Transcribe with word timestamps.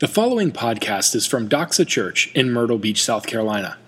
The 0.00 0.06
following 0.06 0.52
podcast 0.52 1.16
is 1.16 1.26
from 1.26 1.48
Doxa 1.48 1.84
Church 1.84 2.30
in 2.32 2.52
Myrtle 2.52 2.78
Beach, 2.78 3.02
South 3.02 3.26
Carolina. 3.26 3.78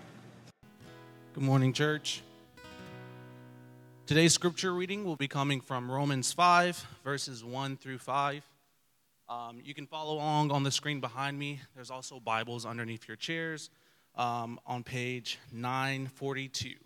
Good 1.34 1.42
morning, 1.42 1.72
church. 1.72 2.22
Today's 4.06 4.32
scripture 4.32 4.72
reading 4.72 5.04
will 5.04 5.16
be 5.16 5.27
coming 5.27 5.61
from 5.61 5.90
Romans 5.90 6.32
5, 6.32 6.86
verses 7.02 7.43
1 7.43 7.77
through 7.77 7.98
5. 7.98 8.48
Um, 9.29 9.59
you 9.64 9.75
can 9.75 9.88
follow 9.88 10.14
along 10.14 10.52
on 10.52 10.62
the 10.62 10.70
screen 10.70 11.00
behind 11.00 11.36
me. 11.36 11.59
There's 11.75 11.90
also 11.90 12.20
Bibles 12.20 12.64
underneath 12.64 13.09
your 13.09 13.16
chairs 13.16 13.70
um, 14.14 14.61
on 14.64 14.84
page 14.84 15.40
942. 15.50 16.77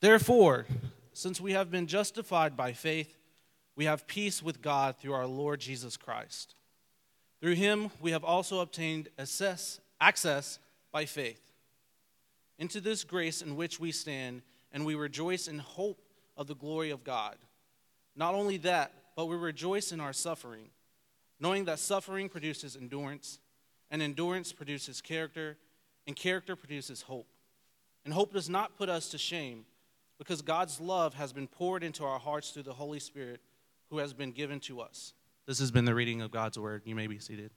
Therefore, 0.00 0.66
since 1.12 1.40
we 1.40 1.52
have 1.52 1.70
been 1.70 1.86
justified 1.86 2.56
by 2.56 2.72
faith, 2.72 3.16
we 3.74 3.86
have 3.86 4.06
peace 4.06 4.42
with 4.42 4.62
God 4.62 4.96
through 4.96 5.14
our 5.14 5.26
Lord 5.26 5.60
Jesus 5.60 5.96
Christ. 5.96 6.54
Through 7.40 7.54
him, 7.54 7.90
we 8.00 8.12
have 8.12 8.24
also 8.24 8.60
obtained 8.60 9.08
access, 9.18 9.80
access 10.00 10.58
by 10.92 11.04
faith 11.04 11.40
into 12.58 12.80
this 12.80 13.04
grace 13.04 13.40
in 13.40 13.56
which 13.56 13.78
we 13.78 13.92
stand, 13.92 14.42
and 14.72 14.84
we 14.84 14.94
rejoice 14.94 15.48
in 15.48 15.58
hope 15.58 16.00
of 16.36 16.46
the 16.48 16.56
glory 16.56 16.90
of 16.90 17.04
God. 17.04 17.36
Not 18.16 18.34
only 18.34 18.56
that, 18.58 18.92
but 19.16 19.26
we 19.26 19.36
rejoice 19.36 19.92
in 19.92 20.00
our 20.00 20.12
suffering, 20.12 20.70
knowing 21.38 21.64
that 21.66 21.78
suffering 21.78 22.28
produces 22.28 22.76
endurance, 22.76 23.38
and 23.90 24.02
endurance 24.02 24.52
produces 24.52 25.00
character, 25.00 25.56
and 26.06 26.16
character 26.16 26.56
produces 26.56 27.02
hope. 27.02 27.28
And 28.04 28.12
hope 28.12 28.32
does 28.32 28.48
not 28.48 28.76
put 28.76 28.88
us 28.88 29.08
to 29.10 29.18
shame, 29.18 29.64
because 30.18 30.42
God's 30.42 30.80
love 30.80 31.14
has 31.14 31.32
been 31.32 31.46
poured 31.46 31.82
into 31.82 32.04
our 32.04 32.18
hearts 32.18 32.50
through 32.50 32.64
the 32.64 32.74
Holy 32.74 32.98
Spirit 32.98 33.40
who 33.90 33.98
has 33.98 34.12
been 34.12 34.32
given 34.32 34.60
to 34.60 34.80
us. 34.80 35.14
This 35.46 35.60
has 35.60 35.70
been 35.70 35.84
the 35.84 35.94
reading 35.94 36.20
of 36.20 36.30
God's 36.30 36.58
word. 36.58 36.82
You 36.84 36.94
may 36.94 37.06
be 37.06 37.18
seated. 37.18 37.50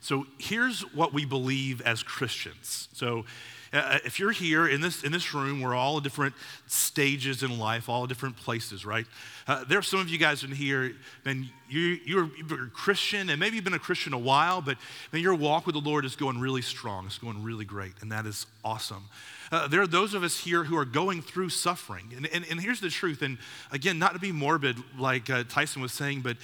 So 0.00 0.26
here's 0.38 0.80
what 0.94 1.12
we 1.12 1.26
believe 1.26 1.82
as 1.82 2.02
Christians. 2.02 2.88
So 2.94 3.26
uh, 3.72 3.98
if 4.04 4.18
you're 4.18 4.32
here 4.32 4.66
in 4.66 4.80
this, 4.80 5.04
in 5.04 5.12
this 5.12 5.34
room, 5.34 5.60
we're 5.60 5.74
all 5.74 5.98
at 5.98 6.02
different 6.02 6.34
stages 6.66 7.42
in 7.42 7.58
life, 7.58 7.88
all 7.88 8.06
different 8.06 8.36
places, 8.36 8.86
right? 8.86 9.06
Uh, 9.46 9.62
there 9.64 9.78
are 9.78 9.82
some 9.82 10.00
of 10.00 10.08
you 10.08 10.18
guys 10.18 10.42
in 10.42 10.50
here, 10.50 10.92
and 11.24 11.48
you, 11.68 11.98
you're, 12.04 12.30
you're 12.36 12.64
a 12.64 12.70
Christian, 12.70 13.28
and 13.28 13.38
maybe 13.38 13.56
you've 13.56 13.64
been 13.64 13.74
a 13.74 13.78
Christian 13.78 14.14
a 14.14 14.18
while, 14.18 14.62
but 14.62 14.78
man, 15.12 15.22
your 15.22 15.34
walk 15.34 15.66
with 15.66 15.74
the 15.74 15.80
Lord 15.80 16.04
is 16.04 16.16
going 16.16 16.40
really 16.40 16.62
strong. 16.62 17.06
It's 17.06 17.18
going 17.18 17.42
really 17.44 17.66
great, 17.66 17.92
and 18.00 18.10
that 18.10 18.26
is 18.26 18.46
awesome. 18.64 19.04
Uh, 19.52 19.66
there 19.66 19.82
are 19.82 19.86
those 19.86 20.14
of 20.14 20.22
us 20.22 20.38
here 20.38 20.62
who 20.62 20.76
are 20.76 20.84
going 20.84 21.20
through 21.20 21.48
suffering. 21.48 22.12
And, 22.16 22.26
and, 22.32 22.44
and 22.48 22.60
here's 22.60 22.80
the 22.80 22.88
truth. 22.88 23.22
And 23.22 23.38
again, 23.72 23.98
not 23.98 24.12
to 24.12 24.20
be 24.20 24.30
morbid 24.30 24.76
like 24.96 25.28
uh, 25.28 25.42
Tyson 25.48 25.82
was 25.82 25.92
saying, 25.92 26.20
but 26.20 26.36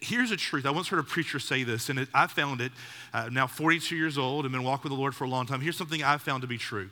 here's 0.00 0.28
the 0.28 0.36
truth. 0.36 0.66
I 0.66 0.70
once 0.70 0.88
heard 0.88 0.98
a 0.98 1.04
preacher 1.04 1.38
say 1.38 1.64
this, 1.64 1.88
and 1.88 2.00
it, 2.00 2.08
I 2.12 2.26
found 2.26 2.60
it 2.60 2.72
uh, 3.14 3.30
now 3.32 3.46
42 3.46 3.96
years 3.96 4.18
old 4.18 4.44
and 4.44 4.52
been 4.52 4.62
walking 4.62 4.90
with 4.90 4.96
the 4.96 5.00
Lord 5.00 5.14
for 5.14 5.24
a 5.24 5.28
long 5.28 5.46
time. 5.46 5.62
Here's 5.62 5.76
something 5.76 6.02
I 6.02 6.18
found 6.18 6.42
to 6.42 6.46
be 6.46 6.58
true 6.58 6.90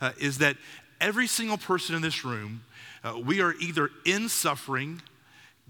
uh, 0.00 0.12
is 0.18 0.38
that 0.38 0.56
every 1.00 1.26
single 1.26 1.58
person 1.58 1.94
in 1.94 2.00
this 2.00 2.24
room, 2.24 2.62
uh, 3.02 3.18
we 3.18 3.42
are 3.42 3.52
either 3.60 3.90
in 4.06 4.30
suffering, 4.30 5.02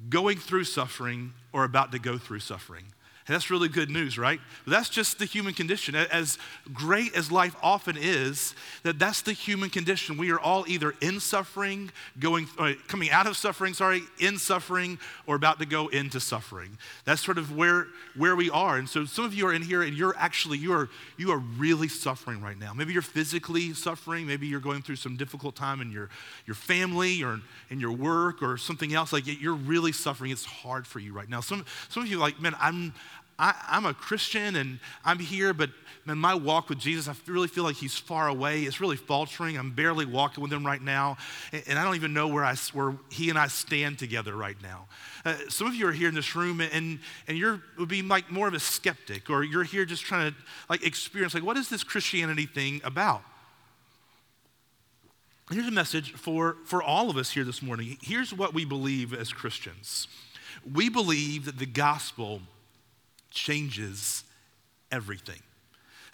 going 0.08 0.38
through 0.38 0.64
suffering, 0.64 1.32
or 1.52 1.64
about 1.64 1.90
to 1.90 1.98
go 1.98 2.18
through 2.18 2.40
suffering. 2.40 2.84
And 3.26 3.34
that's 3.34 3.48
really 3.48 3.68
good 3.68 3.88
news, 3.88 4.18
right? 4.18 4.38
But 4.66 4.72
that's 4.72 4.90
just 4.90 5.18
the 5.18 5.24
human 5.24 5.54
condition. 5.54 5.94
As 5.94 6.36
great 6.74 7.14
as 7.14 7.32
life 7.32 7.56
often 7.62 7.96
is, 7.98 8.54
that 8.82 8.98
that's 8.98 9.22
the 9.22 9.32
human 9.32 9.70
condition. 9.70 10.18
We 10.18 10.30
are 10.30 10.38
all 10.38 10.66
either 10.68 10.92
in 11.00 11.20
suffering, 11.20 11.90
going, 12.18 12.48
uh, 12.58 12.72
coming 12.86 13.10
out 13.10 13.26
of 13.26 13.38
suffering, 13.38 13.72
sorry, 13.72 14.02
in 14.18 14.36
suffering, 14.36 14.98
or 15.26 15.36
about 15.36 15.58
to 15.60 15.64
go 15.66 15.88
into 15.88 16.20
suffering. 16.20 16.76
That's 17.06 17.24
sort 17.24 17.38
of 17.38 17.56
where, 17.56 17.86
where 18.14 18.36
we 18.36 18.50
are. 18.50 18.76
And 18.76 18.86
so 18.86 19.06
some 19.06 19.24
of 19.24 19.32
you 19.32 19.46
are 19.46 19.54
in 19.54 19.62
here 19.62 19.80
and 19.82 19.96
you're 19.96 20.14
actually, 20.18 20.58
you 20.58 20.74
are, 20.74 20.90
you 21.16 21.32
are 21.32 21.38
really 21.38 21.88
suffering 21.88 22.42
right 22.42 22.58
now. 22.58 22.74
Maybe 22.74 22.92
you're 22.92 23.00
physically 23.00 23.72
suffering. 23.72 24.26
Maybe 24.26 24.48
you're 24.48 24.60
going 24.60 24.82
through 24.82 24.96
some 24.96 25.16
difficult 25.16 25.56
time 25.56 25.80
in 25.80 25.90
your, 25.90 26.10
your 26.44 26.56
family 26.56 27.22
or 27.22 27.40
in 27.70 27.80
your 27.80 27.92
work 27.92 28.42
or 28.42 28.58
something 28.58 28.92
else. 28.92 29.14
Like 29.14 29.24
you're 29.26 29.54
really 29.54 29.92
suffering. 29.92 30.30
It's 30.30 30.44
hard 30.44 30.86
for 30.86 30.98
you 30.98 31.14
right 31.14 31.28
now. 31.30 31.40
Some, 31.40 31.64
some 31.88 32.02
of 32.02 32.10
you 32.10 32.18
like, 32.18 32.38
man, 32.38 32.54
I'm, 32.60 32.92
I, 33.38 33.54
am 33.70 33.86
a 33.86 33.94
Christian 33.94 34.56
and 34.56 34.78
I'm 35.04 35.18
here, 35.18 35.52
but 35.52 35.70
man, 36.04 36.18
my 36.18 36.34
walk 36.34 36.68
with 36.68 36.78
Jesus, 36.78 37.08
I 37.08 37.30
really 37.30 37.48
feel 37.48 37.64
like 37.64 37.76
he's 37.76 37.96
far 37.96 38.28
away. 38.28 38.62
It's 38.62 38.80
really 38.80 38.96
faltering. 38.96 39.58
I'm 39.58 39.72
barely 39.72 40.06
walking 40.06 40.42
with 40.42 40.52
him 40.52 40.64
right 40.64 40.80
now. 40.80 41.16
And, 41.52 41.62
and 41.68 41.78
I 41.78 41.84
don't 41.84 41.96
even 41.96 42.12
know 42.12 42.28
where, 42.28 42.44
I, 42.44 42.54
where 42.72 42.94
he 43.10 43.30
and 43.30 43.38
I 43.38 43.48
stand 43.48 43.98
together 43.98 44.36
right 44.36 44.56
now. 44.62 44.86
Uh, 45.24 45.34
some 45.48 45.66
of 45.66 45.74
you 45.74 45.88
are 45.88 45.92
here 45.92 46.08
in 46.08 46.14
this 46.14 46.36
room 46.36 46.60
and, 46.60 47.00
and 47.26 47.38
you're 47.38 47.62
would 47.78 47.88
be 47.88 48.02
like 48.02 48.30
more 48.30 48.46
of 48.46 48.54
a 48.54 48.60
skeptic, 48.60 49.30
or 49.30 49.42
you're 49.42 49.64
here 49.64 49.84
just 49.84 50.04
trying 50.04 50.32
to 50.32 50.36
like 50.68 50.86
experience, 50.86 51.34
like, 51.34 51.44
what 51.44 51.56
is 51.56 51.68
this 51.68 51.82
Christianity 51.82 52.46
thing 52.46 52.80
about? 52.84 53.22
Here's 55.50 55.66
a 55.66 55.72
message 55.72 56.12
for, 56.12 56.56
for 56.64 56.82
all 56.82 57.10
of 57.10 57.16
us 57.16 57.30
here 57.30 57.44
this 57.44 57.60
morning. 57.60 57.98
Here's 58.00 58.32
what 58.32 58.54
we 58.54 58.64
believe 58.64 59.12
as 59.12 59.32
Christians. 59.32 60.08
We 60.72 60.88
believe 60.88 61.44
that 61.44 61.58
the 61.58 61.66
gospel 61.66 62.40
changes 63.34 64.24
everything. 64.90 65.40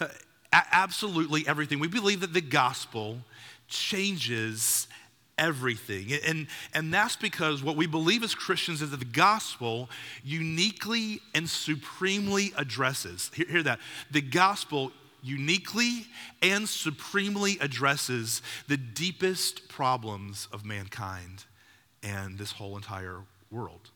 Uh, 0.00 0.08
absolutely 0.52 1.44
everything. 1.46 1.78
We 1.78 1.88
believe 1.88 2.20
that 2.20 2.32
the 2.32 2.40
gospel 2.40 3.18
changes 3.68 4.88
everything. 5.38 6.12
And, 6.26 6.46
and 6.74 6.92
that's 6.92 7.16
because 7.16 7.62
what 7.62 7.76
we 7.76 7.86
believe 7.86 8.22
as 8.22 8.34
Christians 8.34 8.82
is 8.82 8.90
that 8.90 9.00
the 9.00 9.06
gospel 9.06 9.88
uniquely 10.24 11.20
and 11.34 11.48
supremely 11.48 12.52
addresses, 12.56 13.30
hear, 13.34 13.46
hear 13.46 13.62
that, 13.62 13.80
the 14.10 14.20
gospel 14.20 14.92
uniquely 15.22 16.06
and 16.42 16.68
supremely 16.68 17.58
addresses 17.60 18.42
the 18.68 18.76
deepest 18.76 19.68
problems 19.68 20.48
of 20.52 20.64
mankind 20.64 21.44
and 22.02 22.38
this 22.38 22.52
whole 22.52 22.76
entire 22.76 23.20
world. 23.50 23.90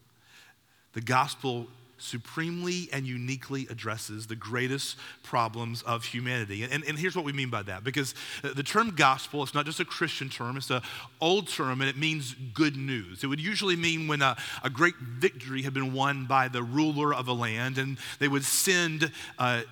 The 0.92 1.00
gospel 1.00 1.66
supremely 2.04 2.88
and 2.92 3.06
uniquely 3.06 3.66
addresses 3.70 4.26
the 4.26 4.36
greatest 4.36 4.96
problems 5.22 5.82
of 5.82 6.04
humanity. 6.04 6.62
And, 6.62 6.84
and 6.84 6.98
here's 6.98 7.16
what 7.16 7.24
we 7.24 7.32
mean 7.32 7.50
by 7.50 7.62
that 7.62 7.82
because 7.82 8.14
the 8.42 8.62
term 8.62 8.94
gospel, 8.94 9.42
it's 9.42 9.54
not 9.54 9.66
just 9.66 9.80
a 9.80 9.84
Christian 9.84 10.28
term, 10.28 10.56
it's 10.56 10.70
an 10.70 10.82
old 11.20 11.48
term 11.48 11.80
and 11.80 11.88
it 11.88 11.96
means 11.96 12.34
good 12.52 12.76
news. 12.76 13.24
It 13.24 13.28
would 13.28 13.40
usually 13.40 13.76
mean 13.76 14.06
when 14.06 14.22
a, 14.22 14.36
a 14.62 14.70
great 14.70 14.96
victory 14.96 15.62
had 15.62 15.74
been 15.74 15.92
won 15.92 16.26
by 16.26 16.48
the 16.48 16.62
ruler 16.62 17.14
of 17.14 17.28
a 17.28 17.32
land 17.32 17.78
and 17.78 17.98
they 18.18 18.28
would 18.28 18.44
send 18.44 19.10
uh, 19.38 19.62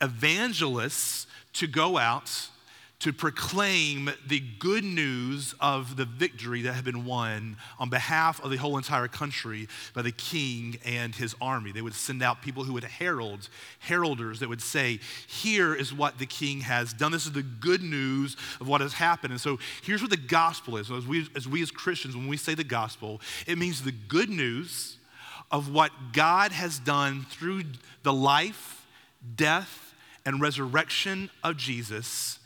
evangelists 0.00 1.26
to 1.54 1.66
go 1.66 1.98
out 1.98 2.48
to 3.00 3.12
proclaim 3.12 4.10
the 4.26 4.40
good 4.58 4.82
news 4.82 5.54
of 5.60 5.96
the 5.96 6.04
victory 6.04 6.62
that 6.62 6.72
had 6.72 6.84
been 6.84 7.04
won 7.04 7.56
on 7.78 7.88
behalf 7.88 8.42
of 8.42 8.50
the 8.50 8.56
whole 8.56 8.76
entire 8.76 9.06
country 9.06 9.68
by 9.94 10.02
the 10.02 10.10
king 10.10 10.76
and 10.84 11.14
his 11.14 11.36
army. 11.40 11.70
They 11.70 11.80
would 11.80 11.94
send 11.94 12.24
out 12.24 12.42
people 12.42 12.64
who 12.64 12.72
would 12.72 12.82
herald, 12.82 13.48
heralders 13.86 14.40
that 14.40 14.48
would 14.48 14.60
say, 14.60 14.98
Here 15.28 15.74
is 15.74 15.94
what 15.94 16.18
the 16.18 16.26
king 16.26 16.62
has 16.62 16.92
done. 16.92 17.12
This 17.12 17.26
is 17.26 17.32
the 17.32 17.42
good 17.44 17.82
news 17.82 18.36
of 18.60 18.66
what 18.66 18.80
has 18.80 18.94
happened. 18.94 19.32
And 19.32 19.40
so 19.40 19.60
here's 19.82 20.02
what 20.02 20.10
the 20.10 20.16
gospel 20.16 20.76
is. 20.76 20.90
As 20.90 21.06
we 21.06 21.28
as, 21.36 21.46
we 21.46 21.62
as 21.62 21.70
Christians, 21.70 22.16
when 22.16 22.26
we 22.26 22.36
say 22.36 22.54
the 22.54 22.64
gospel, 22.64 23.20
it 23.46 23.58
means 23.58 23.82
the 23.82 23.92
good 23.92 24.28
news 24.28 24.96
of 25.52 25.72
what 25.72 25.92
God 26.12 26.50
has 26.50 26.80
done 26.80 27.26
through 27.30 27.62
the 28.02 28.12
life, 28.12 28.86
death, 29.36 29.94
and 30.26 30.40
resurrection 30.40 31.30
of 31.44 31.56
Jesus 31.56 32.37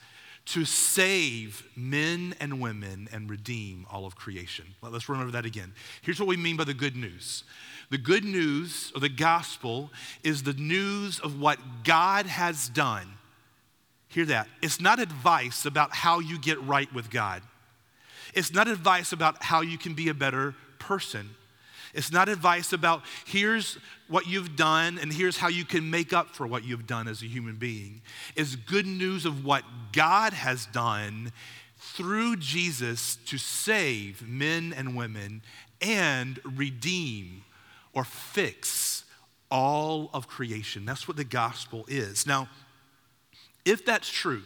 to 0.44 0.64
save 0.64 1.66
men 1.76 2.34
and 2.40 2.60
women 2.60 3.08
and 3.12 3.30
redeem 3.30 3.86
all 3.90 4.06
of 4.06 4.16
creation. 4.16 4.64
Let's 4.82 5.08
remember 5.08 5.32
that 5.32 5.46
again. 5.46 5.72
Here's 6.02 6.18
what 6.18 6.28
we 6.28 6.36
mean 6.36 6.56
by 6.56 6.64
the 6.64 6.74
good 6.74 6.96
news 6.96 7.44
the 7.90 7.98
good 7.98 8.24
news, 8.24 8.90
or 8.94 9.00
the 9.00 9.08
gospel, 9.10 9.90
is 10.24 10.44
the 10.44 10.54
news 10.54 11.20
of 11.20 11.38
what 11.38 11.58
God 11.84 12.24
has 12.24 12.70
done. 12.70 13.06
Hear 14.08 14.24
that. 14.26 14.48
It's 14.62 14.80
not 14.80 14.98
advice 14.98 15.66
about 15.66 15.94
how 15.94 16.20
you 16.20 16.38
get 16.38 16.58
right 16.62 16.90
with 16.94 17.10
God, 17.10 17.42
it's 18.34 18.52
not 18.52 18.66
advice 18.66 19.12
about 19.12 19.42
how 19.42 19.60
you 19.60 19.76
can 19.76 19.92
be 19.92 20.08
a 20.08 20.14
better 20.14 20.54
person. 20.78 21.30
It's 21.94 22.10
not 22.10 22.28
advice 22.28 22.72
about 22.72 23.02
here's 23.26 23.78
what 24.08 24.26
you've 24.26 24.56
done 24.56 24.98
and 24.98 25.12
here's 25.12 25.36
how 25.36 25.48
you 25.48 25.64
can 25.64 25.90
make 25.90 26.12
up 26.12 26.34
for 26.34 26.46
what 26.46 26.64
you've 26.64 26.86
done 26.86 27.08
as 27.08 27.22
a 27.22 27.26
human 27.26 27.56
being. 27.56 28.02
It's 28.34 28.56
good 28.56 28.86
news 28.86 29.26
of 29.26 29.44
what 29.44 29.64
God 29.92 30.32
has 30.32 30.66
done 30.66 31.32
through 31.76 32.36
Jesus 32.36 33.16
to 33.26 33.38
save 33.38 34.26
men 34.26 34.72
and 34.76 34.96
women 34.96 35.42
and 35.80 36.40
redeem 36.44 37.42
or 37.92 38.04
fix 38.04 39.04
all 39.50 40.08
of 40.14 40.28
creation. 40.28 40.86
That's 40.86 41.06
what 41.06 41.16
the 41.16 41.24
gospel 41.24 41.84
is. 41.88 42.26
Now, 42.26 42.48
If 43.64 43.84
that's 43.84 44.08
true, 44.08 44.42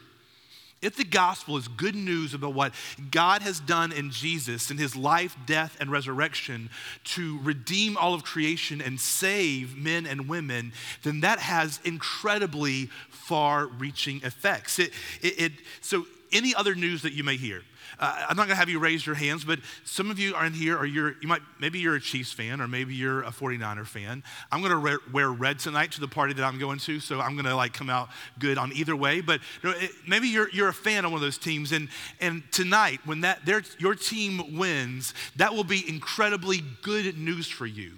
if 0.87 0.95
the 0.95 1.05
gospel 1.05 1.57
is 1.57 1.67
good 1.67 1.97
news 1.97 2.33
about 2.33 2.55
what 2.55 2.73
God 3.11 3.43
has 3.43 3.59
done 3.59 3.91
in 3.91 4.13
Jesus 4.13 4.71
in 4.71 4.79
his 4.79 4.95
life, 4.95 5.37
death, 5.45 5.77
and 5.81 5.91
resurrection 5.91 6.71
to 7.05 7.41
redeem 7.43 7.97
all 7.97 8.15
of 8.15 8.23
creation 8.23 8.81
and 8.81 9.01
save 9.01 9.77
men 9.77 10.07
and 10.07 10.29
women, 10.29 10.73
then 11.03 11.23
that 11.23 11.41
has 11.41 11.81
incredibly 11.85 12.87
far 13.11 13.67
reaching 13.67 14.21
effects. 14.23 14.79
It, 14.79 14.93
it, 15.23 15.41
it, 15.41 15.53
so, 15.81 16.07
any 16.33 16.55
other 16.55 16.77
news 16.77 17.03
that 17.03 17.13
you 17.13 17.25
may 17.25 17.37
hear, 17.37 17.63
uh, 17.99 18.27
I'm 18.29 18.37
not 18.37 18.47
going 18.47 18.51
to 18.51 18.57
have 18.57 18.69
you 18.69 18.79
raise 18.79 19.07
your 19.07 19.15
hands, 19.15 19.45
but 19.45 19.59
some 19.85 20.11
of 20.11 20.19
you 20.19 20.35
are 20.35 20.45
in 20.45 20.53
here, 20.53 20.77
or 20.77 20.85
you're, 20.85 21.15
you 21.21 21.29
might, 21.29 21.43
maybe 21.59 21.79
you're 21.79 21.97
a 21.97 22.01
Chiefs 22.01 22.33
fan, 22.33 22.61
or 22.61 22.69
maybe 22.69 22.95
you're 22.95 23.23
a 23.23 23.31
49er 23.31 23.87
fan. 23.87 24.23
I'm 24.53 24.61
going 24.61 24.71
to 24.71 24.77
re- 24.77 24.99
wear 25.13 25.31
red 25.31 25.59
tonight 25.59 25.93
to 25.93 26.01
the 26.01 26.09
party 26.09 26.35
that 26.35 26.45
I'm 26.45 26.59
going 26.59 26.79
to, 26.81 27.01
so 27.01 27.21
I'm 27.21 27.33
going 27.33 27.47
to 27.47 27.57
like 27.57 27.73
come 27.73 27.89
out 27.89 28.09
good 28.39 28.59
on 28.59 28.73
either 28.75 28.95
way. 28.95 29.21
But 29.21 29.41
you 29.63 29.71
know, 29.71 29.77
it, 29.79 29.91
maybe 30.07 30.29
you're, 30.29 30.51
you're 30.51 30.69
a 30.69 30.75
fan 30.75 31.05
of 31.05 31.13
one 31.13 31.19
of 31.19 31.23
those 31.23 31.39
teams, 31.39 31.73
and, 31.73 31.89
and 32.21 32.43
tonight, 32.53 33.01
when 33.05 33.23
that 33.23 33.41
your 33.79 33.95
team 33.95 34.57
wins, 34.57 35.15
that 35.37 35.55
will 35.55 35.65
be 35.65 35.89
incredibly 35.89 36.63
good 36.83 37.17
news 37.19 37.47
for 37.49 37.67
you. 37.67 37.93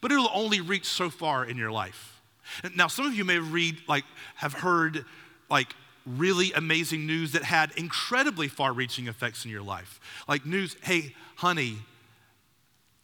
But 0.00 0.12
it'll 0.12 0.30
only 0.34 0.60
reach 0.60 0.86
so 0.86 1.10
far 1.10 1.44
in 1.44 1.56
your 1.56 1.70
life. 1.70 2.20
Now, 2.74 2.88
some 2.88 3.06
of 3.06 3.14
you 3.14 3.24
may 3.24 3.38
read, 3.38 3.76
like, 3.88 4.04
have 4.36 4.52
heard, 4.52 5.04
like, 5.48 5.74
really 6.06 6.52
amazing 6.52 7.06
news 7.06 7.32
that 7.32 7.44
had 7.44 7.72
incredibly 7.76 8.48
far 8.48 8.72
reaching 8.72 9.08
effects 9.08 9.44
in 9.44 9.50
your 9.50 9.62
life. 9.62 10.00
Like 10.28 10.44
news, 10.44 10.76
hey, 10.82 11.14
honey, 11.36 11.78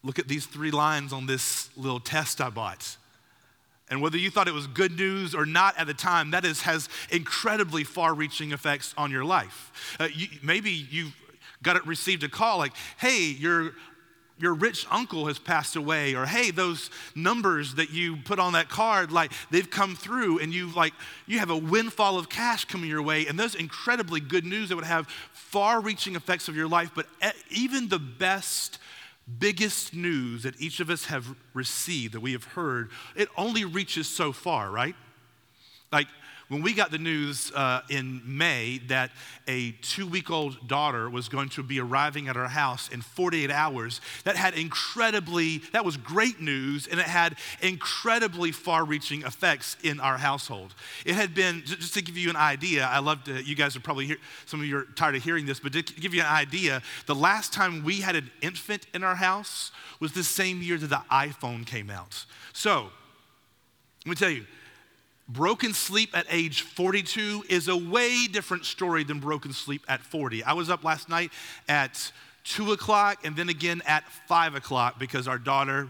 look 0.03 0.19
at 0.19 0.29
these 0.29 0.47
three 0.47 0.71
lines 0.71 1.13
on 1.13 1.27
this 1.27 1.71
little 1.77 2.01
test 2.01 2.41
I 2.41 2.51
bought. 2.51 2.97
And 3.91 4.01
whether 4.01 4.17
you 4.17 4.31
thought 4.31 4.47
it 4.47 4.55
was 4.55 4.69
good 4.69 4.97
news 4.97 5.35
or 5.35 5.45
not 5.45 5.77
at 5.77 5.87
the 5.87 5.95
time, 5.95 6.31
that 6.31 6.45
is, 6.45 6.63
has 6.63 6.89
incredibly 7.11 7.83
far 7.83 8.15
reaching 8.15 8.53
effects 8.53 8.95
on 8.97 9.11
your 9.11 9.25
life. 9.25 9.97
Uh, 9.99 10.09
you, 10.15 10.29
maybe 10.43 10.71
you've 10.71 11.15
got 11.63 11.77
it, 11.77 11.85
received 11.87 12.23
a 12.23 12.29
call 12.29 12.59
like, 12.59 12.73
hey, 12.99 13.35
your 13.39 13.73
your 14.41 14.55
rich 14.55 14.87
uncle 14.91 15.27
has 15.27 15.39
passed 15.39 15.77
away 15.77 16.15
or 16.15 16.27
hey 16.27 16.51
those 16.51 16.91
numbers 17.15 17.75
that 17.75 17.91
you 17.91 18.17
put 18.17 18.39
on 18.39 18.55
that 18.55 18.69
card 18.69 19.13
like 19.13 19.31
they've 19.51 19.71
come 19.71 19.95
through 19.95 20.39
and 20.39 20.53
you've 20.53 20.75
like 20.75 20.95
you 21.27 21.39
have 21.39 21.51
a 21.51 21.57
windfall 21.57 22.19
of 22.19 22.29
cash 22.29 22.65
coming 22.65 22.89
your 22.89 23.03
way 23.03 23.27
and 23.27 23.39
those 23.39 23.55
incredibly 23.55 24.21
good 24.21 24.45
news 24.45 24.71
that 24.71 24.77
would 24.77 24.85
have 24.85 25.07
far 25.33 25.81
reaching 25.81 26.17
effects 26.17 26.49
of 26.49 26.57
your 26.57 26.69
life 26.69 26.91
but 26.95 27.07
even 27.51 27.89
the 27.89 27.99
best 27.99 28.79
biggest 29.39 29.95
news 29.95 30.43
that 30.43 30.61
each 30.61 30.81
of 30.81 30.91
us 30.91 31.05
have 31.05 31.27
received 31.55 32.15
that 32.15 32.21
we 32.21 32.33
have 32.33 32.45
heard 32.45 32.91
it 33.15 33.29
only 33.37 33.65
reaches 33.65 34.09
so 34.09 34.33
far 34.33 34.71
right? 34.71 34.95
Like 35.93 36.07
when 36.51 36.63
we 36.63 36.75
got 36.75 36.91
the 36.91 36.99
news 36.99 37.53
uh, 37.55 37.81
in 37.89 38.21
May 38.25 38.79
that 38.89 39.13
a 39.47 39.71
two 39.83 40.05
week 40.05 40.33
old 40.33 40.67
daughter 40.67 41.09
was 41.09 41.29
going 41.29 41.49
to 41.51 41.63
be 41.63 41.79
arriving 41.79 42.27
at 42.27 42.37
our 42.37 42.49
house 42.49 42.89
in 42.89 43.03
48 43.03 43.53
hours, 43.53 44.01
that 44.25 44.35
had 44.35 44.55
incredibly, 44.55 45.59
that 45.73 45.85
was 45.85 45.97
great 45.97 46.41
news, 46.41 46.89
and 46.89 46.99
it 46.99 47.07
had 47.07 47.37
incredibly 47.63 48.51
far 48.51 48.85
reaching 48.85 49.23
effects 49.23 49.77
in 49.85 50.01
our 50.01 50.19
household. 50.19 50.75
It 51.07 51.15
had 51.15 51.37
been, 51.37 51.63
just 51.65 51.95
to 51.95 52.03
give 52.03 52.17
you 52.17 52.31
an 52.31 52.37
idea, 52.37 52.85
I 52.85 52.99
love 52.99 53.23
to, 53.25 53.41
you 53.45 53.55
guys 53.55 53.77
are 53.77 53.81
probably 53.81 54.07
here, 54.07 54.19
some 54.47 54.59
of 54.59 54.67
you 54.67 54.77
are 54.79 54.87
tired 54.97 55.15
of 55.15 55.23
hearing 55.23 55.47
this, 55.47 55.61
but 55.61 55.73
to 55.73 55.83
give 55.83 56.13
you 56.13 56.23
an 56.23 56.27
idea, 56.27 56.83
the 57.07 57.15
last 57.15 57.53
time 57.53 57.85
we 57.85 58.01
had 58.01 58.17
an 58.17 58.29
infant 58.43 58.89
in 58.93 59.05
our 59.05 59.15
house 59.15 59.71
was 60.01 60.15
the 60.15 60.25
same 60.25 60.63
year 60.63 60.79
that 60.79 60.89
the 60.89 61.03
iPhone 61.13 61.65
came 61.65 61.91
out. 61.91 62.25
So, 62.53 62.91
let 64.05 64.11
me 64.11 64.17
tell 64.17 64.31
you, 64.31 64.47
Broken 65.33 65.75
sleep 65.75 66.17
at 66.17 66.27
age 66.29 66.63
42 66.63 67.45
is 67.49 67.69
a 67.69 67.77
way 67.77 68.27
different 68.27 68.65
story 68.65 69.05
than 69.05 69.21
broken 69.21 69.53
sleep 69.53 69.85
at 69.87 70.01
40. 70.01 70.43
I 70.43 70.55
was 70.55 70.69
up 70.69 70.83
last 70.83 71.09
night 71.09 71.31
at 71.69 72.11
2 72.43 72.73
o'clock 72.73 73.25
and 73.25 73.37
then 73.37 73.49
again 73.49 73.81
at 73.87 74.03
5 74.27 74.57
o'clock 74.57 74.99
because 74.99 75.29
our 75.29 75.39
daughter 75.39 75.89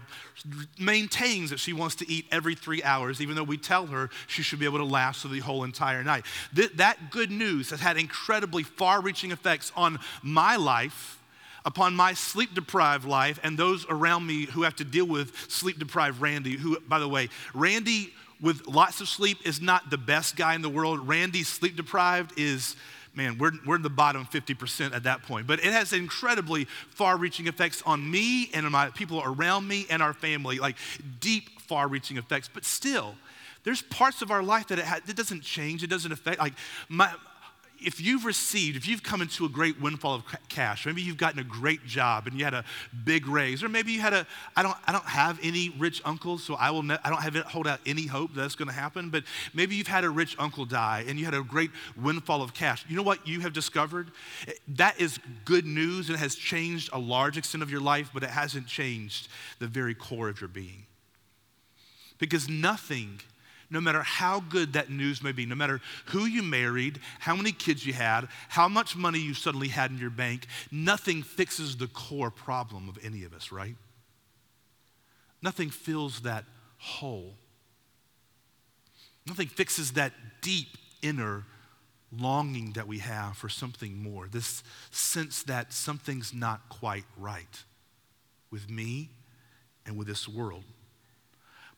maintains 0.77 1.49
that 1.49 1.59
she 1.59 1.73
wants 1.73 1.95
to 1.95 2.11
eat 2.11 2.27
every 2.31 2.53
three 2.53 2.83
hours, 2.83 3.19
even 3.19 3.35
though 3.35 3.43
we 3.43 3.57
tell 3.57 3.87
her 3.87 4.11
she 4.27 4.43
should 4.43 4.59
be 4.59 4.65
able 4.65 4.77
to 4.77 4.83
last 4.83 5.23
for 5.23 5.27
the 5.27 5.39
whole 5.39 5.63
entire 5.63 6.03
night. 6.03 6.23
Th- 6.55 6.71
that 6.73 7.09
good 7.09 7.31
news 7.31 7.71
has 7.71 7.79
had 7.79 7.97
incredibly 7.97 8.61
far 8.61 9.01
reaching 9.01 9.31
effects 9.31 9.71
on 9.75 9.97
my 10.21 10.55
life 10.55 11.19
upon 11.65 11.95
my 11.95 12.13
sleep 12.13 12.53
deprived 12.53 13.05
life 13.05 13.39
and 13.41 13.57
those 13.57 13.87
around 13.89 14.27
me 14.27 14.45
who 14.45 14.61
have 14.61 14.75
to 14.75 14.83
deal 14.83 15.05
with 15.05 15.35
sleep 15.49 15.79
deprived 15.79 16.21
Randy, 16.21 16.57
who, 16.57 16.79
by 16.81 16.99
the 16.99 17.09
way, 17.09 17.29
Randy 17.55 18.13
with 18.41 18.67
lots 18.67 19.01
of 19.01 19.07
sleep 19.07 19.37
is 19.45 19.61
not 19.61 19.89
the 19.89 19.97
best 19.97 20.35
guy 20.35 20.55
in 20.55 20.61
the 20.61 20.69
world. 20.69 21.07
Randy, 21.07 21.43
sleep 21.43 21.75
deprived, 21.75 22.37
is, 22.37 22.75
man, 23.13 23.37
we're, 23.37 23.51
we're 23.65 23.75
in 23.75 23.81
the 23.83 23.89
bottom 23.89 24.25
50% 24.25 24.93
at 24.95 25.03
that 25.03 25.21
point. 25.23 25.47
But 25.47 25.59
it 25.59 25.71
has 25.71 25.93
incredibly 25.93 26.65
far 26.89 27.17
reaching 27.17 27.47
effects 27.47 27.83
on 27.85 28.09
me 28.09 28.49
and 28.53 28.65
on 28.65 28.71
my 28.71 28.89
people 28.89 29.21
around 29.23 29.67
me 29.67 29.85
and 29.89 30.01
our 30.01 30.13
family, 30.13 30.57
like 30.57 30.77
deep, 31.19 31.61
far 31.61 31.87
reaching 31.87 32.17
effects. 32.17 32.49
But 32.51 32.65
still, 32.65 33.15
there's 33.63 33.81
parts 33.83 34.21
of 34.21 34.31
our 34.31 34.41
life 34.41 34.67
that 34.67 34.79
it, 34.79 34.85
ha- 34.85 34.99
it 35.07 35.15
doesn't 35.15 35.43
change, 35.43 35.83
it 35.83 35.89
doesn't 35.89 36.11
affect. 36.11 36.39
Like, 36.39 36.53
my, 36.89 37.11
if 37.83 37.99
you've 37.99 38.25
received, 38.25 38.77
if 38.77 38.87
you've 38.87 39.03
come 39.03 39.21
into 39.21 39.45
a 39.45 39.49
great 39.49 39.79
windfall 39.81 40.15
of 40.15 40.23
cash, 40.49 40.85
maybe 40.85 41.01
you've 41.01 41.17
gotten 41.17 41.39
a 41.39 41.43
great 41.43 41.85
job 41.85 42.27
and 42.27 42.37
you 42.37 42.43
had 42.43 42.53
a 42.53 42.63
big 43.03 43.27
raise, 43.27 43.63
or 43.63 43.69
maybe 43.69 43.91
you 43.91 43.99
had 43.99 44.13
a, 44.13 44.27
I 44.55 44.63
don't, 44.63 44.75
I 44.85 44.91
don't 44.91 45.05
have 45.05 45.39
any 45.41 45.69
rich 45.77 46.01
uncles, 46.05 46.43
so 46.43 46.55
I 46.55 46.71
will, 46.71 46.83
ne- 46.83 46.97
I 47.03 47.09
don't 47.09 47.21
have 47.21 47.35
hold 47.45 47.67
out 47.67 47.79
any 47.85 48.05
hope 48.05 48.33
that's 48.33 48.55
going 48.55 48.67
to 48.67 48.73
happen. 48.73 49.09
But 49.09 49.23
maybe 49.53 49.75
you've 49.75 49.87
had 49.87 50.03
a 50.03 50.09
rich 50.09 50.35
uncle 50.39 50.65
die 50.65 51.05
and 51.07 51.19
you 51.19 51.25
had 51.25 51.33
a 51.33 51.41
great 51.41 51.71
windfall 51.95 52.41
of 52.41 52.53
cash. 52.53 52.85
You 52.87 52.95
know 52.95 53.03
what 53.03 53.27
you 53.27 53.41
have 53.41 53.53
discovered? 53.53 54.11
Eh, 54.47 54.51
that 54.69 54.99
is 54.99 55.19
good 55.45 55.65
news 55.65 56.09
and 56.09 56.17
has 56.17 56.35
changed 56.35 56.89
a 56.93 56.99
large 56.99 57.37
extent 57.37 57.63
of 57.63 57.71
your 57.71 57.81
life, 57.81 58.11
but 58.13 58.23
it 58.23 58.29
hasn't 58.29 58.67
changed 58.67 59.27
the 59.59 59.67
very 59.67 59.95
core 59.95 60.29
of 60.29 60.39
your 60.39 60.47
being. 60.47 60.85
Because 62.19 62.47
nothing 62.47 63.19
no 63.71 63.79
matter 63.79 64.03
how 64.03 64.41
good 64.41 64.73
that 64.73 64.89
news 64.89 65.23
may 65.23 65.31
be, 65.31 65.45
no 65.45 65.55
matter 65.55 65.79
who 66.07 66.25
you 66.25 66.43
married, 66.43 66.99
how 67.19 67.35
many 67.35 67.53
kids 67.53 67.85
you 67.85 67.93
had, 67.93 68.27
how 68.49 68.67
much 68.67 68.95
money 68.95 69.19
you 69.19 69.33
suddenly 69.33 69.69
had 69.69 69.89
in 69.89 69.97
your 69.97 70.09
bank, 70.09 70.45
nothing 70.71 71.23
fixes 71.23 71.77
the 71.77 71.87
core 71.87 72.29
problem 72.29 72.89
of 72.89 72.99
any 73.03 73.23
of 73.23 73.33
us, 73.33 73.51
right? 73.51 73.75
Nothing 75.41 75.69
fills 75.69 76.21
that 76.21 76.43
hole. 76.77 77.35
Nothing 79.25 79.47
fixes 79.47 79.93
that 79.93 80.11
deep 80.41 80.77
inner 81.01 81.45
longing 82.11 82.73
that 82.73 82.87
we 82.87 82.99
have 82.99 83.37
for 83.37 83.47
something 83.47 84.03
more, 84.03 84.27
this 84.27 84.63
sense 84.91 85.43
that 85.43 85.71
something's 85.71 86.33
not 86.33 86.67
quite 86.67 87.05
right 87.17 87.63
with 88.51 88.69
me 88.69 89.11
and 89.85 89.97
with 89.97 90.07
this 90.07 90.27
world. 90.27 90.65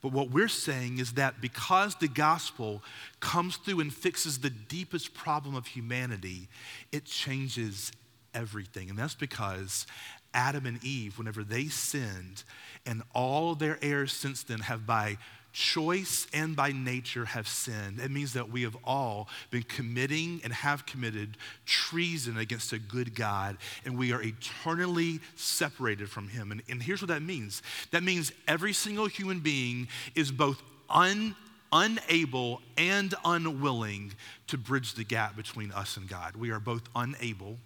But 0.03 0.11
what 0.11 0.31
we're 0.31 0.49
saying 0.49 0.99
is 0.99 1.13
that 1.13 1.39
because 1.39 1.95
the 1.95 2.09
gospel 2.09 2.83
comes 3.21 3.55
through 3.55 3.79
and 3.79 3.91
fixes 3.91 4.39
the 4.39 4.49
deepest 4.49 5.13
problem 5.13 5.55
of 5.55 5.65
humanity, 5.65 6.49
it 6.91 7.05
changes 7.05 7.91
everything. 8.33 8.89
And 8.89 8.99
that's 8.99 9.15
because 9.15 9.87
Adam 10.33 10.65
and 10.65 10.83
Eve, 10.83 11.17
whenever 11.17 11.41
they 11.41 11.67
sinned, 11.67 12.43
and 12.85 13.01
all 13.15 13.55
their 13.55 13.79
heirs 13.81 14.11
since 14.11 14.43
then 14.43 14.59
have 14.59 14.85
by 14.85 15.17
choice 15.53 16.27
and 16.33 16.55
by 16.55 16.71
nature 16.71 17.25
have 17.25 17.47
sinned. 17.47 17.99
It 17.99 18.11
means 18.11 18.33
that 18.33 18.49
we 18.49 18.63
have 18.63 18.75
all 18.83 19.29
been 19.51 19.63
committing 19.63 20.41
and 20.43 20.51
have 20.51 20.85
committed 20.85 21.37
treason 21.65 22.37
against 22.37 22.73
a 22.73 22.79
good 22.79 23.15
God, 23.15 23.57
and 23.85 23.97
we 23.97 24.11
are 24.11 24.21
eternally 24.21 25.21
separated 25.35 26.09
from 26.09 26.27
Him. 26.27 26.51
And, 26.51 26.61
and 26.67 26.81
here's 26.81 27.01
what 27.01 27.09
that 27.09 27.21
means 27.21 27.61
that 27.91 28.03
means 28.03 28.33
every 28.47 28.73
single 28.73 29.05
human 29.05 29.39
being 29.39 29.87
is 30.15 30.31
both 30.31 30.61
un, 30.89 31.35
unable 31.71 32.61
and 32.77 33.13
unwilling 33.23 34.13
to 34.47 34.57
bridge 34.57 34.95
the 34.95 35.03
gap 35.03 35.35
between 35.35 35.71
us 35.71 35.97
and 35.97 36.09
God. 36.09 36.35
We 36.35 36.51
are 36.51 36.59
both 36.59 36.83
unable 36.95 37.57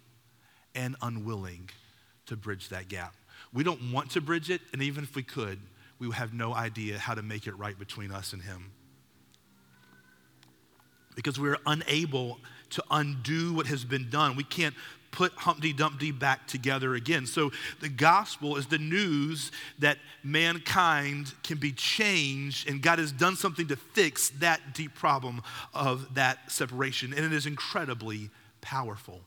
and 0.75 0.95
unwilling 1.01 1.69
to 2.27 2.35
bridge 2.35 2.69
that 2.69 2.89
gap. 2.89 3.15
We 3.53 3.63
don't 3.63 3.93
want 3.93 4.11
to 4.11 4.21
bridge 4.21 4.49
it, 4.49 4.61
and 4.73 4.81
even 4.81 5.05
if 5.05 5.15
we 5.15 5.23
could, 5.23 5.59
we 5.99 6.11
have 6.11 6.33
no 6.33 6.53
idea 6.53 6.97
how 6.97 7.13
to 7.13 7.21
make 7.21 7.47
it 7.47 7.57
right 7.57 7.77
between 7.77 8.11
us 8.11 8.33
and 8.33 8.41
Him. 8.41 8.71
Because 11.15 11.39
we're 11.39 11.57
unable 11.65 12.39
to 12.71 12.83
undo 12.91 13.53
what 13.53 13.65
has 13.67 13.83
been 13.83 14.09
done. 14.09 14.35
We 14.35 14.43
can't 14.43 14.75
put 15.11 15.31
Humpty 15.33 15.73
Dumpty 15.73 16.11
back 16.11 16.47
together 16.47 16.93
again. 16.93 17.25
So 17.25 17.51
the 17.79 17.89
gospel 17.89 18.57
is 18.57 18.67
the 18.67 18.77
news 18.77 19.51
that 19.79 19.97
mankind 20.23 21.33
can 21.43 21.57
be 21.57 21.71
changed 21.71 22.69
and 22.69 22.81
God 22.81 22.99
has 22.99 23.11
done 23.11 23.35
something 23.35 23.67
to 23.69 23.75
fix 23.75 24.29
that 24.39 24.75
deep 24.75 24.93
problem 24.93 25.41
of 25.73 26.13
that 26.15 26.51
separation. 26.51 27.13
And 27.13 27.25
it 27.25 27.33
is 27.33 27.45
incredibly 27.45 28.29
powerful. 28.61 29.21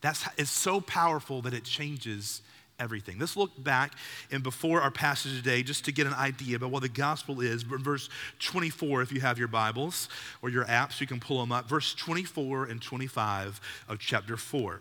That's, 0.00 0.24
it's 0.36 0.50
so 0.50 0.80
powerful 0.80 1.42
that 1.42 1.54
it 1.54 1.64
changes 1.64 2.42
everything. 2.78 3.18
Let's 3.18 3.36
look 3.36 3.50
back 3.62 3.92
and 4.30 4.42
before 4.42 4.80
our 4.80 4.90
passage 4.90 5.36
today 5.36 5.62
just 5.62 5.84
to 5.86 5.92
get 5.92 6.06
an 6.06 6.14
idea 6.14 6.56
about 6.56 6.70
what 6.70 6.82
the 6.82 6.88
gospel 6.88 7.40
is. 7.40 7.62
Verse 7.62 8.08
24, 8.40 9.02
if 9.02 9.12
you 9.12 9.20
have 9.20 9.38
your 9.38 9.48
Bibles 9.48 10.08
or 10.42 10.48
your 10.48 10.64
apps, 10.64 11.00
you 11.00 11.06
can 11.06 11.20
pull 11.20 11.40
them 11.40 11.52
up. 11.52 11.68
Verse 11.68 11.94
24 11.94 12.66
and 12.66 12.80
25 12.80 13.60
of 13.88 13.98
chapter 13.98 14.36
4. 14.36 14.80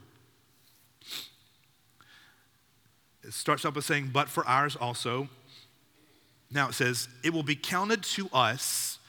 It 3.23 3.33
starts 3.33 3.65
up 3.65 3.73
by 3.73 3.81
saying, 3.81 4.11
But 4.13 4.29
for 4.29 4.47
ours 4.47 4.75
also. 4.75 5.27
Now 6.49 6.69
it 6.69 6.73
says, 6.73 7.09
It 7.23 7.33
will 7.33 7.43
be 7.43 7.55
counted 7.55 8.03
to 8.03 8.29
us, 8.31 8.99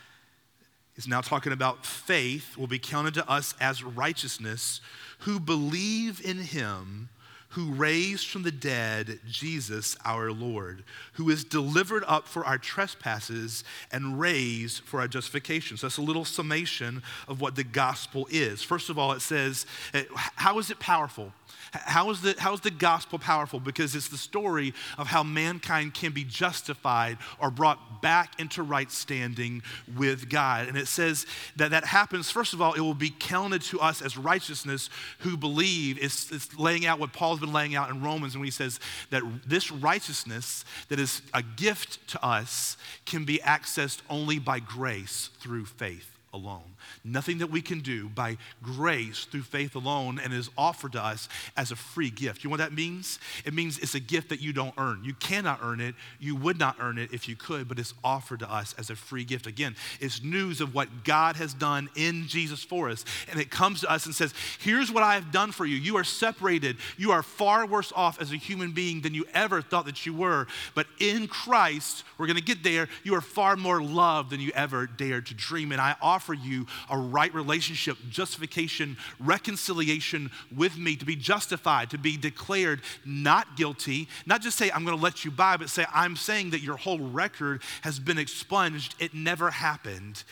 is 0.96 1.06
now 1.06 1.20
talking 1.20 1.52
about 1.52 1.86
faith, 1.86 2.56
will 2.56 2.66
be 2.66 2.80
counted 2.80 3.14
to 3.14 3.30
us 3.30 3.54
as 3.60 3.84
righteousness 3.84 4.80
who 5.20 5.38
believe 5.38 6.24
in 6.24 6.38
him 6.38 7.10
who 7.50 7.72
raised 7.72 8.26
from 8.28 8.42
the 8.42 8.52
dead 8.52 9.20
Jesus 9.26 9.96
our 10.04 10.30
Lord, 10.30 10.84
who 11.14 11.30
is 11.30 11.44
delivered 11.44 12.04
up 12.06 12.28
for 12.28 12.44
our 12.44 12.58
trespasses 12.58 13.64
and 13.90 14.20
raised 14.20 14.82
for 14.82 15.00
our 15.00 15.08
justification. 15.08 15.76
So 15.76 15.86
that's 15.86 15.96
a 15.96 16.02
little 16.02 16.26
summation 16.26 17.02
of 17.26 17.40
what 17.40 17.56
the 17.56 17.64
gospel 17.64 18.28
is. 18.30 18.62
First 18.62 18.90
of 18.90 18.98
all, 18.98 19.12
it 19.12 19.20
says, 19.20 19.64
eh, 19.94 20.04
how 20.14 20.58
is 20.58 20.70
it 20.70 20.78
powerful? 20.78 21.32
How 21.72 22.08
is, 22.10 22.22
the, 22.22 22.34
how 22.38 22.54
is 22.54 22.60
the 22.60 22.70
gospel 22.70 23.18
powerful? 23.18 23.60
Because 23.60 23.94
it's 23.94 24.08
the 24.08 24.16
story 24.16 24.72
of 24.96 25.06
how 25.06 25.22
mankind 25.22 25.92
can 25.92 26.12
be 26.12 26.24
justified 26.24 27.18
or 27.38 27.50
brought 27.50 28.00
back 28.00 28.40
into 28.40 28.62
right 28.62 28.90
standing 28.90 29.62
with 29.96 30.30
God. 30.30 30.68
And 30.68 30.78
it 30.78 30.88
says 30.88 31.26
that 31.56 31.70
that 31.72 31.84
happens, 31.84 32.30
first 32.30 32.54
of 32.54 32.62
all, 32.62 32.72
it 32.72 32.80
will 32.80 32.94
be 32.94 33.10
counted 33.10 33.62
to 33.62 33.80
us 33.80 34.00
as 34.00 34.16
righteousness 34.16 34.88
who 35.18 35.36
believe. 35.36 35.98
It's, 36.00 36.30
it's 36.30 36.58
laying 36.58 36.86
out 36.86 36.98
what 36.98 37.12
Paul's 37.38 37.46
been 37.46 37.54
laying 37.54 37.74
out 37.74 37.90
in 37.90 38.02
Romans 38.02 38.36
when 38.36 38.44
he 38.44 38.50
says 38.50 38.80
that 39.10 39.22
this 39.46 39.70
righteousness 39.70 40.64
that 40.88 40.98
is 40.98 41.22
a 41.32 41.42
gift 41.42 42.06
to 42.08 42.24
us 42.24 42.76
can 43.06 43.24
be 43.24 43.38
accessed 43.38 44.00
only 44.10 44.38
by 44.38 44.58
grace 44.58 45.30
through 45.40 45.64
faith 45.64 46.17
alone. 46.32 46.76
Nothing 47.04 47.38
that 47.38 47.50
we 47.50 47.62
can 47.62 47.80
do 47.80 48.08
by 48.08 48.36
grace 48.62 49.24
through 49.24 49.42
faith 49.42 49.74
alone 49.74 50.20
and 50.22 50.32
is 50.32 50.50
offered 50.56 50.92
to 50.92 51.02
us 51.02 51.28
as 51.56 51.70
a 51.70 51.76
free 51.76 52.10
gift. 52.10 52.44
You 52.44 52.48
know 52.48 52.52
what 52.52 52.58
that 52.58 52.72
means? 52.72 53.18
It 53.44 53.54
means 53.54 53.78
it's 53.78 53.94
a 53.94 54.00
gift 54.00 54.28
that 54.28 54.40
you 54.40 54.52
don't 54.52 54.74
earn. 54.78 55.02
You 55.04 55.14
cannot 55.14 55.60
earn 55.62 55.80
it. 55.80 55.94
You 56.18 56.36
would 56.36 56.58
not 56.58 56.76
earn 56.80 56.98
it 56.98 57.12
if 57.12 57.28
you 57.28 57.36
could, 57.36 57.68
but 57.68 57.78
it's 57.78 57.94
offered 58.04 58.40
to 58.40 58.52
us 58.52 58.74
as 58.78 58.90
a 58.90 58.96
free 58.96 59.24
gift. 59.24 59.46
Again, 59.46 59.74
it's 60.00 60.22
news 60.22 60.60
of 60.60 60.74
what 60.74 61.04
God 61.04 61.36
has 61.36 61.54
done 61.54 61.88
in 61.96 62.26
Jesus 62.26 62.62
for 62.62 62.88
us. 62.88 63.04
And 63.30 63.40
it 63.40 63.50
comes 63.50 63.80
to 63.80 63.90
us 63.90 64.06
and 64.06 64.14
says, 64.14 64.34
Here's 64.58 64.92
what 64.92 65.02
I 65.02 65.14
have 65.14 65.32
done 65.32 65.52
for 65.52 65.64
you. 65.64 65.76
You 65.76 65.96
are 65.96 66.04
separated. 66.04 66.76
You 66.96 67.12
are 67.12 67.22
far 67.22 67.66
worse 67.66 67.92
off 67.94 68.20
as 68.20 68.32
a 68.32 68.36
human 68.36 68.72
being 68.72 69.00
than 69.00 69.14
you 69.14 69.24
ever 69.34 69.62
thought 69.62 69.86
that 69.86 70.04
you 70.04 70.12
were. 70.12 70.46
But 70.74 70.86
in 70.98 71.26
Christ, 71.26 72.04
we're 72.18 72.26
going 72.26 72.36
to 72.36 72.42
get 72.42 72.62
there, 72.62 72.88
you 73.02 73.14
are 73.14 73.20
far 73.20 73.56
more 73.56 73.82
loved 73.82 74.30
than 74.30 74.40
you 74.40 74.50
ever 74.54 74.86
dared 74.86 75.26
to 75.26 75.34
dream. 75.34 75.72
And 75.72 75.80
I 75.80 75.96
offer 76.02 76.17
you 76.34 76.66
a 76.90 76.98
right 76.98 77.32
relationship, 77.34 77.96
justification, 78.10 78.96
reconciliation 79.18 80.30
with 80.54 80.76
me, 80.76 80.96
to 80.96 81.04
be 81.04 81.16
justified, 81.16 81.90
to 81.90 81.98
be 81.98 82.16
declared 82.16 82.80
not 83.04 83.56
guilty, 83.56 84.08
not 84.26 84.40
just 84.40 84.58
say, 84.58 84.70
I'm 84.70 84.84
going 84.84 84.96
to 84.96 85.02
let 85.02 85.24
you 85.24 85.30
by, 85.30 85.56
but 85.56 85.70
say, 85.70 85.84
I'm 85.92 86.16
saying 86.16 86.50
that 86.50 86.60
your 86.60 86.76
whole 86.76 86.98
record 86.98 87.62
has 87.82 87.98
been 87.98 88.18
expunged. 88.18 88.94
It 88.98 89.14
never 89.14 89.50
happened 89.50 90.24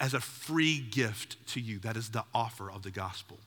as 0.00 0.14
a 0.14 0.20
free 0.20 0.80
gift 0.80 1.36
to 1.48 1.60
you. 1.60 1.78
That 1.78 1.96
is 1.96 2.10
the 2.10 2.24
offer 2.34 2.70
of 2.70 2.82
the 2.82 2.90
gospel. 2.90 3.38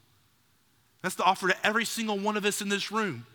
That's 1.02 1.16
the 1.16 1.24
offer 1.24 1.48
to 1.48 1.66
every 1.66 1.84
single 1.84 2.18
one 2.18 2.36
of 2.36 2.44
us 2.44 2.62
in 2.62 2.68
this 2.68 2.90
room. 2.90 3.26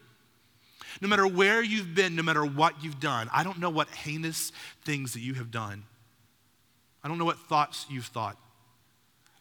No 1.01 1.07
matter 1.07 1.27
where 1.27 1.61
you've 1.61 1.93
been, 1.93 2.15
no 2.15 2.23
matter 2.23 2.43
what 2.43 2.83
you've 2.83 2.99
done, 2.99 3.29
I 3.31 3.43
don't 3.43 3.59
know 3.59 3.69
what 3.69 3.89
heinous 3.89 4.51
things 4.83 5.13
that 5.13 5.19
you 5.19 5.35
have 5.35 5.51
done. 5.51 5.83
I 7.03 7.07
don't 7.07 7.17
know 7.17 7.25
what 7.25 7.37
thoughts 7.37 7.85
you've 7.89 8.07
thought. 8.07 8.37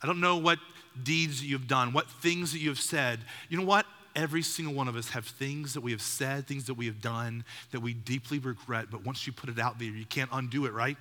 I 0.03 0.07
don't 0.07 0.21
know 0.21 0.37
what 0.37 0.59
deeds 1.03 1.45
you've 1.45 1.67
done, 1.67 1.93
what 1.93 2.09
things 2.11 2.53
that 2.53 2.59
you 2.59 2.69
have 2.69 2.81
said. 2.81 3.21
You 3.49 3.59
know 3.59 3.65
what? 3.65 3.87
Every 4.17 4.43
single 4.43 4.75
one 4.75 4.89
of 4.89 4.97
us 4.97 5.11
have 5.11 5.27
things 5.27 5.75
that 5.75 5.81
we 5.81 5.93
have 5.93 6.03
said, 6.03 6.47
things 6.47 6.65
that 6.67 6.75
we 6.75 6.87
have 6.87 7.01
done 7.01 7.45
that 7.71 7.81
we 7.81 7.95
deeply 7.95 8.39
regret, 8.39 8.87
but 8.91 9.05
once 9.05 9.27
you 9.27 9.33
put 9.33 9.49
it 9.49 9.59
out 9.59 9.79
there, 9.79 9.89
you 9.89 10.05
can't 10.05 10.31
undo 10.33 10.67
it, 10.67 10.73
right? 10.73 10.97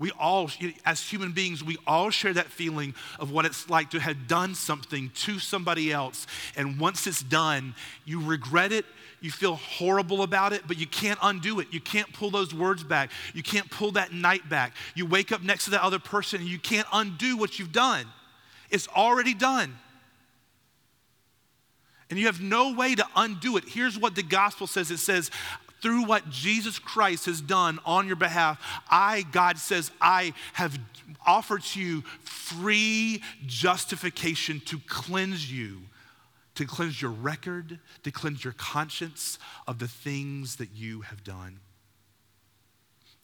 We 0.00 0.10
all, 0.12 0.50
as 0.86 1.02
human 1.02 1.32
beings, 1.32 1.62
we 1.62 1.76
all 1.86 2.08
share 2.08 2.32
that 2.32 2.46
feeling 2.46 2.94
of 3.18 3.30
what 3.30 3.44
it's 3.44 3.68
like 3.68 3.90
to 3.90 4.00
have 4.00 4.26
done 4.26 4.54
something 4.54 5.10
to 5.10 5.38
somebody 5.38 5.92
else. 5.92 6.26
And 6.56 6.80
once 6.80 7.06
it's 7.06 7.22
done, 7.22 7.74
you 8.06 8.24
regret 8.24 8.72
it, 8.72 8.86
you 9.20 9.30
feel 9.30 9.56
horrible 9.56 10.22
about 10.22 10.54
it, 10.54 10.62
but 10.66 10.78
you 10.78 10.86
can't 10.86 11.18
undo 11.20 11.60
it. 11.60 11.68
You 11.70 11.80
can't 11.80 12.10
pull 12.14 12.30
those 12.30 12.54
words 12.54 12.82
back. 12.82 13.10
You 13.34 13.42
can't 13.42 13.70
pull 13.70 13.92
that 13.92 14.10
night 14.10 14.48
back. 14.48 14.74
You 14.94 15.04
wake 15.04 15.32
up 15.32 15.42
next 15.42 15.66
to 15.66 15.72
that 15.72 15.82
other 15.82 15.98
person 15.98 16.40
and 16.40 16.48
you 16.48 16.58
can't 16.58 16.88
undo 16.94 17.36
what 17.36 17.58
you've 17.58 17.72
done. 17.72 18.06
It's 18.70 18.88
already 18.88 19.34
done. 19.34 19.76
And 22.08 22.18
you 22.18 22.24
have 22.24 22.40
no 22.40 22.72
way 22.72 22.94
to 22.94 23.04
undo 23.14 23.58
it. 23.58 23.64
Here's 23.68 23.98
what 23.98 24.14
the 24.14 24.22
gospel 24.22 24.66
says 24.66 24.90
it 24.90 24.98
says, 24.98 25.30
through 25.80 26.04
what 26.04 26.28
Jesus 26.30 26.78
Christ 26.78 27.26
has 27.26 27.40
done 27.40 27.78
on 27.84 28.06
your 28.06 28.16
behalf, 28.16 28.60
I, 28.90 29.24
God 29.32 29.58
says, 29.58 29.90
I 30.00 30.34
have 30.54 30.78
offered 31.26 31.62
to 31.62 31.80
you 31.80 32.02
free 32.22 33.22
justification 33.46 34.60
to 34.66 34.78
cleanse 34.86 35.52
you, 35.52 35.82
to 36.54 36.66
cleanse 36.66 37.00
your 37.00 37.10
record, 37.10 37.78
to 38.02 38.10
cleanse 38.10 38.44
your 38.44 38.54
conscience 38.54 39.38
of 39.66 39.78
the 39.78 39.88
things 39.88 40.56
that 40.56 40.70
you 40.74 41.02
have 41.02 41.24
done 41.24 41.60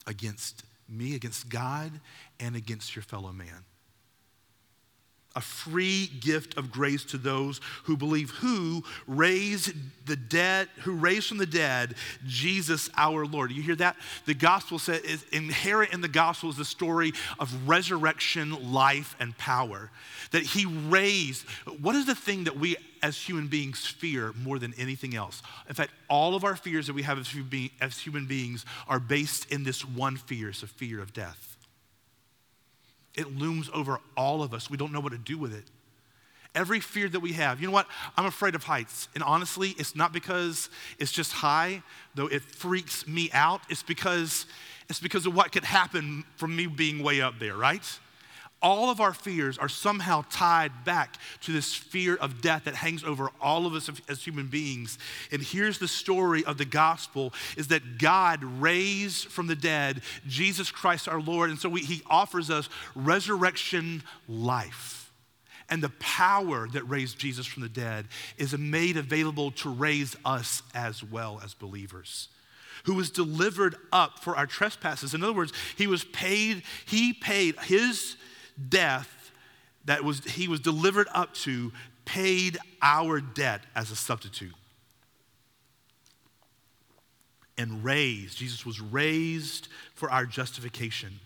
against 0.05 0.63
me, 0.89 1.15
against 1.15 1.49
God, 1.49 1.91
and 2.39 2.55
against 2.55 2.95
your 2.95 3.03
fellow 3.03 3.31
man 3.31 3.65
a 5.37 5.41
free 5.41 6.07
gift 6.19 6.57
of 6.57 6.71
grace 6.71 7.03
to 7.03 7.15
those 7.15 7.61
who 7.83 7.95
believe 7.95 8.31
who 8.31 8.83
raised 9.05 9.71
the 10.07 10.15
dead 10.15 10.67
who 10.79 10.93
raised 10.93 11.27
from 11.27 11.37
the 11.37 11.45
dead 11.45 11.93
jesus 12.25 12.89
our 12.97 13.23
lord. 13.23 13.51
You 13.51 13.61
hear 13.61 13.75
that? 13.75 13.97
The 14.25 14.33
gospel 14.33 14.79
says 14.79 15.01
is 15.01 15.23
inherent 15.31 15.93
in 15.93 16.01
the 16.01 16.07
gospel 16.07 16.49
is 16.49 16.57
the 16.57 16.65
story 16.65 17.13
of 17.37 17.69
resurrection 17.69 18.73
life 18.73 19.15
and 19.19 19.37
power. 19.37 19.91
That 20.31 20.41
he 20.41 20.65
raised 20.65 21.45
what 21.81 21.95
is 21.95 22.07
the 22.07 22.15
thing 22.15 22.45
that 22.45 22.57
we 22.57 22.75
as 23.03 23.15
human 23.15 23.47
beings 23.47 23.85
fear 23.85 24.33
more 24.41 24.57
than 24.57 24.73
anything 24.75 25.15
else? 25.15 25.43
In 25.69 25.75
fact 25.75 25.91
all 26.09 26.33
of 26.33 26.43
our 26.43 26.55
fears 26.55 26.87
that 26.87 26.93
we 26.93 27.03
have 27.03 27.19
as 27.19 27.99
human 27.99 28.25
beings 28.25 28.65
are 28.87 28.99
based 28.99 29.51
in 29.51 29.63
this 29.63 29.85
one 29.85 30.17
fear 30.17 30.49
it's 30.49 30.63
a 30.63 30.67
fear 30.67 30.99
of 30.99 31.13
death 31.13 31.56
it 33.17 33.37
looms 33.37 33.69
over 33.73 33.99
all 34.15 34.43
of 34.43 34.53
us. 34.53 34.69
We 34.69 34.77
don't 34.77 34.93
know 34.93 34.99
what 34.99 35.11
to 35.11 35.17
do 35.17 35.37
with 35.37 35.53
it. 35.53 35.65
Every 36.55 36.79
fear 36.79 37.09
that 37.09 37.19
we 37.19 37.33
have, 37.33 37.59
you 37.59 37.67
know 37.67 37.73
what? 37.73 37.87
I'm 38.15 38.25
afraid 38.25 38.55
of 38.55 38.63
heights. 38.63 39.09
And 39.13 39.23
honestly, 39.23 39.75
it's 39.77 39.95
not 39.95 40.13
because 40.13 40.69
it's 40.97 41.11
just 41.11 41.33
high, 41.33 41.83
though 42.15 42.27
it 42.27 42.41
freaks 42.41 43.05
me 43.07 43.29
out. 43.33 43.61
It's 43.69 43.83
because 43.83 44.45
it's 44.89 44.99
because 44.99 45.25
of 45.25 45.35
what 45.35 45.51
could 45.51 45.65
happen 45.65 46.23
from 46.37 46.55
me 46.55 46.65
being 46.67 47.03
way 47.03 47.21
up 47.21 47.39
there, 47.39 47.55
right? 47.55 47.83
All 48.61 48.89
of 48.89 48.99
our 48.99 49.13
fears 49.13 49.57
are 49.57 49.69
somehow 49.69 50.23
tied 50.31 50.83
back 50.83 51.17
to 51.41 51.51
this 51.51 51.75
fear 51.75 52.15
of 52.15 52.41
death 52.41 52.63
that 52.63 52.75
hangs 52.75 53.03
over 53.03 53.29
all 53.39 53.65
of 53.65 53.73
us 53.73 53.89
as 54.09 54.23
human 54.23 54.47
beings. 54.47 54.97
And 55.31 55.41
here's 55.41 55.77
the 55.77 55.87
story 55.87 56.43
of 56.43 56.57
the 56.57 56.65
gospel 56.65 57.33
is 57.55 57.67
that 57.67 57.99
god 57.99 58.43
raised 58.43 59.27
from 59.27 59.47
the 59.47 59.55
dead 59.55 60.01
jesus 60.27 60.71
christ 60.71 61.07
our 61.07 61.21
lord 61.21 61.49
and 61.49 61.59
so 61.59 61.69
we, 61.69 61.81
he 61.81 62.01
offers 62.07 62.49
us 62.49 62.69
resurrection 62.95 64.03
life. 64.27 65.11
And 65.69 65.83
the 65.83 65.89
power 65.99 66.67
that 66.69 66.83
raised 66.83 67.19
jesus 67.19 67.45
from 67.45 67.61
the 67.61 67.69
dead 67.69 68.07
is 68.37 68.57
made 68.57 68.97
available 68.97 69.51
to 69.51 69.69
raise 69.69 70.15
us 70.25 70.63
as 70.73 71.03
well 71.03 71.39
as 71.43 71.53
believers 71.53 72.29
who 72.85 72.95
was 72.95 73.09
delivered 73.09 73.75
up 73.91 74.19
for 74.19 74.37
our 74.37 74.45
trespasses. 74.45 75.13
In 75.13 75.23
other 75.23 75.33
words 75.33 75.53
he 75.77 75.85
was 75.85 76.03
paid 76.05 76.63
he 76.85 77.13
paid 77.13 77.55
his 77.59 78.15
death 78.69 79.31
that 79.85 80.03
was, 80.03 80.23
he 80.23 80.47
was 80.47 80.59
delivered 80.59 81.07
up 81.13 81.33
to 81.33 81.71
paid 82.05 82.57
our 82.81 83.19
debt 83.19 83.61
as 83.75 83.91
a 83.91 83.95
substitute. 83.95 84.53
And 87.57 87.83
raised, 87.83 88.37
Jesus 88.37 88.65
was 88.65 88.79
raised 88.79 89.67
for 89.95 90.11
our 90.11 90.25
justification. 90.25 91.19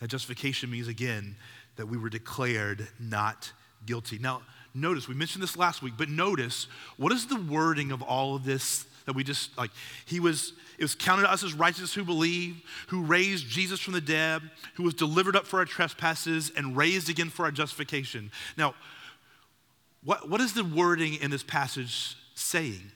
That 0.00 0.08
justification 0.08 0.70
means, 0.70 0.86
again, 0.86 1.36
that 1.76 1.86
we 1.86 1.96
were 1.96 2.08
declared 2.08 2.86
not 3.00 3.52
guilty. 3.86 4.18
Now, 4.18 4.42
notice, 4.74 5.08
we 5.08 5.14
mentioned 5.14 5.42
this 5.42 5.56
last 5.56 5.82
week, 5.82 5.94
but 5.96 6.08
notice 6.08 6.68
what 6.96 7.12
is 7.12 7.26
the 7.26 7.40
wording 7.40 7.90
of 7.90 8.02
all 8.02 8.36
of 8.36 8.44
this 8.44 8.86
that 9.08 9.16
we 9.16 9.24
just 9.24 9.56
like 9.58 9.70
he 10.06 10.20
was 10.20 10.52
it 10.78 10.84
was 10.84 10.94
counted 10.94 11.22
to 11.22 11.32
us 11.32 11.42
as 11.42 11.52
righteous 11.52 11.92
who 11.92 12.04
believe 12.04 12.62
who 12.86 13.02
raised 13.02 13.48
jesus 13.48 13.80
from 13.80 13.94
the 13.94 14.00
dead 14.00 14.40
who 14.74 14.84
was 14.84 14.94
delivered 14.94 15.34
up 15.34 15.46
for 15.46 15.58
our 15.58 15.64
trespasses 15.64 16.52
and 16.56 16.76
raised 16.76 17.10
again 17.10 17.28
for 17.28 17.44
our 17.44 17.50
justification 17.50 18.30
now 18.56 18.74
what, 20.04 20.28
what 20.28 20.40
is 20.40 20.52
the 20.52 20.64
wording 20.64 21.14
in 21.14 21.30
this 21.30 21.42
passage 21.42 22.16
saying? 22.34 22.92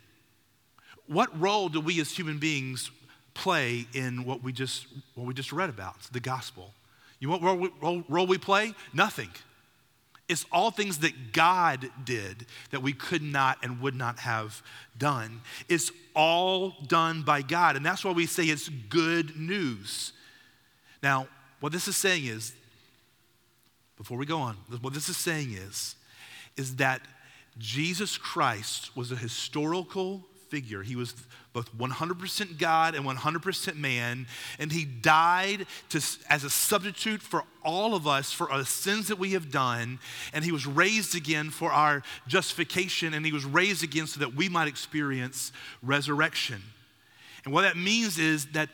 What 1.06 1.38
role 1.38 1.68
do 1.68 1.80
we 1.80 2.00
as 2.00 2.10
human 2.16 2.38
beings 2.38 2.90
play 3.34 3.86
in 3.92 4.24
what 4.24 4.42
we 4.42 4.52
just, 4.52 4.86
what 5.14 5.26
we 5.26 5.34
just 5.34 5.52
read 5.52 5.68
about, 5.68 6.00
the 6.12 6.20
gospel? 6.20 6.72
You 7.18 7.28
know 7.28 7.36
what 7.36 7.42
role 7.42 7.68
role, 7.80 8.04
role 8.08 8.26
we 8.26 8.38
play? 8.38 8.74
Nothing. 8.92 9.30
It's 10.28 10.46
all 10.50 10.70
things 10.70 10.98
that 11.00 11.32
God 11.32 11.90
did 12.04 12.46
that 12.70 12.80
we 12.80 12.92
could 12.92 13.22
not 13.22 13.58
and 13.62 13.80
would 13.80 13.94
not 13.94 14.18
have 14.20 14.62
done. 14.96 15.40
It's 15.68 15.90
all 16.14 16.74
done 16.86 17.22
by 17.22 17.42
God. 17.42 17.76
And 17.76 17.84
that's 17.84 18.04
why 18.04 18.12
we 18.12 18.26
say 18.26 18.44
it's 18.44 18.68
good 18.68 19.36
news. 19.36 20.12
Now, 21.02 21.26
what 21.60 21.72
this 21.72 21.88
is 21.88 21.96
saying 21.96 22.26
is, 22.26 22.54
before 23.96 24.16
we 24.16 24.26
go 24.26 24.38
on, 24.38 24.56
what 24.80 24.94
this 24.94 25.08
is 25.08 25.16
saying 25.16 25.52
is, 25.52 25.96
is 26.56 26.76
that 26.76 27.02
Jesus 27.58 28.16
Christ 28.16 28.96
was 28.96 29.12
a 29.12 29.16
historical 29.16 30.24
figure. 30.52 30.82
He 30.82 30.96
was 30.96 31.14
both 31.54 31.74
100% 31.78 32.58
God 32.58 32.94
and 32.94 33.06
100% 33.06 33.76
man, 33.76 34.26
and 34.58 34.70
he 34.70 34.84
died 34.84 35.66
to, 35.88 35.96
as 36.28 36.44
a 36.44 36.50
substitute 36.50 37.22
for 37.22 37.44
all 37.64 37.94
of 37.94 38.06
us 38.06 38.32
for 38.32 38.52
our 38.52 38.66
sins 38.66 39.08
that 39.08 39.18
we 39.18 39.32
have 39.32 39.50
done, 39.50 39.98
and 40.34 40.44
he 40.44 40.52
was 40.52 40.66
raised 40.66 41.16
again 41.16 41.48
for 41.48 41.72
our 41.72 42.02
justification, 42.28 43.14
and 43.14 43.24
he 43.24 43.32
was 43.32 43.46
raised 43.46 43.82
again 43.82 44.06
so 44.06 44.20
that 44.20 44.34
we 44.34 44.50
might 44.50 44.68
experience 44.68 45.52
resurrection. 45.82 46.60
And 47.46 47.54
what 47.54 47.62
that 47.62 47.78
means 47.78 48.18
is 48.18 48.44
that 48.52 48.68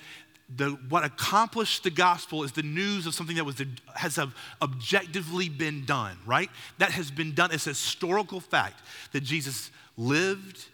the, 0.56 0.70
what 0.88 1.04
accomplished 1.04 1.84
the 1.84 1.90
gospel 1.90 2.42
is 2.42 2.50
the 2.52 2.62
news 2.62 3.06
of 3.06 3.14
something 3.14 3.36
that 3.36 3.44
was 3.44 3.62
has 3.94 4.18
objectively 4.60 5.48
been 5.48 5.84
done, 5.84 6.16
right? 6.26 6.50
That 6.78 6.90
has 6.90 7.12
been 7.12 7.34
done. 7.34 7.50
It's 7.52 7.66
a 7.66 7.70
historical 7.70 8.40
fact 8.40 8.80
that 9.12 9.22
Jesus 9.22 9.70
lived, 9.96 10.64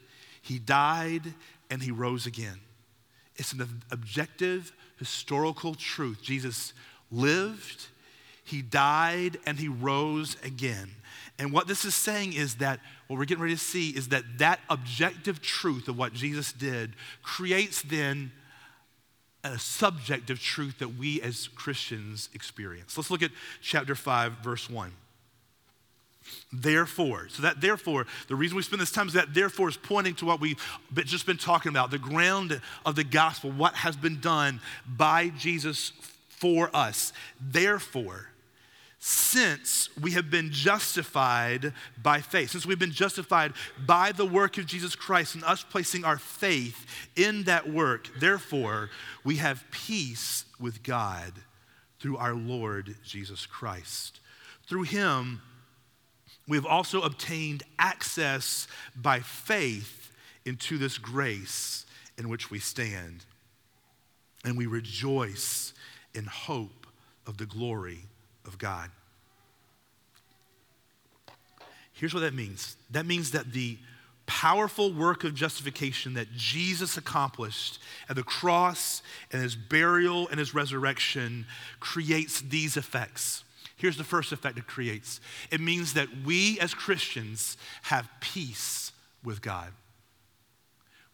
he 0.44 0.58
died 0.58 1.32
and 1.70 1.82
he 1.82 1.90
rose 1.90 2.26
again. 2.26 2.60
It's 3.36 3.52
an 3.54 3.82
objective 3.90 4.72
historical 4.98 5.74
truth. 5.74 6.20
Jesus 6.22 6.74
lived, 7.10 7.86
he 8.44 8.60
died, 8.60 9.38
and 9.46 9.58
he 9.58 9.68
rose 9.68 10.36
again. 10.44 10.90
And 11.38 11.50
what 11.50 11.66
this 11.66 11.86
is 11.86 11.94
saying 11.94 12.34
is 12.34 12.56
that 12.56 12.78
what 13.08 13.18
we're 13.18 13.24
getting 13.24 13.42
ready 13.42 13.54
to 13.54 13.60
see 13.60 13.88
is 13.88 14.08
that 14.08 14.22
that 14.36 14.60
objective 14.68 15.40
truth 15.40 15.88
of 15.88 15.96
what 15.96 16.12
Jesus 16.12 16.52
did 16.52 16.94
creates 17.22 17.80
then 17.80 18.30
a 19.42 19.58
subjective 19.58 20.40
truth 20.40 20.78
that 20.78 20.96
we 20.96 21.22
as 21.22 21.48
Christians 21.48 22.28
experience. 22.34 22.98
Let's 22.98 23.10
look 23.10 23.22
at 23.22 23.30
chapter 23.62 23.94
5, 23.94 24.32
verse 24.42 24.68
1. 24.68 24.92
Therefore, 26.52 27.28
so 27.28 27.42
that 27.42 27.60
therefore, 27.60 28.06
the 28.28 28.36
reason 28.36 28.56
we 28.56 28.62
spend 28.62 28.80
this 28.80 28.92
time 28.92 29.08
is 29.08 29.14
that 29.14 29.34
therefore 29.34 29.68
is 29.68 29.76
pointing 29.76 30.14
to 30.16 30.24
what 30.24 30.40
we've 30.40 30.58
just 30.94 31.26
been 31.26 31.36
talking 31.36 31.70
about 31.70 31.90
the 31.90 31.98
ground 31.98 32.60
of 32.86 32.96
the 32.96 33.04
gospel, 33.04 33.50
what 33.50 33.74
has 33.74 33.96
been 33.96 34.20
done 34.20 34.60
by 34.86 35.28
Jesus 35.30 35.92
for 36.28 36.70
us. 36.74 37.12
Therefore, 37.40 38.28
since 38.98 39.90
we 40.00 40.12
have 40.12 40.30
been 40.30 40.50
justified 40.50 41.74
by 42.02 42.20
faith, 42.22 42.50
since 42.50 42.64
we've 42.64 42.78
been 42.78 42.90
justified 42.90 43.52
by 43.86 44.12
the 44.12 44.24
work 44.24 44.56
of 44.56 44.64
Jesus 44.64 44.96
Christ 44.96 45.34
and 45.34 45.44
us 45.44 45.62
placing 45.62 46.04
our 46.04 46.16
faith 46.16 46.86
in 47.14 47.44
that 47.44 47.68
work, 47.68 48.08
therefore, 48.18 48.88
we 49.22 49.36
have 49.36 49.64
peace 49.70 50.46
with 50.58 50.82
God 50.82 51.32
through 52.00 52.16
our 52.16 52.34
Lord 52.34 52.96
Jesus 53.04 53.44
Christ. 53.44 54.20
Through 54.66 54.84
him, 54.84 55.42
we 56.46 56.56
have 56.56 56.66
also 56.66 57.00
obtained 57.02 57.62
access 57.78 58.68
by 58.94 59.20
faith 59.20 60.12
into 60.44 60.78
this 60.78 60.98
grace 60.98 61.86
in 62.18 62.28
which 62.28 62.50
we 62.50 62.58
stand. 62.58 63.24
And 64.44 64.58
we 64.58 64.66
rejoice 64.66 65.72
in 66.14 66.26
hope 66.26 66.86
of 67.26 67.38
the 67.38 67.46
glory 67.46 68.00
of 68.46 68.58
God. 68.58 68.90
Here's 71.92 72.12
what 72.12 72.20
that 72.20 72.34
means 72.34 72.76
that 72.90 73.06
means 73.06 73.30
that 73.30 73.52
the 73.52 73.78
powerful 74.26 74.92
work 74.92 75.24
of 75.24 75.34
justification 75.34 76.14
that 76.14 76.32
Jesus 76.32 76.96
accomplished 76.96 77.78
at 78.08 78.16
the 78.16 78.22
cross 78.22 79.02
and 79.32 79.42
his 79.42 79.54
burial 79.54 80.28
and 80.28 80.38
his 80.38 80.54
resurrection 80.54 81.46
creates 81.80 82.40
these 82.40 82.76
effects. 82.76 83.43
Here's 83.76 83.96
the 83.96 84.04
first 84.04 84.32
effect 84.32 84.58
it 84.58 84.66
creates 84.66 85.20
it 85.50 85.60
means 85.60 85.94
that 85.94 86.08
we 86.24 86.58
as 86.60 86.74
Christians 86.74 87.56
have 87.82 88.08
peace 88.20 88.92
with 89.22 89.42
God. 89.42 89.72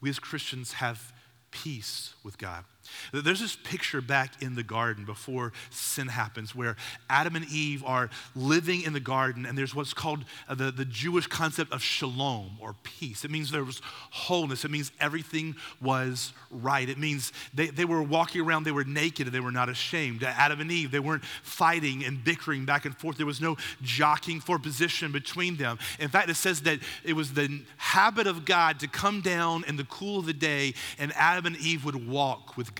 We 0.01 0.11
as 0.11 0.18
Christians 0.18 0.75
have 0.75 1.12
peace 1.51 2.14
with 2.23 2.38
God. 2.38 2.64
There's 3.12 3.40
this 3.40 3.57
picture 3.57 4.00
back 4.00 4.42
in 4.42 4.55
the 4.55 4.62
garden 4.62 5.05
before 5.05 5.53
sin 5.70 6.09
happens 6.09 6.55
where 6.55 6.76
Adam 7.09 7.37
and 7.37 7.46
Eve 7.50 7.85
are 7.85 8.11
living 8.35 8.83
in 8.83 8.92
the 8.92 9.00
garden, 9.00 9.46
and 9.46 9.57
there's 9.57 9.74
what's 9.74 9.94
called 9.94 10.24
uh, 10.48 10.55
the, 10.55 10.70
the 10.70 10.85
Jewish 10.85 11.26
concept 11.26 11.72
of 11.72 11.83
shalom 11.83 12.59
or 12.61 12.74
peace. 12.83 13.24
It 13.24 13.31
means 13.31 13.50
there 13.50 13.64
was 13.64 13.81
wholeness, 14.11 14.64
it 14.64 14.70
means 14.70 14.92
everything 15.00 15.57
was 15.81 16.33
right. 16.50 16.88
It 16.88 16.98
means 16.98 17.33
they, 17.55 17.68
they 17.68 17.85
were 17.85 18.03
walking 18.03 18.40
around, 18.40 18.64
they 18.64 18.72
were 18.72 18.85
naked, 18.85 19.26
and 19.26 19.35
they 19.35 19.40
were 19.40 19.53
not 19.53 19.68
ashamed. 19.68 20.22
Adam 20.22 20.61
and 20.61 20.70
Eve, 20.70 20.90
they 20.90 20.98
weren't 20.98 21.24
fighting 21.24 22.05
and 22.05 22.22
bickering 22.22 22.64
back 22.64 22.85
and 22.85 22.96
forth. 22.96 23.16
There 23.16 23.26
was 23.26 23.40
no 23.40 23.57
jockeying 23.83 24.40
for 24.40 24.59
position 24.59 25.12
between 25.12 25.57
them. 25.57 25.79
In 25.98 26.09
fact, 26.09 26.29
it 26.31 26.35
says 26.35 26.62
that 26.62 26.81
it 27.05 27.14
was 27.14 27.33
the 27.35 27.62
habit 27.76 28.26
of 28.26 28.44
God 28.44 28.81
to 28.81 28.88
come 28.88 29.20
down 29.20 29.64
in 29.66 29.76
the 29.76 29.85
cool 29.85 30.20
of 30.20 30.26
the 30.26 30.33
day, 30.33 30.74
and 30.98 31.12
Adam 31.16 31.46
and 31.46 31.57
Eve 31.59 31.85
would 31.85 32.09
walk 32.09 32.57
with 32.57 32.74
God 32.74 32.79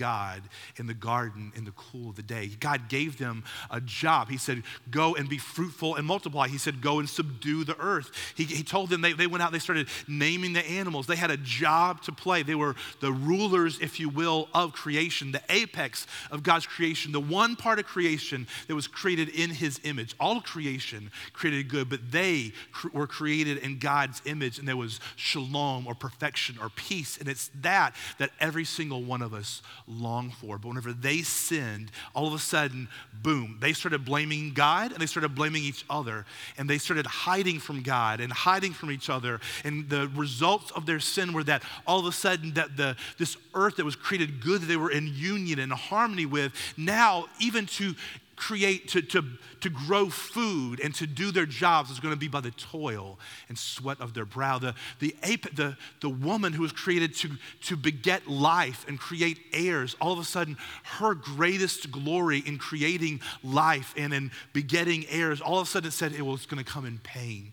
in 0.77 0.87
the 0.87 0.93
garden 0.93 1.51
in 1.55 1.65
the 1.65 1.71
cool 1.71 2.09
of 2.09 2.15
the 2.15 2.21
day. 2.21 2.47
God 2.59 2.89
gave 2.89 3.17
them 3.17 3.43
a 3.69 3.81
job. 3.81 4.29
He 4.29 4.37
said, 4.37 4.63
Go 4.89 5.15
and 5.15 5.29
be 5.29 5.37
fruitful 5.37 5.95
and 5.95 6.05
multiply. 6.05 6.47
He 6.47 6.57
said, 6.57 6.81
Go 6.81 6.99
and 6.99 7.09
subdue 7.09 7.63
the 7.63 7.77
earth. 7.79 8.11
He, 8.35 8.43
he 8.45 8.63
told 8.63 8.89
them 8.89 9.01
they, 9.01 9.13
they 9.13 9.27
went 9.27 9.43
out, 9.43 9.51
they 9.51 9.59
started 9.59 9.87
naming 10.07 10.53
the 10.53 10.65
animals. 10.65 11.07
They 11.07 11.15
had 11.15 11.31
a 11.31 11.37
job 11.37 12.01
to 12.03 12.11
play. 12.11 12.43
They 12.43 12.55
were 12.55 12.75
the 12.99 13.11
rulers, 13.11 13.79
if 13.79 13.99
you 13.99 14.09
will, 14.09 14.49
of 14.53 14.73
creation, 14.73 15.31
the 15.31 15.43
apex 15.49 16.07
of 16.31 16.43
God's 16.43 16.65
creation, 16.65 17.11
the 17.11 17.19
one 17.19 17.55
part 17.55 17.79
of 17.79 17.85
creation 17.85 18.47
that 18.67 18.75
was 18.75 18.87
created 18.87 19.29
in 19.29 19.49
His 19.49 19.79
image. 19.83 20.15
All 20.19 20.41
creation 20.41 21.11
created 21.33 21.69
good, 21.69 21.89
but 21.89 22.11
they 22.11 22.53
cr- 22.71 22.89
were 22.93 23.07
created 23.07 23.57
in 23.57 23.79
God's 23.79 24.21
image, 24.25 24.59
and 24.59 24.67
there 24.67 24.77
was 24.77 24.99
shalom 25.15 25.87
or 25.87 25.95
perfection 25.95 26.57
or 26.61 26.69
peace. 26.69 27.17
And 27.17 27.27
it's 27.27 27.49
that 27.61 27.95
that 28.17 28.31
every 28.39 28.65
single 28.65 29.03
one 29.03 29.21
of 29.21 29.33
us 29.33 29.61
long 29.91 30.31
for. 30.31 30.57
But 30.57 30.69
whenever 30.69 30.93
they 30.93 31.21
sinned, 31.21 31.91
all 32.13 32.27
of 32.27 32.33
a 32.33 32.39
sudden, 32.39 32.87
boom, 33.21 33.57
they 33.59 33.73
started 33.73 34.05
blaming 34.05 34.53
God 34.53 34.91
and 34.91 35.01
they 35.01 35.05
started 35.05 35.35
blaming 35.35 35.63
each 35.63 35.85
other. 35.89 36.25
And 36.57 36.69
they 36.69 36.77
started 36.77 37.05
hiding 37.05 37.59
from 37.59 37.83
God 37.83 38.19
and 38.21 38.31
hiding 38.31 38.73
from 38.73 38.91
each 38.91 39.09
other. 39.09 39.39
And 39.63 39.89
the 39.89 40.09
results 40.15 40.71
of 40.71 40.85
their 40.85 40.99
sin 40.99 41.33
were 41.33 41.43
that 41.43 41.63
all 41.85 41.99
of 41.99 42.05
a 42.05 42.11
sudden 42.11 42.53
that 42.53 42.77
the 42.77 42.95
this 43.17 43.37
earth 43.53 43.75
that 43.77 43.85
was 43.85 43.95
created 43.95 44.41
good 44.41 44.61
that 44.61 44.67
they 44.67 44.77
were 44.77 44.91
in 44.91 45.07
union 45.07 45.59
and 45.59 45.71
harmony 45.71 46.25
with, 46.25 46.53
now 46.77 47.25
even 47.39 47.65
to 47.65 47.93
create, 48.41 48.87
to, 48.87 49.03
to, 49.03 49.23
to 49.59 49.69
grow 49.69 50.09
food 50.09 50.79
and 50.79 50.95
to 50.95 51.05
do 51.05 51.31
their 51.31 51.45
jobs 51.45 51.91
is 51.91 51.99
going 51.99 52.13
to 52.13 52.19
be 52.19 52.27
by 52.27 52.41
the 52.41 52.49
toil 52.49 53.19
and 53.47 53.57
sweat 53.57 54.01
of 54.01 54.15
their 54.15 54.25
brow. 54.25 54.57
The, 54.57 54.73
the, 54.97 55.15
ape, 55.21 55.55
the, 55.55 55.77
the 56.01 56.09
woman 56.09 56.51
who 56.51 56.63
was 56.63 56.71
created 56.71 57.13
to, 57.17 57.29
to 57.65 57.77
beget 57.77 58.27
life 58.27 58.83
and 58.87 58.99
create 58.99 59.39
heirs, 59.53 59.95
all 60.01 60.11
of 60.11 60.17
a 60.17 60.23
sudden, 60.23 60.57
her 60.83 61.13
greatest 61.13 61.91
glory 61.91 62.39
in 62.39 62.57
creating 62.57 63.21
life 63.43 63.93
and 63.95 64.11
in 64.11 64.31
begetting 64.53 65.05
heirs, 65.07 65.39
all 65.39 65.59
of 65.59 65.67
a 65.67 65.69
sudden 65.69 65.89
it 65.89 65.91
said 65.91 66.11
it 66.11 66.25
was 66.25 66.47
going 66.47 66.63
to 66.63 66.69
come 66.69 66.85
in 66.85 66.97
pain 66.97 67.51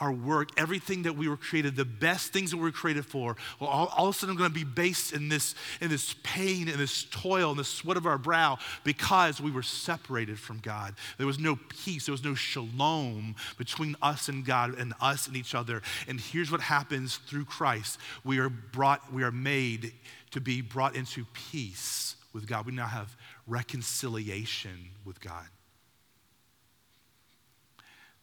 our 0.00 0.12
work, 0.12 0.50
everything 0.56 1.02
that 1.02 1.16
we 1.16 1.28
were 1.28 1.36
created, 1.36 1.76
the 1.76 1.84
best 1.84 2.32
things 2.32 2.50
that 2.50 2.56
we 2.56 2.64
were 2.64 2.72
created 2.72 3.04
for, 3.04 3.36
well, 3.58 3.70
all, 3.70 3.86
all 3.96 4.08
of 4.08 4.14
a 4.14 4.18
sudden 4.18 4.36
going 4.36 4.50
to 4.50 4.54
be 4.54 4.64
based 4.64 5.12
in 5.12 5.28
this, 5.28 5.54
in 5.80 5.90
this 5.90 6.14
pain 6.22 6.68
and 6.68 6.78
this 6.78 7.04
toil 7.10 7.50
and 7.50 7.58
the 7.58 7.64
sweat 7.64 7.96
of 7.96 8.06
our 8.06 8.18
brow 8.18 8.58
because 8.84 9.40
we 9.40 9.50
were 9.50 9.62
separated 9.62 10.38
from 10.38 10.58
God. 10.58 10.94
There 11.16 11.26
was 11.26 11.38
no 11.38 11.58
peace, 11.68 12.06
there 12.06 12.12
was 12.12 12.24
no 12.24 12.34
shalom 12.34 13.36
between 13.56 13.96
us 14.02 14.28
and 14.28 14.44
God 14.44 14.78
and 14.78 14.94
us 15.00 15.26
and 15.26 15.36
each 15.36 15.54
other. 15.54 15.82
And 16.06 16.20
here's 16.20 16.50
what 16.50 16.60
happens 16.60 17.16
through 17.16 17.46
Christ 17.46 17.98
we 18.24 18.38
are 18.38 18.48
brought, 18.48 19.12
we 19.12 19.22
are 19.22 19.32
made 19.32 19.92
to 20.30 20.40
be 20.40 20.60
brought 20.60 20.94
into 20.94 21.24
peace 21.32 22.16
with 22.32 22.46
God. 22.46 22.66
We 22.66 22.72
now 22.72 22.86
have 22.86 23.16
reconciliation 23.46 24.90
with 25.04 25.20
God 25.20 25.46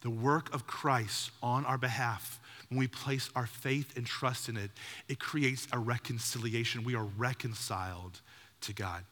the 0.06 0.10
work 0.10 0.54
of 0.54 0.68
Christ 0.68 1.32
on 1.42 1.66
our 1.66 1.76
behalf, 1.76 2.38
when 2.68 2.78
we 2.78 2.86
place 2.86 3.28
our 3.34 3.48
faith 3.48 3.96
and 3.96 4.06
trust 4.06 4.48
in 4.48 4.56
it, 4.56 4.70
it 5.08 5.18
creates 5.18 5.66
a 5.72 5.78
reconciliation. 5.80 6.84
We 6.84 6.94
are 6.94 7.08
reconciled 7.18 8.20
to 8.60 8.72
God. 8.72 9.02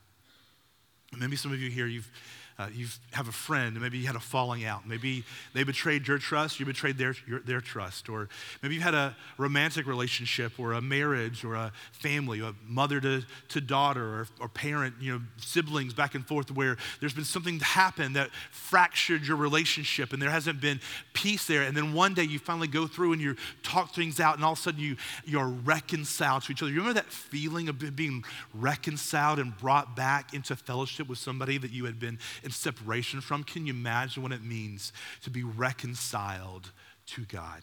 Maybe 1.19 1.35
some 1.35 1.53
of 1.53 1.59
you 1.59 1.69
here, 1.69 1.89
you've 1.89 2.09
uh, 2.57 2.69
you 2.73 2.87
have 3.12 3.27
a 3.27 3.33
friend, 3.33 3.81
maybe 3.81 3.99
you 3.99 4.07
had 4.07 4.14
a 4.14 4.21
falling 4.21 4.64
out. 4.64 4.87
Maybe 4.87 5.25
they 5.55 5.64
betrayed 5.64 6.07
your 6.07 6.19
trust, 6.19 6.61
you 6.61 6.67
betrayed 6.67 6.97
their, 6.97 7.17
your, 7.27 7.40
their 7.40 7.61
trust. 7.61 8.09
Or 8.09 8.29
maybe 8.62 8.77
you 8.77 8.81
had 8.81 8.95
a 8.95 9.17
romantic 9.38 9.87
relationship 9.87 10.53
or 10.59 10.75
a 10.75 10.81
marriage 10.81 11.45
or 11.45 11.55
a 11.55 11.73
family, 11.90 12.40
a 12.40 12.55
mother 12.64 13.01
to, 13.01 13.23
to 13.49 13.61
daughter 13.61 14.05
or, 14.05 14.29
or 14.40 14.49
parent, 14.49 14.95
you 15.01 15.14
know, 15.14 15.21
siblings 15.37 15.95
back 15.95 16.14
and 16.14 16.25
forth 16.27 16.53
where 16.53 16.77
there's 17.01 17.12
been 17.12 17.25
something 17.25 17.59
happen 17.59 18.12
that 18.12 18.31
fractured 18.53 19.27
your 19.27 19.37
relationship 19.37 20.12
and 20.12 20.23
there 20.23 20.31
hasn't 20.31 20.61
been 20.61 20.81
peace 21.12 21.47
there. 21.47 21.62
And 21.62 21.77
then 21.77 21.93
one 21.93 22.14
day 22.14 22.23
you 22.23 22.38
finally 22.38 22.69
go 22.69 22.87
through 22.87 23.14
and 23.14 23.21
you 23.21 23.35
talk 23.64 23.95
things 23.95 24.21
out 24.21 24.37
and 24.37 24.45
all 24.45 24.53
of 24.53 24.59
a 24.59 24.62
sudden 24.62 24.81
you, 24.81 24.97
you're 25.25 25.49
reconciled 25.49 26.45
to 26.45 26.53
each 26.53 26.62
other. 26.62 26.71
You 26.71 26.79
remember 26.79 27.01
that 27.01 27.11
feeling 27.11 27.69
of 27.69 27.97
being 27.97 28.25
reconciled 28.55 29.40
and 29.40 29.57
brought 29.59 29.97
back 29.97 30.35
into 30.35 30.55
fellowship 30.55 31.09
with 31.09 31.19
somebody 31.19 31.59
that 31.59 31.73
you 31.73 31.85
had 31.85 31.99
been 31.99 32.19
in 32.45 32.51
separation 32.51 33.21
from. 33.21 33.45
Can 33.45 33.67
you 33.67 33.73
imagine 33.73 34.23
what 34.23 34.33
it 34.33 34.43
means 34.43 34.93
to 35.23 35.31
be 35.31 35.43
reconciled 35.43 36.71
to 37.07 37.23
God? 37.23 37.63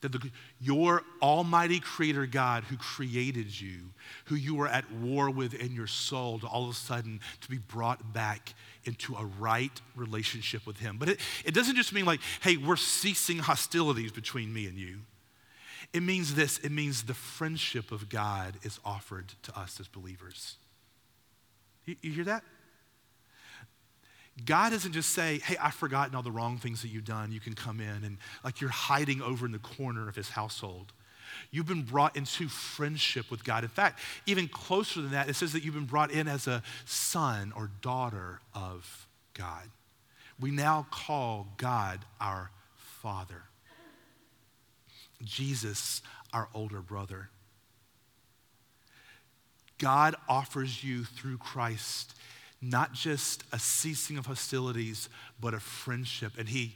That 0.00 0.12
the, 0.12 0.30
your 0.60 1.02
almighty 1.22 1.80
creator 1.80 2.26
God 2.26 2.64
who 2.64 2.76
created 2.76 3.58
you, 3.58 3.90
who 4.26 4.34
you 4.34 4.54
were 4.54 4.68
at 4.68 4.90
war 4.92 5.30
with 5.30 5.54
in 5.54 5.74
your 5.74 5.86
soul, 5.86 6.38
to 6.40 6.46
all 6.46 6.64
of 6.64 6.70
a 6.70 6.74
sudden 6.74 7.20
to 7.40 7.50
be 7.50 7.56
brought 7.56 8.12
back 8.12 8.54
into 8.84 9.14
a 9.14 9.24
right 9.38 9.80
relationship 9.96 10.66
with 10.66 10.78
Him. 10.78 10.96
But 10.98 11.08
it, 11.10 11.20
it 11.44 11.54
doesn't 11.54 11.76
just 11.76 11.92
mean 11.92 12.04
like, 12.04 12.20
hey, 12.42 12.58
we're 12.58 12.76
ceasing 12.76 13.38
hostilities 13.38 14.12
between 14.12 14.52
me 14.52 14.66
and 14.66 14.76
you. 14.76 14.98
It 15.94 16.02
means 16.02 16.34
this 16.34 16.58
it 16.58 16.72
means 16.72 17.04
the 17.04 17.14
friendship 17.14 17.92
of 17.92 18.08
God 18.08 18.54
is 18.62 18.80
offered 18.84 19.32
to 19.44 19.58
us 19.58 19.78
as 19.80 19.88
believers. 19.88 20.56
You, 21.86 21.96
you 22.02 22.12
hear 22.12 22.24
that? 22.24 22.42
God 24.44 24.70
doesn't 24.70 24.92
just 24.92 25.10
say, 25.10 25.38
hey, 25.38 25.56
I've 25.58 25.74
forgotten 25.74 26.14
all 26.14 26.22
the 26.22 26.32
wrong 26.32 26.58
things 26.58 26.82
that 26.82 26.88
you've 26.88 27.04
done. 27.04 27.30
You 27.30 27.40
can 27.40 27.54
come 27.54 27.80
in 27.80 28.04
and 28.04 28.18
like 28.42 28.60
you're 28.60 28.70
hiding 28.70 29.22
over 29.22 29.46
in 29.46 29.52
the 29.52 29.58
corner 29.58 30.08
of 30.08 30.16
his 30.16 30.30
household. 30.30 30.92
You've 31.50 31.66
been 31.66 31.82
brought 31.82 32.16
into 32.16 32.48
friendship 32.48 33.30
with 33.30 33.44
God. 33.44 33.62
In 33.64 33.70
fact, 33.70 34.00
even 34.26 34.48
closer 34.48 35.00
than 35.00 35.12
that, 35.12 35.28
it 35.28 35.34
says 35.34 35.52
that 35.52 35.62
you've 35.64 35.74
been 35.74 35.84
brought 35.84 36.10
in 36.10 36.26
as 36.26 36.46
a 36.46 36.62
son 36.84 37.52
or 37.56 37.70
daughter 37.80 38.40
of 38.54 39.06
God. 39.34 39.68
We 40.40 40.50
now 40.50 40.86
call 40.90 41.46
God 41.56 42.00
our 42.20 42.50
Father, 42.76 43.42
Jesus 45.22 46.02
our 46.32 46.48
older 46.54 46.80
brother. 46.80 47.30
God 49.78 50.14
offers 50.28 50.84
you 50.84 51.04
through 51.04 51.38
Christ 51.38 52.14
not 52.70 52.92
just 52.92 53.44
a 53.52 53.58
ceasing 53.58 54.16
of 54.16 54.26
hostilities, 54.26 55.08
but 55.40 55.52
a 55.54 55.60
friendship. 55.60 56.32
And 56.38 56.48
he 56.48 56.74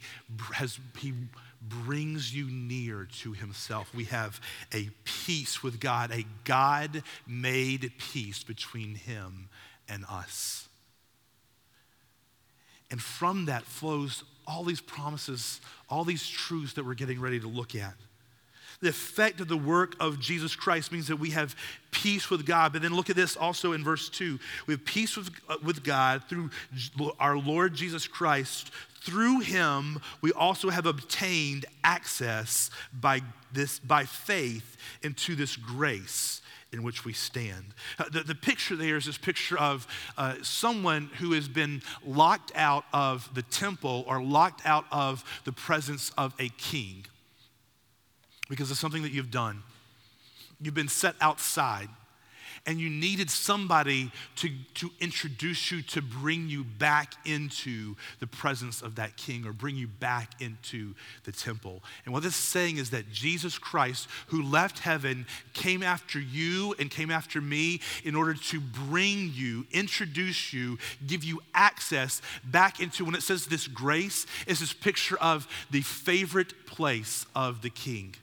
has 0.53 0.79
he 0.97 1.13
brings 1.61 2.33
you 2.33 2.49
near 2.49 3.07
to 3.21 3.33
himself. 3.33 3.93
We 3.93 4.05
have 4.05 4.39
a 4.73 4.89
peace 5.03 5.63
with 5.63 5.79
God, 5.79 6.11
a 6.11 6.25
God-made 6.45 7.91
peace 7.97 8.43
between 8.43 8.95
him 8.95 9.49
and 9.87 10.05
us. 10.09 10.67
And 12.91 13.01
from 13.01 13.45
that 13.45 13.63
flows 13.63 14.23
all 14.47 14.63
these 14.63 14.81
promises, 14.81 15.59
all 15.89 16.03
these 16.03 16.27
truths 16.27 16.73
that 16.73 16.85
we're 16.85 16.93
getting 16.93 17.19
ready 17.19 17.39
to 17.39 17.47
look 17.47 17.75
at. 17.75 17.93
The 18.81 18.89
effect 18.89 19.41
of 19.41 19.49
the 19.49 19.57
work 19.57 19.95
of 19.99 20.19
Jesus 20.19 20.55
Christ 20.55 20.91
means 20.91 21.07
that 21.07 21.17
we 21.17 21.31
have 21.31 21.55
peace 21.91 22.29
with 22.29 22.45
God. 22.45 22.71
But 22.71 22.81
then 22.81 22.93
look 22.93 23.09
at 23.09 23.15
this 23.15 23.35
also 23.35 23.73
in 23.73 23.83
verse 23.83 24.07
2. 24.09 24.39
We 24.67 24.73
have 24.73 24.85
peace 24.85 25.17
with, 25.17 25.31
uh, 25.49 25.57
with 25.63 25.83
God 25.83 26.23
through 26.29 26.49
our 27.19 27.37
Lord 27.37 27.73
Jesus 27.73 28.07
Christ. 28.07 28.71
Through 29.01 29.41
him, 29.41 29.99
we 30.21 30.31
also 30.31 30.69
have 30.69 30.85
obtained 30.85 31.65
access 31.83 32.69
by, 32.93 33.21
this, 33.51 33.79
by 33.79 34.05
faith 34.05 34.77
into 35.03 35.35
this 35.35 35.57
grace 35.57 36.41
in 36.71 36.83
which 36.83 37.03
we 37.03 37.11
stand. 37.13 37.65
Uh, 37.97 38.05
the, 38.11 38.21
the, 38.21 38.35
picture 38.35 38.75
there 38.75 38.95
is 38.95 39.05
this 39.05 39.17
picture 39.17 39.57
of 39.57 39.87
uh, 40.17 40.35
someone 40.43 41.09
who 41.17 41.31
has 41.33 41.47
been 41.47 41.81
locked 42.05 42.51
out 42.55 42.85
of 42.93 43.27
the 43.33 43.41
temple 43.41 44.05
or 44.07 44.21
locked 44.21 44.61
out 44.65 44.85
of 44.91 45.23
the 45.45 45.51
presence 45.51 46.11
of 46.17 46.33
a 46.39 46.49
king 46.49 47.05
because 48.49 48.71
of 48.71 48.77
something 48.77 49.03
that 49.03 49.11
you've 49.11 49.31
done. 49.31 49.63
You've 50.61 50.73
been 50.73 50.89
set 50.89 51.15
outside 51.21 51.89
and 52.65 52.79
you 52.79 52.89
needed 52.89 53.29
somebody 53.29 54.11
to, 54.35 54.49
to 54.75 54.91
introduce 54.99 55.71
you 55.71 55.81
to 55.81 56.01
bring 56.01 56.49
you 56.49 56.63
back 56.63 57.13
into 57.25 57.95
the 58.19 58.27
presence 58.27 58.81
of 58.81 58.95
that 58.95 59.17
king 59.17 59.45
or 59.45 59.53
bring 59.53 59.75
you 59.75 59.87
back 59.87 60.41
into 60.41 60.93
the 61.23 61.31
temple. 61.31 61.83
And 62.05 62.13
what 62.13 62.23
this 62.23 62.33
is 62.33 62.39
saying 62.39 62.77
is 62.77 62.89
that 62.91 63.11
Jesus 63.11 63.57
Christ, 63.57 64.07
who 64.27 64.43
left 64.43 64.79
heaven, 64.79 65.25
came 65.53 65.83
after 65.83 66.19
you 66.19 66.75
and 66.79 66.91
came 66.91 67.11
after 67.11 67.41
me 67.41 67.81
in 68.03 68.15
order 68.15 68.33
to 68.33 68.59
bring 68.59 69.31
you, 69.33 69.65
introduce 69.71 70.53
you, 70.53 70.77
give 71.07 71.23
you 71.23 71.41
access 71.53 72.21
back 72.43 72.79
into, 72.79 73.05
when 73.05 73.15
it 73.15 73.23
says 73.23 73.45
this 73.45 73.67
grace, 73.67 74.25
is 74.47 74.59
this 74.59 74.73
picture 74.73 75.17
of 75.17 75.47
the 75.71 75.81
favorite 75.81 76.65
place 76.65 77.25
of 77.35 77.61
the 77.61 77.69
king. 77.69 78.15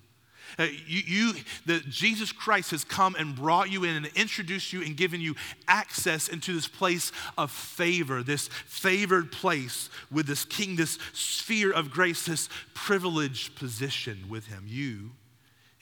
Uh, 0.58 0.64
you, 0.86 1.02
you, 1.06 1.34
the, 1.66 1.80
Jesus 1.88 2.32
Christ 2.32 2.70
has 2.70 2.82
come 2.82 3.14
and 3.16 3.36
brought 3.36 3.70
you 3.70 3.84
in 3.84 3.94
and 3.96 4.06
introduced 4.14 4.72
you 4.72 4.82
and 4.82 4.96
given 4.96 5.20
you 5.20 5.34
access 5.68 6.28
into 6.28 6.54
this 6.54 6.66
place 6.66 7.12
of 7.36 7.50
favor, 7.50 8.22
this 8.22 8.48
favored 8.48 9.30
place 9.30 9.90
with 10.10 10.26
this 10.26 10.46
king, 10.46 10.76
this 10.76 10.98
sphere 11.12 11.72
of 11.72 11.90
grace, 11.90 12.24
this 12.24 12.48
privileged 12.72 13.54
position 13.56 14.24
with 14.30 14.46
him. 14.46 14.64
You, 14.66 15.10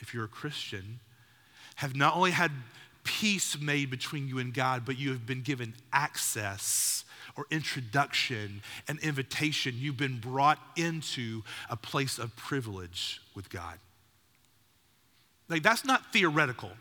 if 0.00 0.12
you're 0.12 0.24
a 0.24 0.28
Christian, 0.28 0.98
have 1.76 1.94
not 1.94 2.16
only 2.16 2.32
had 2.32 2.50
peace 3.04 3.58
made 3.60 3.90
between 3.90 4.26
you 4.26 4.38
and 4.38 4.52
God, 4.52 4.84
but 4.84 4.98
you 4.98 5.10
have 5.10 5.26
been 5.26 5.42
given 5.42 5.74
access 5.92 7.04
or 7.36 7.46
introduction 7.50 8.62
and 8.88 8.98
invitation. 9.00 9.74
You've 9.76 9.96
been 9.96 10.18
brought 10.18 10.58
into 10.76 11.42
a 11.70 11.76
place 11.76 12.18
of 12.18 12.34
privilege 12.34 13.20
with 13.34 13.50
God. 13.50 13.78
Like, 15.54 15.62
that's 15.62 15.84
not 15.84 16.12
theoretical. 16.12 16.72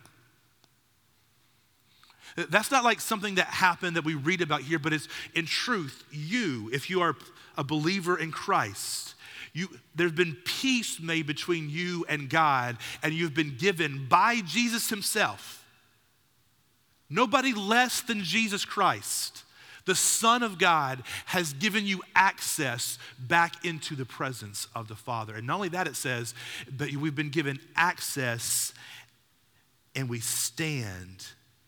That's 2.34 2.72
not 2.72 2.82
like 2.82 3.00
something 3.00 3.36
that 3.36 3.46
happened 3.46 3.94
that 3.94 4.04
we 4.04 4.16
read 4.16 4.40
about 4.40 4.62
here, 4.62 4.80
but 4.80 4.92
it's 4.92 5.06
in 5.32 5.46
truth, 5.46 6.02
you, 6.10 6.70
if 6.72 6.90
you 6.90 7.00
are 7.00 7.14
a 7.56 7.62
believer 7.62 8.18
in 8.18 8.32
Christ, 8.32 9.14
you, 9.52 9.68
there's 9.94 10.10
been 10.10 10.36
peace 10.44 10.98
made 10.98 11.24
between 11.24 11.70
you 11.70 12.04
and 12.08 12.28
God, 12.28 12.76
and 13.04 13.14
you've 13.14 13.32
been 13.32 13.54
given 13.56 14.08
by 14.08 14.40
Jesus 14.40 14.90
Himself. 14.90 15.64
Nobody 17.08 17.54
less 17.54 18.00
than 18.00 18.24
Jesus 18.24 18.64
Christ 18.64 19.43
the 19.86 19.94
Son 19.94 20.42
of 20.42 20.58
God 20.58 21.02
has 21.26 21.52
given 21.52 21.86
you 21.86 22.02
access 22.14 22.98
back 23.18 23.64
into 23.64 23.94
the 23.94 24.04
presence 24.04 24.66
of 24.74 24.88
the 24.88 24.96
Father. 24.96 25.34
And 25.34 25.46
not 25.46 25.56
only 25.56 25.68
that, 25.70 25.86
it 25.86 25.96
says, 25.96 26.34
but 26.70 26.90
we've 26.92 27.14
been 27.14 27.30
given 27.30 27.58
access 27.76 28.72
and 29.94 30.08
we 30.08 30.20
stand 30.20 31.26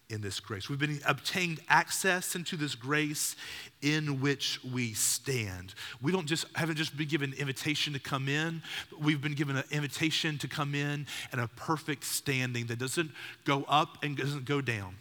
in 0.09 0.21
this 0.21 0.39
grace. 0.39 0.69
We've 0.69 0.79
been 0.79 1.01
obtained 1.07 1.61
access 1.69 2.37
into 2.37 2.57
this 2.57 2.75
grace 2.75 3.35
in 3.83 4.21
which 4.21 4.61
we 4.65 4.93
stand. 4.93 5.75
We 6.01 6.13
don't 6.13 6.27
just 6.27 6.47
haven't 6.55 6.77
just 6.77 6.97
been 6.97 7.09
given 7.09 7.33
an 7.33 7.39
invitation 7.39 7.93
to 7.93 7.99
come 7.99 8.29
in, 8.29 8.63
but 8.91 9.01
we've 9.01 9.21
been 9.21 9.35
given 9.35 9.57
an 9.57 9.65
invitation 9.71 10.39
to 10.39 10.49
come 10.49 10.75
in 10.75 11.07
and 11.33 11.41
a 11.41 11.49
perfect 11.49 12.05
standing 12.05 12.67
that 12.67 12.79
doesn't 12.79 13.11
go 13.45 13.65
up 13.69 13.99
and 14.03 14.17
doesn't 14.17 14.45
go 14.45 14.61
down. 14.61 14.95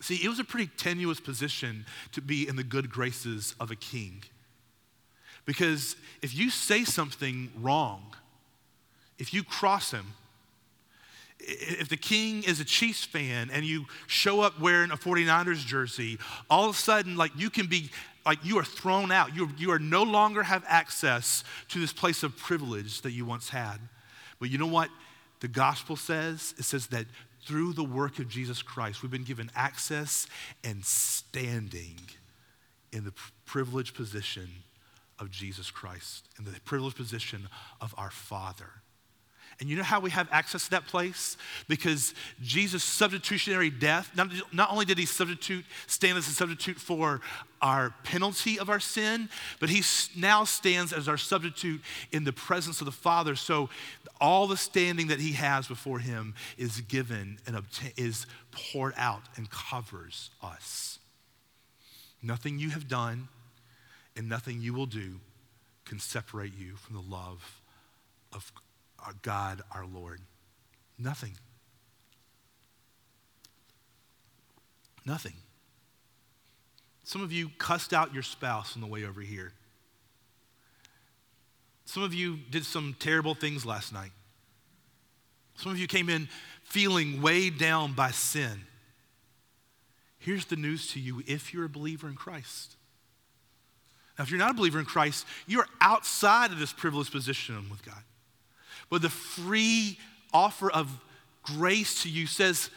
See, 0.00 0.16
it 0.16 0.28
was 0.28 0.38
a 0.38 0.44
pretty 0.44 0.70
tenuous 0.76 1.20
position 1.20 1.84
to 2.12 2.22
be 2.22 2.48
in 2.48 2.56
the 2.56 2.64
good 2.64 2.90
graces 2.90 3.54
of 3.60 3.70
a 3.70 3.76
king. 3.76 4.22
Because 5.44 5.96
if 6.22 6.34
you 6.34 6.50
say 6.50 6.84
something 6.84 7.50
wrong, 7.60 8.14
if 9.18 9.34
you 9.34 9.42
cross 9.42 9.90
him, 9.90 10.06
if 11.38 11.88
the 11.88 11.96
king 11.96 12.42
is 12.42 12.60
a 12.60 12.64
Chiefs 12.64 13.04
fan 13.04 13.50
and 13.52 13.64
you 13.64 13.86
show 14.06 14.40
up 14.40 14.60
wearing 14.60 14.90
a 14.90 14.96
49ers 14.96 15.64
jersey, 15.64 16.18
all 16.48 16.68
of 16.68 16.74
a 16.74 16.78
sudden, 16.78 17.16
like 17.16 17.32
you 17.36 17.50
can 17.50 17.66
be, 17.66 17.90
like 18.26 18.44
you 18.44 18.58
are 18.58 18.64
thrown 18.64 19.10
out. 19.10 19.34
You, 19.34 19.50
you 19.56 19.70
are 19.70 19.78
no 19.78 20.02
longer 20.02 20.42
have 20.42 20.64
access 20.66 21.44
to 21.68 21.78
this 21.78 21.92
place 21.92 22.22
of 22.22 22.36
privilege 22.36 23.02
that 23.02 23.12
you 23.12 23.24
once 23.24 23.48
had. 23.48 23.78
But 24.38 24.50
you 24.50 24.58
know 24.58 24.66
what 24.66 24.90
the 25.40 25.48
gospel 25.48 25.96
says? 25.96 26.54
It 26.58 26.64
says 26.64 26.88
that 26.88 27.06
through 27.44 27.72
the 27.72 27.84
work 27.84 28.18
of 28.18 28.28
Jesus 28.28 28.62
Christ, 28.62 29.02
we've 29.02 29.10
been 29.10 29.24
given 29.24 29.50
access 29.54 30.26
and 30.64 30.84
standing 30.84 31.98
in 32.92 33.04
the 33.04 33.12
privileged 33.46 33.94
position 33.94 34.48
of 35.18 35.30
Jesus 35.30 35.70
Christ, 35.70 36.28
in 36.38 36.44
the 36.44 36.58
privileged 36.64 36.96
position 36.96 37.48
of 37.80 37.94
our 37.96 38.10
Father. 38.10 38.70
And 39.60 39.68
you 39.68 39.76
know 39.76 39.82
how 39.82 40.00
we 40.00 40.10
have 40.10 40.26
access 40.32 40.64
to 40.64 40.70
that 40.70 40.86
place? 40.86 41.36
Because 41.68 42.14
Jesus' 42.42 42.82
substitutionary 42.82 43.68
death, 43.68 44.10
not, 44.16 44.30
not 44.52 44.72
only 44.72 44.86
did 44.86 44.96
he 44.96 45.04
substitute, 45.04 45.66
stand 45.86 46.16
as 46.16 46.26
a 46.26 46.32
substitute 46.32 46.78
for 46.78 47.20
our 47.60 47.94
penalty 48.02 48.58
of 48.58 48.70
our 48.70 48.80
sin, 48.80 49.28
but 49.60 49.68
he 49.68 49.82
now 50.16 50.44
stands 50.44 50.94
as 50.94 51.08
our 51.08 51.18
substitute 51.18 51.82
in 52.10 52.24
the 52.24 52.32
presence 52.32 52.80
of 52.80 52.86
the 52.86 52.92
Father. 52.92 53.36
So 53.36 53.68
all 54.18 54.46
the 54.46 54.56
standing 54.56 55.08
that 55.08 55.20
he 55.20 55.32
has 55.32 55.68
before 55.68 55.98
him 55.98 56.34
is 56.56 56.80
given 56.80 57.38
and 57.46 57.54
obta- 57.54 57.92
is 57.98 58.26
poured 58.50 58.94
out 58.96 59.22
and 59.36 59.50
covers 59.50 60.30
us. 60.42 60.98
Nothing 62.22 62.58
you 62.58 62.70
have 62.70 62.88
done 62.88 63.28
and 64.16 64.26
nothing 64.26 64.62
you 64.62 64.72
will 64.72 64.86
do 64.86 65.20
can 65.84 65.98
separate 65.98 66.56
you 66.58 66.76
from 66.76 66.96
the 66.96 67.02
love 67.02 67.60
of 68.32 68.52
our 69.06 69.14
God, 69.22 69.62
our 69.74 69.86
Lord. 69.86 70.20
Nothing. 70.98 71.32
Nothing. 75.06 75.34
Some 77.04 77.22
of 77.22 77.32
you 77.32 77.50
cussed 77.58 77.92
out 77.92 78.14
your 78.14 78.22
spouse 78.22 78.76
on 78.76 78.80
the 78.80 78.86
way 78.86 79.04
over 79.04 79.20
here. 79.20 79.52
Some 81.86 82.02
of 82.02 82.14
you 82.14 82.38
did 82.50 82.64
some 82.64 82.94
terrible 82.98 83.34
things 83.34 83.66
last 83.66 83.92
night. 83.92 84.12
Some 85.56 85.72
of 85.72 85.78
you 85.78 85.88
came 85.88 86.08
in 86.08 86.28
feeling 86.62 87.20
weighed 87.20 87.58
down 87.58 87.94
by 87.94 88.12
sin. 88.12 88.62
Here's 90.18 90.44
the 90.44 90.56
news 90.56 90.92
to 90.92 91.00
you 91.00 91.22
if 91.26 91.52
you're 91.52 91.64
a 91.64 91.68
believer 91.68 92.06
in 92.06 92.14
Christ. 92.14 92.76
Now, 94.16 94.24
if 94.24 94.30
you're 94.30 94.38
not 94.38 94.52
a 94.52 94.54
believer 94.54 94.78
in 94.78 94.84
Christ, 94.84 95.26
you're 95.46 95.66
outside 95.80 96.52
of 96.52 96.58
this 96.58 96.72
privileged 96.72 97.10
position 97.10 97.68
with 97.70 97.84
God. 97.84 98.02
But 98.90 99.02
the 99.02 99.08
free 99.08 99.98
offer 100.32 100.70
of 100.70 101.00
grace 101.42 102.02
to 102.02 102.10
you 102.10 102.26
says, 102.26 102.70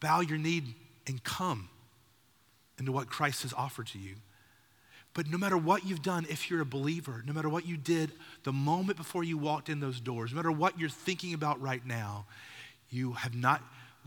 bow 0.00 0.20
your 0.20 0.38
knee 0.38 0.74
and 1.06 1.22
come 1.24 1.68
into 2.78 2.92
what 2.92 3.08
Christ 3.08 3.42
has 3.42 3.52
offered 3.52 3.86
to 3.88 3.98
you. 3.98 4.16
But 5.14 5.28
no 5.28 5.38
matter 5.38 5.56
what 5.56 5.86
you've 5.86 6.02
done, 6.02 6.26
if 6.28 6.50
you're 6.50 6.60
a 6.60 6.66
believer, 6.66 7.24
no 7.26 7.32
matter 7.32 7.48
what 7.48 7.66
you 7.66 7.76
did 7.76 8.12
the 8.44 8.52
moment 8.52 8.98
before 8.98 9.24
you 9.24 9.38
walked 9.38 9.68
in 9.68 9.80
those 9.80 10.00
doors, 10.00 10.32
no 10.32 10.36
matter 10.36 10.52
what 10.52 10.78
you're 10.78 10.88
thinking 10.88 11.34
about 11.34 11.60
right 11.60 11.84
now, 11.84 12.26
you 12.90 13.12
have 13.12 13.34
not 13.34 13.62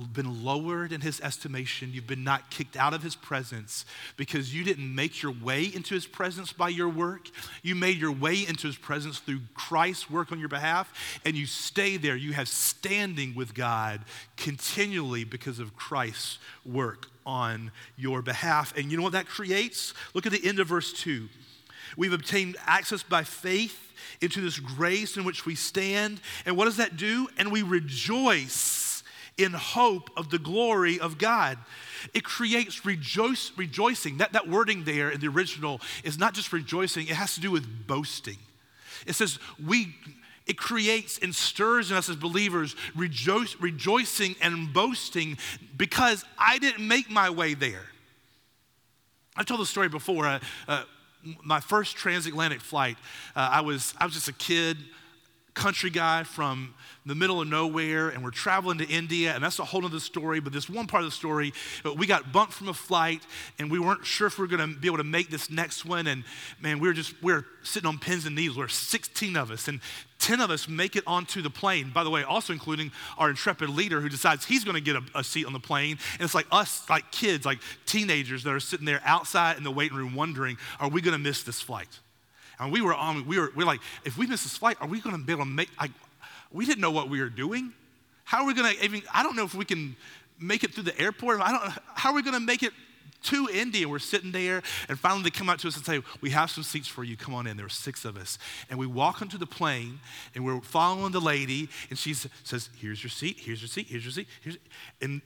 been 0.07 0.43
lowered 0.43 0.91
in 0.91 1.01
his 1.01 1.19
estimation. 1.21 1.91
You've 1.93 2.07
been 2.07 2.23
not 2.23 2.49
kicked 2.49 2.77
out 2.77 2.93
of 2.93 3.03
his 3.03 3.15
presence 3.15 3.85
because 4.17 4.53
you 4.53 4.63
didn't 4.63 4.93
make 4.93 5.21
your 5.21 5.31
way 5.31 5.63
into 5.63 5.93
his 5.93 6.05
presence 6.05 6.53
by 6.53 6.69
your 6.69 6.89
work. 6.89 7.29
You 7.61 7.75
made 7.75 7.97
your 7.97 8.11
way 8.11 8.45
into 8.47 8.67
his 8.67 8.77
presence 8.77 9.19
through 9.19 9.41
Christ's 9.53 10.09
work 10.09 10.31
on 10.31 10.39
your 10.39 10.49
behalf, 10.49 10.93
and 11.25 11.35
you 11.35 11.45
stay 11.45 11.97
there. 11.97 12.15
You 12.15 12.33
have 12.33 12.47
standing 12.47 13.35
with 13.35 13.53
God 13.53 14.01
continually 14.37 15.23
because 15.23 15.59
of 15.59 15.75
Christ's 15.75 16.39
work 16.65 17.07
on 17.25 17.71
your 17.97 18.21
behalf. 18.21 18.75
And 18.77 18.91
you 18.91 18.97
know 18.97 19.03
what 19.03 19.13
that 19.13 19.27
creates? 19.27 19.93
Look 20.13 20.25
at 20.25 20.31
the 20.31 20.45
end 20.47 20.59
of 20.59 20.67
verse 20.67 20.93
2. 20.93 21.27
We've 21.97 22.13
obtained 22.13 22.57
access 22.65 23.03
by 23.03 23.23
faith 23.23 23.91
into 24.21 24.41
this 24.41 24.59
grace 24.59 25.17
in 25.17 25.23
which 25.23 25.45
we 25.45 25.55
stand. 25.55 26.21
And 26.45 26.55
what 26.55 26.65
does 26.65 26.77
that 26.77 26.97
do? 26.97 27.27
And 27.37 27.51
we 27.51 27.63
rejoice 27.63 28.90
in 29.37 29.53
hope 29.53 30.09
of 30.17 30.29
the 30.29 30.39
glory 30.39 30.99
of 30.99 31.17
God. 31.17 31.57
It 32.13 32.23
creates 32.23 32.85
rejoice, 32.85 33.51
rejoicing. 33.55 34.17
That, 34.17 34.33
that 34.33 34.47
wording 34.47 34.83
there 34.83 35.09
in 35.09 35.19
the 35.19 35.27
original 35.27 35.81
is 36.03 36.17
not 36.17 36.33
just 36.33 36.51
rejoicing, 36.53 37.07
it 37.07 37.15
has 37.15 37.35
to 37.35 37.41
do 37.41 37.51
with 37.51 37.87
boasting. 37.87 38.37
It 39.07 39.13
says, 39.13 39.39
we, 39.65 39.95
it 40.45 40.57
creates 40.57 41.17
and 41.19 41.33
stirs 41.33 41.91
in 41.91 41.97
us 41.97 42.09
as 42.09 42.15
believers 42.15 42.75
rejoice, 42.95 43.55
rejoicing 43.59 44.35
and 44.41 44.73
boasting 44.73 45.37
because 45.77 46.25
I 46.37 46.59
didn't 46.59 46.87
make 46.87 47.09
my 47.09 47.29
way 47.29 47.53
there. 47.53 47.85
I've 49.35 49.45
told 49.45 49.61
the 49.61 49.65
story 49.65 49.89
before. 49.89 50.27
Uh, 50.27 50.39
uh, 50.67 50.83
my 51.43 51.59
first 51.59 51.95
transatlantic 51.95 52.61
flight, 52.61 52.97
uh, 53.35 53.49
I, 53.51 53.61
was, 53.61 53.93
I 53.97 54.05
was 54.05 54.13
just 54.13 54.27
a 54.27 54.33
kid, 54.33 54.77
country 55.53 55.89
guy 55.89 56.23
from 56.23 56.73
the 57.05 57.15
middle 57.15 57.41
of 57.41 57.47
nowhere 57.47 58.09
and 58.09 58.23
we're 58.23 58.31
traveling 58.31 58.77
to 58.77 58.87
India, 58.87 59.33
and 59.33 59.43
that's 59.43 59.59
a 59.59 59.65
whole 59.65 59.85
other 59.85 59.99
story. 59.99 60.39
But 60.39 60.53
this 60.53 60.69
one 60.69 60.87
part 60.87 61.03
of 61.03 61.09
the 61.09 61.15
story, 61.15 61.53
uh, 61.85 61.93
we 61.93 62.07
got 62.07 62.31
bumped 62.31 62.53
from 62.53 62.69
a 62.69 62.73
flight 62.73 63.21
and 63.59 63.71
we 63.71 63.79
weren't 63.79 64.05
sure 64.05 64.27
if 64.27 64.37
we 64.37 64.43
were 64.43 64.47
going 64.47 64.73
to 64.73 64.79
be 64.79 64.87
able 64.87 64.97
to 64.97 65.03
make 65.03 65.29
this 65.29 65.49
next 65.49 65.85
one. 65.85 66.07
And 66.07 66.23
man, 66.61 66.79
we 66.79 66.87
were 66.87 66.93
just, 66.93 67.21
we 67.21 67.33
were 67.33 67.45
sitting 67.63 67.87
on 67.87 67.97
pins 67.97 68.25
and 68.25 68.35
needles. 68.35 68.57
We're 68.57 68.67
16 68.67 69.35
of 69.35 69.51
us, 69.51 69.67
and 69.67 69.79
10 70.19 70.39
of 70.39 70.51
us 70.51 70.67
make 70.67 70.95
it 70.95 71.03
onto 71.07 71.41
the 71.41 71.49
plane. 71.49 71.89
By 71.89 72.03
the 72.03 72.09
way, 72.09 72.23
also 72.23 72.53
including 72.53 72.91
our 73.17 73.29
intrepid 73.29 73.69
leader 73.69 74.01
who 74.01 74.09
decides 74.09 74.45
he's 74.45 74.63
going 74.63 74.75
to 74.75 74.81
get 74.81 74.95
a, 74.95 75.19
a, 75.19 75.23
seat 75.23 75.45
on 75.45 75.53
the 75.53 75.59
plane. 75.59 75.97
And 76.13 76.21
it's 76.21 76.35
like 76.35 76.45
us, 76.51 76.87
like 76.89 77.11
kids, 77.11 77.45
like 77.45 77.59
teenagers 77.87 78.43
that 78.43 78.53
are 78.53 78.59
sitting 78.59 78.85
there 78.85 79.01
outside 79.03 79.57
in 79.57 79.63
the 79.63 79.71
waiting 79.71 79.97
room 79.97 80.13
wondering, 80.13 80.57
are 80.79 80.89
we 80.89 81.01
going 81.01 81.13
to 81.13 81.19
miss 81.19 81.43
this 81.43 81.59
flight? 81.59 81.99
And 82.61 82.71
we 82.71 82.81
were 82.81 82.93
on, 82.93 83.25
we 83.25 83.39
were, 83.39 83.51
we 83.55 83.63
were 83.63 83.65
like, 83.65 83.81
if 84.05 84.17
we 84.19 84.27
miss 84.27 84.43
this 84.43 84.55
flight, 84.55 84.77
are 84.79 84.87
we 84.87 85.01
going 85.01 85.17
to 85.17 85.21
be 85.21 85.33
able 85.33 85.43
to 85.43 85.49
make, 85.49 85.69
like, 85.79 85.91
we 86.51 86.65
didn't 86.65 86.79
know 86.79 86.91
what 86.91 87.09
we 87.09 87.19
were 87.19 87.29
doing. 87.29 87.73
How 88.23 88.43
are 88.43 88.45
we 88.45 88.53
going 88.53 88.75
to 88.75 88.85
even, 88.85 89.01
I 89.11 89.23
don't 89.23 89.35
know 89.35 89.43
if 89.43 89.55
we 89.55 89.65
can 89.65 89.95
make 90.39 90.63
it 90.63 90.73
through 90.73 90.83
the 90.83 90.99
airport. 90.99 91.41
I 91.41 91.51
don't, 91.51 91.73
how 91.95 92.11
are 92.11 92.15
we 92.15 92.21
going 92.21 92.35
to 92.35 92.39
make 92.39 92.61
it 92.61 92.71
to 93.23 93.49
India? 93.51 93.89
We're 93.89 93.97
sitting 93.97 94.31
there, 94.31 94.61
and 94.87 94.99
finally 94.99 95.23
they 95.23 95.31
come 95.31 95.49
out 95.49 95.57
to 95.59 95.67
us 95.69 95.75
and 95.75 95.83
say, 95.83 96.01
We 96.21 96.29
have 96.31 96.51
some 96.51 96.63
seats 96.63 96.87
for 96.87 97.03
you. 97.03 97.17
Come 97.17 97.33
on 97.33 97.47
in. 97.47 97.57
There 97.57 97.65
were 97.65 97.69
six 97.69 98.05
of 98.05 98.15
us. 98.15 98.37
And 98.69 98.77
we 98.77 98.85
walk 98.85 99.23
onto 99.23 99.39
the 99.39 99.47
plane, 99.47 99.99
and 100.35 100.45
we're 100.45 100.61
following 100.61 101.11
the 101.11 101.19
lady, 101.19 101.67
and 101.89 101.97
she 101.97 102.13
says, 102.13 102.69
Here's 102.77 103.03
your 103.03 103.09
seat, 103.09 103.37
here's 103.39 103.61
your 103.61 103.69
seat, 103.69 103.87
here's 103.89 104.03
your 104.03 104.11
seat. 104.11 104.27
Here's, 104.41 104.57
and 105.01 105.21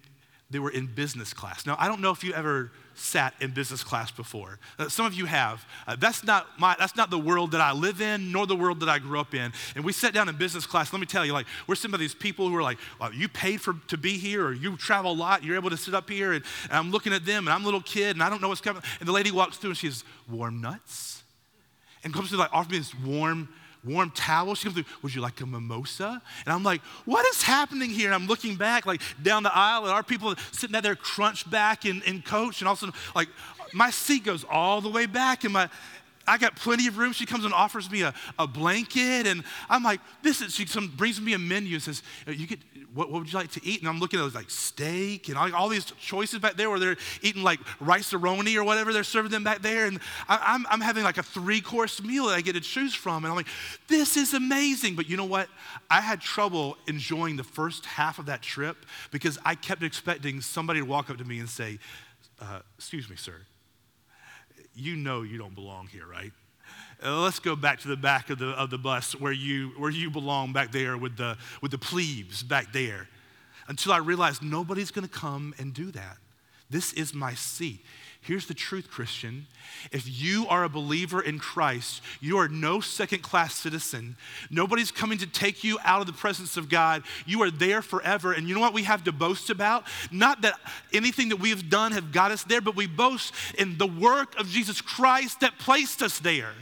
they 0.49 0.59
were 0.59 0.69
in 0.69 0.85
business 0.85 1.33
class. 1.33 1.65
Now, 1.65 1.75
I 1.79 1.87
don't 1.87 2.01
know 2.01 2.11
if 2.11 2.23
you 2.23 2.33
ever 2.33 2.71
sat 2.93 3.33
in 3.41 3.51
business 3.51 3.83
class 3.83 4.11
before. 4.11 4.59
Uh, 4.77 4.87
some 4.87 5.05
of 5.05 5.13
you 5.13 5.25
have. 5.25 5.65
Uh, 5.87 5.95
that's, 5.97 6.23
not 6.23 6.47
my, 6.59 6.75
that's 6.77 6.95
not 6.95 7.09
the 7.09 7.19
world 7.19 7.51
that 7.51 7.61
I 7.61 7.73
live 7.73 7.99
in, 7.99 8.31
nor 8.31 8.45
the 8.47 8.55
world 8.55 8.79
that 8.81 8.87
I 8.87 8.99
grew 8.99 9.19
up 9.19 9.33
in. 9.33 9.51
And 9.75 9.83
we 9.83 9.91
sat 9.91 10.13
down 10.13 10.29
in 10.29 10.37
business 10.37 10.65
class. 10.65 10.93
Let 10.93 10.99
me 10.99 11.07
tell 11.07 11.25
you, 11.25 11.33
like, 11.33 11.47
we're 11.67 11.75
some 11.75 11.93
of 11.93 11.99
these 11.99 12.13
people 12.13 12.47
who 12.47 12.55
are 12.55 12.63
like, 12.63 12.77
well, 12.99 13.11
you 13.11 13.27
paid 13.27 13.59
for, 13.59 13.75
to 13.87 13.97
be 13.97 14.17
here, 14.17 14.45
or 14.45 14.53
you 14.53 14.77
travel 14.77 15.11
a 15.11 15.13
lot, 15.13 15.43
you're 15.43 15.55
able 15.55 15.71
to 15.71 15.77
sit 15.77 15.93
up 15.93 16.09
here. 16.09 16.33
And, 16.33 16.45
and 16.65 16.73
I'm 16.73 16.91
looking 16.91 17.11
at 17.11 17.25
them, 17.25 17.47
and 17.47 17.53
I'm 17.53 17.63
a 17.63 17.65
little 17.65 17.81
kid, 17.81 18.15
and 18.15 18.23
I 18.23 18.29
don't 18.29 18.41
know 18.41 18.49
what's 18.49 18.61
coming. 18.61 18.83
And 18.99 19.07
the 19.09 19.13
lady 19.13 19.31
walks 19.31 19.57
through, 19.57 19.71
and 19.71 19.77
she 19.77 19.87
has 19.87 20.03
warm 20.29 20.61
nuts. 20.61 21.23
And 22.03 22.13
comes 22.13 22.29
to 22.29 22.37
like, 22.37 22.53
offer 22.53 22.71
me 22.71 22.77
this 22.77 22.93
warm 22.93 23.49
warm 23.85 24.11
towel. 24.11 24.55
She 24.55 24.63
comes 24.63 24.75
through, 24.75 24.85
would 25.01 25.13
you 25.13 25.21
like 25.21 25.39
a 25.41 25.45
mimosa? 25.45 26.21
And 26.45 26.53
I'm 26.53 26.63
like, 26.63 26.81
what 27.05 27.25
is 27.27 27.41
happening 27.41 27.89
here? 27.89 28.07
And 28.07 28.15
I'm 28.15 28.27
looking 28.27 28.55
back, 28.55 28.85
like 28.85 29.01
down 29.21 29.43
the 29.43 29.55
aisle, 29.55 29.83
and 29.83 29.91
our 29.91 30.03
people 30.03 30.35
sitting 30.51 30.75
out 30.75 30.83
there 30.83 30.95
crunched 30.95 31.49
back 31.49 31.85
in, 31.85 32.01
in 32.03 32.21
coach. 32.21 32.61
And 32.61 32.67
all 32.67 32.73
of 32.73 32.79
a 32.79 32.85
sudden, 32.85 32.95
like, 33.13 33.29
my 33.73 33.89
seat 33.89 34.23
goes 34.23 34.45
all 34.49 34.81
the 34.81 34.89
way 34.89 35.05
back, 35.05 35.43
and 35.43 35.53
my, 35.53 35.69
I 36.27 36.37
got 36.37 36.55
plenty 36.55 36.87
of 36.87 36.97
room. 36.97 37.13
She 37.13 37.25
comes 37.25 37.45
and 37.45 37.53
offers 37.53 37.89
me 37.89 38.01
a, 38.01 38.13
a 38.39 38.47
blanket, 38.47 39.27
and 39.27 39.43
I'm 39.69 39.83
like, 39.83 40.01
this 40.21 40.41
is, 40.41 40.55
she 40.55 40.65
some, 40.65 40.87
brings 40.95 41.19
me 41.21 41.33
a 41.33 41.39
menu 41.39 41.75
and 41.75 41.83
says, 41.83 42.03
you 42.27 42.47
get, 42.47 42.59
what, 42.93 43.11
what, 43.11 43.19
would 43.19 43.31
you 43.31 43.37
like 43.37 43.51
to 43.51 43.65
eat? 43.65 43.81
And 43.81 43.89
I'm 43.89 43.99
looking 43.99 44.19
at 44.19 44.33
like 44.33 44.49
steak 44.49 45.27
and 45.27 45.37
all, 45.37 45.53
all 45.53 45.69
these 45.69 45.85
choices 45.99 46.39
back 46.39 46.55
there 46.55 46.69
where 46.69 46.79
they're 46.79 46.97
eating 47.21 47.43
like 47.43 47.59
rice-a-roni 47.81 48.55
or 48.55 48.63
whatever 48.63 48.93
they're 48.93 49.03
serving 49.03 49.31
them 49.31 49.43
back 49.43 49.61
there. 49.61 49.85
And 49.85 49.99
I, 50.29 50.39
I'm, 50.53 50.65
I'm 50.69 50.81
having 50.81 51.03
like 51.03 51.17
a 51.17 51.23
three-course 51.23 52.01
meal 52.01 52.27
that 52.27 52.35
I 52.35 52.41
get 52.41 52.53
to 52.53 52.61
choose 52.61 52.95
from. 52.95 53.25
And 53.25 53.31
I'm 53.31 53.35
like, 53.35 53.47
this 53.87 54.15
is 54.15 54.33
amazing. 54.33 54.95
But 54.95 55.09
you 55.09 55.17
know 55.17 55.25
what? 55.25 55.49
I 55.91 55.99
had 55.99 56.21
trouble 56.21 56.77
enjoying 56.87 57.35
the 57.35 57.43
first 57.43 57.85
half 57.85 58.17
of 58.17 58.27
that 58.27 58.41
trip 58.41 58.85
because 59.11 59.37
I 59.43 59.55
kept 59.55 59.83
expecting 59.83 60.39
somebody 60.39 60.79
to 60.79 60.85
walk 60.85 61.09
up 61.09 61.17
to 61.17 61.25
me 61.25 61.39
and 61.39 61.49
say, 61.49 61.79
uh, 62.39 62.59
excuse 62.77 63.09
me, 63.09 63.17
sir, 63.17 63.41
you 64.75 64.95
know 64.95 65.21
you 65.21 65.37
don't 65.37 65.55
belong 65.55 65.87
here, 65.87 66.05
right? 66.05 66.31
Uh, 67.03 67.21
let's 67.21 67.39
go 67.39 67.55
back 67.55 67.79
to 67.81 67.87
the 67.87 67.97
back 67.97 68.29
of 68.29 68.39
the, 68.39 68.49
of 68.49 68.69
the 68.69 68.77
bus 68.77 69.13
where 69.19 69.31
you, 69.31 69.69
where 69.77 69.91
you 69.91 70.09
belong 70.09 70.53
back 70.53 70.71
there 70.71 70.97
with 70.97 71.17
the, 71.17 71.37
with 71.61 71.71
the 71.71 71.77
plebes 71.77 72.43
back 72.43 72.71
there. 72.71 73.07
Until 73.67 73.93
I 73.93 73.97
realized 73.97 74.43
nobody's 74.43 74.91
going 74.91 75.07
to 75.07 75.13
come 75.13 75.53
and 75.57 75.73
do 75.73 75.91
that. 75.91 76.17
This 76.69 76.93
is 76.93 77.13
my 77.13 77.33
seat. 77.33 77.83
Here's 78.25 78.47
the 78.47 78.55
truth, 78.55 78.89
Christian. 78.89 79.45
If 79.91 80.09
you 80.19 80.47
are 80.47 80.63
a 80.63 80.69
believer 80.69 81.21
in 81.21 81.37
Christ, 81.37 82.01
you 82.19 82.37
are 82.39 82.47
no 82.47 82.79
second 82.79 83.21
class 83.21 83.53
citizen. 83.53 84.15
Nobody's 84.49 84.89
coming 84.89 85.19
to 85.19 85.27
take 85.27 85.63
you 85.63 85.77
out 85.83 86.01
of 86.01 86.07
the 86.07 86.13
presence 86.13 86.57
of 86.57 86.67
God. 86.67 87.03
You 87.27 87.43
are 87.43 87.51
there 87.51 87.83
forever. 87.83 88.33
And 88.33 88.47
you 88.49 88.55
know 88.55 88.61
what 88.61 88.73
we 88.73 88.81
have 88.81 89.03
to 89.03 89.11
boast 89.11 89.51
about? 89.51 89.83
Not 90.11 90.41
that 90.41 90.59
anything 90.91 91.29
that 91.29 91.35
we 91.35 91.51
have 91.51 91.69
done 91.69 91.91
have 91.91 92.11
got 92.11 92.31
us 92.31 92.43
there, 92.43 92.61
but 92.61 92.75
we 92.75 92.87
boast 92.87 93.31
in 93.59 93.77
the 93.77 93.85
work 93.85 94.39
of 94.39 94.47
Jesus 94.47 94.81
Christ 94.81 95.41
that 95.41 95.59
placed 95.59 96.01
us 96.01 96.17
there. 96.17 96.53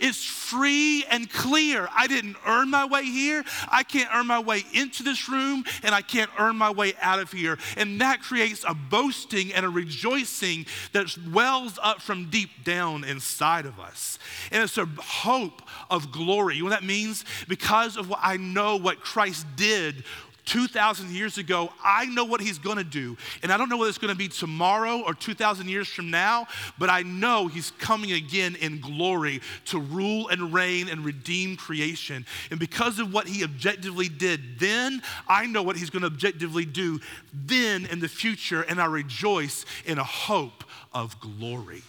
Is 0.00 0.22
free 0.22 1.04
and 1.10 1.30
clear. 1.30 1.88
I 1.94 2.06
didn't 2.06 2.36
earn 2.46 2.70
my 2.70 2.84
way 2.84 3.04
here. 3.04 3.44
I 3.68 3.82
can't 3.82 4.08
earn 4.14 4.26
my 4.26 4.38
way 4.38 4.64
into 4.72 5.02
this 5.02 5.28
room, 5.28 5.64
and 5.82 5.94
I 5.94 6.02
can't 6.02 6.30
earn 6.38 6.56
my 6.56 6.70
way 6.70 6.94
out 7.00 7.18
of 7.18 7.32
here. 7.32 7.58
And 7.76 8.00
that 8.00 8.22
creates 8.22 8.64
a 8.66 8.74
boasting 8.74 9.52
and 9.52 9.64
a 9.64 9.68
rejoicing 9.68 10.66
that 10.92 11.16
wells 11.32 11.78
up 11.82 12.00
from 12.00 12.30
deep 12.30 12.64
down 12.64 13.04
inside 13.04 13.66
of 13.66 13.78
us. 13.80 14.18
And 14.50 14.62
it's 14.62 14.78
a 14.78 14.86
hope 14.98 15.62
of 15.90 16.12
glory. 16.12 16.56
You 16.56 16.64
know 16.64 16.70
what 16.70 16.80
that 16.80 16.86
means? 16.86 17.24
Because 17.48 17.96
of 17.96 18.08
what 18.08 18.20
I 18.22 18.36
know 18.36 18.76
what 18.76 19.00
Christ 19.00 19.46
did 19.56 20.04
2,000 20.46 21.10
years 21.10 21.38
ago, 21.38 21.72
I 21.84 22.06
know 22.06 22.24
what 22.24 22.40
he's 22.40 22.58
gonna 22.58 22.84
do. 22.84 23.16
And 23.42 23.52
I 23.52 23.56
don't 23.56 23.68
know 23.68 23.76
whether 23.76 23.88
it's 23.88 23.98
gonna 23.98 24.14
be 24.14 24.28
tomorrow 24.28 25.02
or 25.02 25.12
2,000 25.12 25.68
years 25.68 25.88
from 25.88 26.10
now, 26.10 26.46
but 26.78 26.88
I 26.88 27.02
know 27.02 27.48
he's 27.48 27.72
coming 27.72 28.12
again 28.12 28.56
in 28.56 28.80
glory 28.80 29.42
to 29.66 29.78
rule 29.78 30.28
and 30.28 30.54
reign 30.54 30.88
and 30.88 31.04
redeem 31.04 31.56
creation. 31.56 32.24
And 32.50 32.58
because 32.58 32.98
of 32.98 33.12
what 33.12 33.26
he 33.26 33.44
objectively 33.44 34.08
did 34.08 34.58
then, 34.58 35.02
I 35.28 35.46
know 35.46 35.62
what 35.62 35.76
he's 35.76 35.90
gonna 35.90 36.06
objectively 36.06 36.64
do 36.64 37.00
then 37.34 37.86
in 37.86 38.00
the 38.00 38.08
future, 38.08 38.62
and 38.62 38.80
I 38.80 38.86
rejoice 38.86 39.66
in 39.84 39.98
a 39.98 40.04
hope 40.04 40.64
of 40.92 41.20
glory 41.20 41.82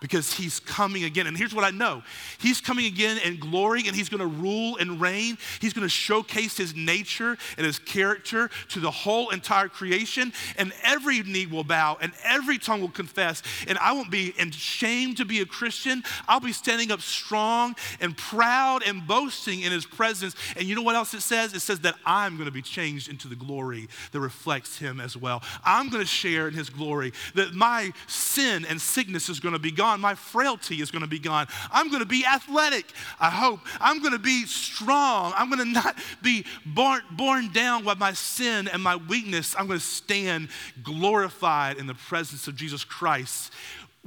because 0.00 0.32
he's 0.32 0.60
coming 0.60 1.04
again. 1.04 1.26
And 1.26 1.36
here's 1.36 1.54
what 1.54 1.64
I 1.64 1.70
know 1.70 2.02
He's 2.38 2.60
coming 2.60 2.86
again 2.86 3.18
in 3.24 3.38
glory, 3.38 3.84
and 3.86 3.96
he's 3.96 4.08
going 4.08 4.20
to 4.20 4.26
rule 4.26 4.76
and 4.76 5.00
reign. 5.00 5.38
He's 5.60 5.72
going 5.72 5.84
to 5.84 5.88
showcase 5.88 6.56
his 6.56 6.74
nature 6.74 7.36
and 7.56 7.66
his 7.66 7.78
character 7.78 8.50
to 8.68 8.80
the 8.80 8.90
whole 8.90 9.30
entire 9.30 9.68
creation, 9.68 10.32
and 10.56 10.72
every 10.82 11.22
knee 11.22 11.46
will 11.46 11.64
bow 11.64 11.96
and 12.00 12.12
every 12.24 12.58
tongue 12.58 12.80
will 12.80 12.88
confess. 12.88 13.42
And 13.66 13.78
I 13.78 13.92
won't 13.92 14.10
be 14.10 14.34
ashamed 14.38 15.16
to 15.18 15.24
be 15.24 15.40
a 15.40 15.46
Christian. 15.46 16.02
I'll 16.28 16.40
be 16.40 16.52
standing 16.52 16.92
up 16.92 17.00
strong 17.00 17.74
and 18.00 18.16
proud 18.16 18.82
and 18.86 19.06
boasting 19.06 19.62
in 19.62 19.72
his 19.72 19.86
presence. 19.86 20.34
And 20.56 20.64
you 20.64 20.74
know 20.74 20.82
what 20.82 20.96
else 20.96 21.14
it 21.14 21.22
says? 21.22 21.54
It 21.54 21.60
says 21.60 21.80
that 21.80 21.96
I'm 22.04 22.34
going 22.36 22.46
to 22.46 22.52
be 22.52 22.62
changed 22.62 23.08
into 23.08 23.28
the 23.28 23.36
glory 23.36 23.88
that 24.12 24.20
reflects 24.20 24.78
him 24.78 25.00
as 25.00 25.16
well. 25.16 25.42
I'm 25.64 25.88
going 25.88 26.02
to 26.02 26.08
share 26.08 26.48
in 26.48 26.54
his 26.54 26.70
glory, 26.70 27.12
that 27.34 27.54
my 27.54 27.92
sin 28.06 28.64
and 28.66 28.80
sickness 28.80 29.28
is 29.28 29.40
going 29.40 29.54
to 29.54 29.58
be 29.58 29.70
gone 29.70 29.95
gone. 29.96 30.00
My 30.00 30.14
frailty 30.14 30.80
is 30.80 30.90
going 30.90 31.02
to 31.02 31.08
be 31.08 31.18
gone. 31.18 31.46
I'm 31.70 31.88
going 31.88 32.00
to 32.00 32.06
be 32.06 32.24
athletic, 32.24 32.86
I 33.18 33.30
hope. 33.30 33.60
I'm 33.80 34.00
going 34.00 34.12
to 34.12 34.18
be 34.18 34.44
strong. 34.44 35.32
I'm 35.36 35.50
going 35.50 35.64
to 35.64 35.70
not 35.70 35.96
be 36.22 36.44
born, 36.64 37.02
born 37.10 37.52
down 37.52 37.84
by 37.84 37.94
my 37.94 38.12
sin 38.12 38.68
and 38.68 38.82
my 38.82 38.96
weakness. 38.96 39.54
I'm 39.58 39.66
going 39.66 39.80
to 39.80 39.84
stand 39.84 40.48
glorified 40.82 41.78
in 41.78 41.86
the 41.86 41.94
presence 41.94 42.48
of 42.48 42.56
Jesus 42.56 42.84
Christ 42.84 43.52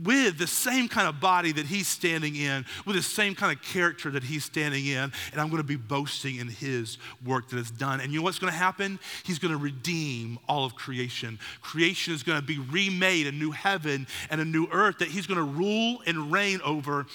with 0.03 0.37
the 0.37 0.47
same 0.47 0.87
kind 0.87 1.07
of 1.07 1.19
body 1.19 1.51
that 1.51 1.65
he's 1.65 1.87
standing 1.87 2.35
in, 2.35 2.65
with 2.85 2.95
the 2.95 3.01
same 3.01 3.35
kind 3.35 3.55
of 3.55 3.63
character 3.63 4.09
that 4.11 4.23
he's 4.23 4.45
standing 4.45 4.85
in, 4.85 5.11
and 5.31 5.41
I'm 5.41 5.49
going 5.49 5.61
to 5.61 5.67
be 5.67 5.75
boasting 5.75 6.37
in 6.37 6.47
his 6.47 6.97
work 7.25 7.49
that 7.49 7.57
is 7.57 7.71
done. 7.71 7.99
And 7.99 8.11
you 8.11 8.19
know 8.19 8.23
what's 8.23 8.39
going 8.39 8.51
to 8.51 8.57
happen? 8.57 8.99
He's 9.23 9.39
going 9.39 9.53
to 9.53 9.59
redeem 9.59 10.39
all 10.47 10.65
of 10.65 10.75
creation. 10.75 11.39
Creation 11.61 12.13
is 12.13 12.23
going 12.23 12.39
to 12.39 12.45
be 12.45 12.59
remade, 12.59 13.27
a 13.27 13.31
new 13.31 13.51
heaven 13.51 14.07
and 14.29 14.39
a 14.41 14.45
new 14.45 14.67
earth 14.71 14.99
that 14.99 15.09
he's 15.09 15.27
going 15.27 15.37
to 15.37 15.43
rule 15.43 16.01
and 16.05 16.31
reign 16.31 16.61
over, 16.63 17.05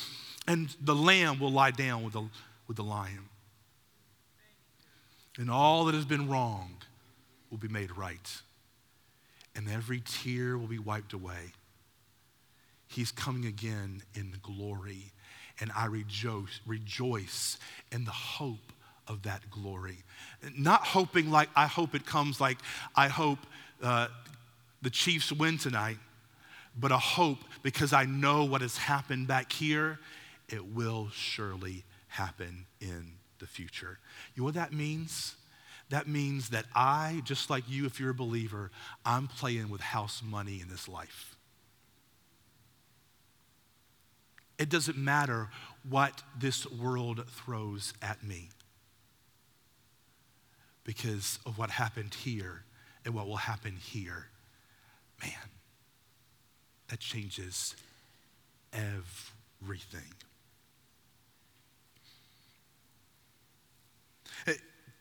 and 0.46 0.74
the 0.80 0.94
lamb 0.94 1.38
will 1.38 1.52
lie 1.52 1.70
down 1.70 2.02
with 2.04 2.12
the, 2.12 2.24
with 2.66 2.76
the 2.76 2.84
lion. 2.84 3.28
And 5.38 5.50
all 5.50 5.86
that 5.86 5.94
has 5.94 6.04
been 6.04 6.28
wrong 6.28 6.76
will 7.50 7.58
be 7.58 7.68
made 7.68 7.96
right, 7.96 8.40
and 9.56 9.68
every 9.68 10.00
tear 10.04 10.56
will 10.56 10.68
be 10.68 10.78
wiped 10.78 11.12
away 11.12 11.52
He's 12.94 13.10
coming 13.10 13.46
again 13.46 14.02
in 14.14 14.36
glory. 14.40 15.12
And 15.60 15.72
I 15.76 15.86
rejoice, 15.86 16.60
rejoice 16.64 17.58
in 17.90 18.04
the 18.04 18.12
hope 18.12 18.72
of 19.08 19.22
that 19.22 19.50
glory. 19.50 19.98
Not 20.56 20.84
hoping 20.84 21.30
like 21.30 21.48
I 21.56 21.66
hope 21.66 21.94
it 21.94 22.06
comes 22.06 22.40
like 22.40 22.58
I 22.94 23.08
hope 23.08 23.38
uh, 23.82 24.08
the 24.82 24.90
Chiefs 24.90 25.32
win 25.32 25.58
tonight, 25.58 25.98
but 26.78 26.92
a 26.92 26.98
hope 26.98 27.38
because 27.62 27.92
I 27.92 28.04
know 28.04 28.44
what 28.44 28.60
has 28.60 28.76
happened 28.76 29.26
back 29.26 29.50
here, 29.50 29.98
it 30.48 30.64
will 30.64 31.08
surely 31.12 31.82
happen 32.08 32.66
in 32.80 33.12
the 33.40 33.46
future. 33.46 33.98
You 34.34 34.42
know 34.42 34.44
what 34.44 34.54
that 34.54 34.72
means? 34.72 35.34
That 35.90 36.06
means 36.06 36.50
that 36.50 36.64
I, 36.74 37.22
just 37.24 37.50
like 37.50 37.64
you, 37.68 37.86
if 37.86 37.98
you're 37.98 38.10
a 38.10 38.14
believer, 38.14 38.70
I'm 39.04 39.26
playing 39.26 39.68
with 39.68 39.80
house 39.80 40.22
money 40.24 40.60
in 40.60 40.68
this 40.68 40.88
life. 40.88 41.33
It 44.58 44.68
doesn't 44.68 44.96
matter 44.96 45.50
what 45.88 46.22
this 46.38 46.66
world 46.70 47.24
throws 47.28 47.92
at 48.00 48.22
me 48.22 48.50
because 50.84 51.38
of 51.44 51.58
what 51.58 51.70
happened 51.70 52.14
here 52.14 52.62
and 53.04 53.14
what 53.14 53.26
will 53.26 53.36
happen 53.36 53.76
here. 53.76 54.28
Man, 55.20 55.32
that 56.88 57.00
changes 57.00 57.74
everything. 58.72 60.12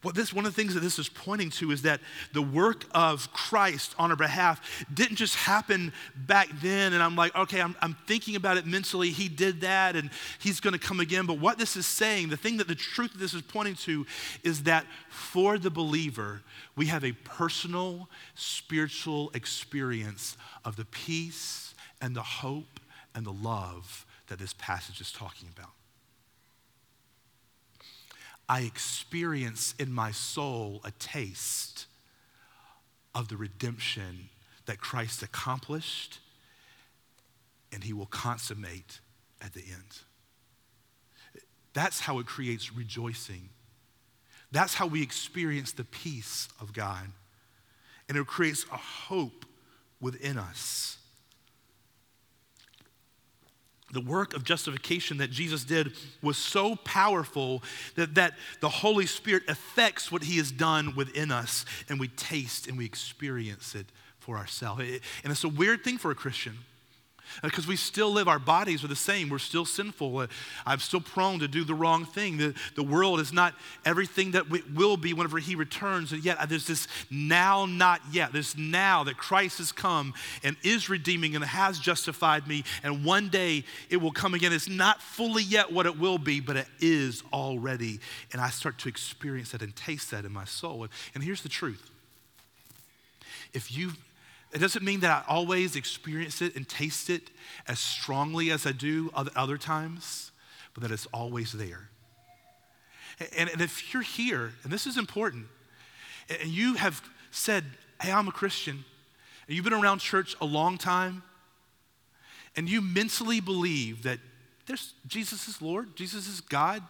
What 0.04 0.16
this, 0.16 0.34
one 0.34 0.46
of 0.46 0.54
the 0.54 0.62
things 0.62 0.74
that 0.74 0.82
this 0.82 1.00
is 1.00 1.08
pointing 1.08 1.50
to 1.52 1.72
is 1.72 1.82
that 1.84 2.02
the 2.34 2.42
work 2.42 2.84
of 2.94 3.32
Christ 3.32 3.96
on 3.98 4.12
our 4.12 4.18
behalf 4.18 4.86
didn't 4.94 5.16
just 5.16 5.36
happen 5.36 5.94
back 6.16 6.50
then, 6.62 6.92
and 6.92 7.02
I'm 7.02 7.16
like, 7.16 7.34
okay, 7.36 7.62
I'm, 7.62 7.74
I'm 7.82 7.96
thinking 8.06 8.36
about 8.36 8.58
it 8.58 8.66
mentally. 8.66 9.12
He 9.12 9.30
did 9.30 9.62
that, 9.62 9.96
and 9.96 10.10
he's 10.40 10.60
going 10.60 10.74
to 10.74 10.80
come 10.80 11.00
again. 11.00 11.26
But 11.26 11.40
what 11.40 11.58
this 11.58 11.78
is 11.78 11.88
saying, 11.88 12.30
the 12.30 12.38
thing 12.38 12.58
that 12.58 12.68
the 12.68 12.76
truth 12.76 13.14
of 13.14 13.20
this 13.22 13.34
is 13.34 13.42
pointing 13.42 13.76
to, 13.76 14.06
is 14.44 14.64
that 14.64 14.86
for 15.10 15.58
the 15.58 15.72
believer, 15.72 16.42
we 16.76 16.88
have 16.88 17.06
a 17.06 17.14
personal 17.14 18.10
spiritual 18.36 19.32
experience 19.34 20.36
of 20.66 20.76
the 20.76 20.86
peace 20.86 21.74
and 22.02 22.14
the 22.14 22.22
hope 22.22 22.82
and 23.16 23.26
the 23.26 23.32
love 23.32 24.06
that 24.28 24.38
this 24.38 24.54
passage 24.58 25.00
is 25.00 25.14
talking 25.14 25.48
about. 25.56 25.72
I 28.48 28.62
experience 28.62 29.74
in 29.80 29.92
my 29.92 30.12
soul 30.12 30.82
a 30.84 30.92
taste 30.92 31.86
of 33.16 33.30
the 33.30 33.38
redemption 33.38 34.30
that 34.66 34.80
Christ 34.80 35.24
accomplished 35.24 36.20
and 37.72 37.84
he 37.84 37.94
will 37.94 38.06
consummate 38.06 39.00
at 39.42 39.54
the 39.54 39.62
end. 39.62 40.00
That's 41.74 42.02
how 42.02 42.20
it 42.20 42.28
creates 42.28 42.74
rejoicing. 42.74 43.50
That's 44.52 44.76
how 44.76 44.86
we 44.86 45.02
experience 45.02 45.72
the 45.72 45.84
peace 45.84 46.48
of 46.62 46.74
God. 46.74 47.08
And 48.08 48.18
it 48.18 48.28
creates 48.28 48.66
a 48.72 48.78
hope 48.78 49.46
within 50.00 50.38
us 50.38 50.98
the 53.94 54.02
work 54.02 54.34
of 54.34 54.44
justification 54.44 55.18
that 55.18 55.32
Jesus 55.32 55.64
did 55.64 55.94
was 56.22 56.38
so 56.38 56.76
powerful 56.78 57.64
that, 57.96 58.16
that 58.16 58.34
the 58.60 58.70
Holy 58.70 59.06
Spirit 59.06 59.44
affects 59.48 60.12
what 60.12 60.24
he 60.24 60.38
has 60.38 60.52
done 60.52 60.96
within 60.96 61.32
us, 61.32 61.66
and 61.90 62.00
we 62.00 62.10
taste 62.10 62.68
and 62.68 62.78
we 62.78 62.86
experience 62.86 63.76
it 63.76 63.86
for 64.20 64.38
ourselves. 64.38 64.82
And 65.24 65.32
it's 65.32 65.44
a 65.44 65.50
weird 65.50 65.84
thing 65.84 65.98
for 65.98 66.12
a 66.12 66.16
Christian 66.16 66.58
because 67.42 67.68
we 67.68 67.76
still 67.76 68.12
live, 68.12 68.28
our 68.28 68.40
bodies 68.40 68.84
are 68.84 68.88
the 68.88 68.96
same. 68.96 69.30
We're 69.30 69.40
still 69.40 69.66
sinful. 69.66 70.18
Uh, 70.18 70.28
I'm 70.66 70.80
still 70.80 71.02
prone 71.02 71.40
to 71.40 71.48
do 71.48 71.64
the 71.64 71.74
wrong 71.74 72.06
thing. 72.06 72.38
The, 72.38 72.54
the 72.76 72.84
world 72.84 73.20
is 73.20 73.34
not 73.34 73.54
everything 73.86 74.32
that 74.32 74.46
it 74.54 74.74
will 74.76 74.98
be 74.98 75.14
whenever 75.14 75.40
He 75.40 75.56
returns. 75.56 76.12
And 76.12 76.24
yet, 76.24 76.38
uh, 76.38 76.46
there's 76.46 76.68
this 76.68 76.88
now, 77.10 77.66
not 77.66 78.02
yet. 78.12 78.34
This 78.34 78.58
now 78.58 79.04
that 79.06 79.18
Christ 79.18 79.58
has 79.58 79.72
come 79.72 80.14
and 80.44 80.56
is 80.64 80.90
redeeming 80.90 81.36
and 81.36 81.44
has 81.44 81.80
justified 81.80 82.48
me. 82.48 82.64
And 82.84 83.06
one 83.06 83.30
day 83.30 83.64
it 83.90 83.98
will 83.98 84.12
come 84.12 84.34
again. 84.34 84.54
It's 84.54 84.70
not 84.70 85.02
fully 85.02 85.44
yet 85.44 85.72
what 85.72 85.86
it 85.86 85.98
will 85.98 86.18
be, 86.18 86.40
but 86.40 86.58
it 86.58 86.68
is 86.80 87.24
already. 87.32 88.00
And 88.32 88.42
I 88.42 88.50
start 88.50 88.78
to 88.80 88.90
experience 88.90 89.52
that 89.52 89.62
and 89.62 89.76
taste 89.76 90.12
that 90.12 90.26
in 90.26 90.32
my 90.32 90.46
soul. 90.46 90.84
And, 90.84 90.92
and 91.16 91.24
here's 91.24 91.42
the 91.42 91.50
truth 91.50 91.90
if 93.54 93.76
you 93.76 93.92
it 94.54 94.60
doesn't 94.60 94.86
mean 94.86 95.00
that 95.00 95.10
I 95.12 95.32
always 95.32 95.76
experience 95.76 96.42
it 96.42 96.56
and 96.56 96.68
taste 96.68 97.10
it 97.10 97.32
as 97.68 97.80
strongly 97.80 98.52
as 98.52 98.68
I 98.68 98.72
do 98.72 99.12
other 99.16 99.58
times, 99.58 100.32
but 100.74 100.84
that 100.84 100.92
it's 100.92 101.08
always 101.08 101.52
there. 101.54 101.90
And, 103.36 103.50
if 103.62 103.94
you're 103.94 104.04
here, 104.04 104.52
and 104.64 104.72
this 104.72 104.86
is 104.86 104.98
important, 104.98 105.48
and 106.30 106.50
you 106.50 106.76
have 106.76 107.02
said, 107.32 107.64
Hey, 108.02 108.12
I'm 108.12 108.28
a 108.28 108.32
Christian, 108.32 108.84
and 109.48 109.56
you've 109.56 109.64
been 109.64 109.74
around 109.74 110.00
church 110.00 110.36
a 110.40 110.46
long 110.46 110.78
time, 110.78 111.24
and 112.56 112.70
you 112.70 112.82
mentally 112.82 113.40
believe 113.40 114.04
that 114.04 114.20
there's, 114.68 114.94
Jesus 115.08 115.48
is 115.48 115.62
Lord, 115.62 115.96
Jesus 115.96 116.28
is 116.28 116.42
God, 116.42 116.84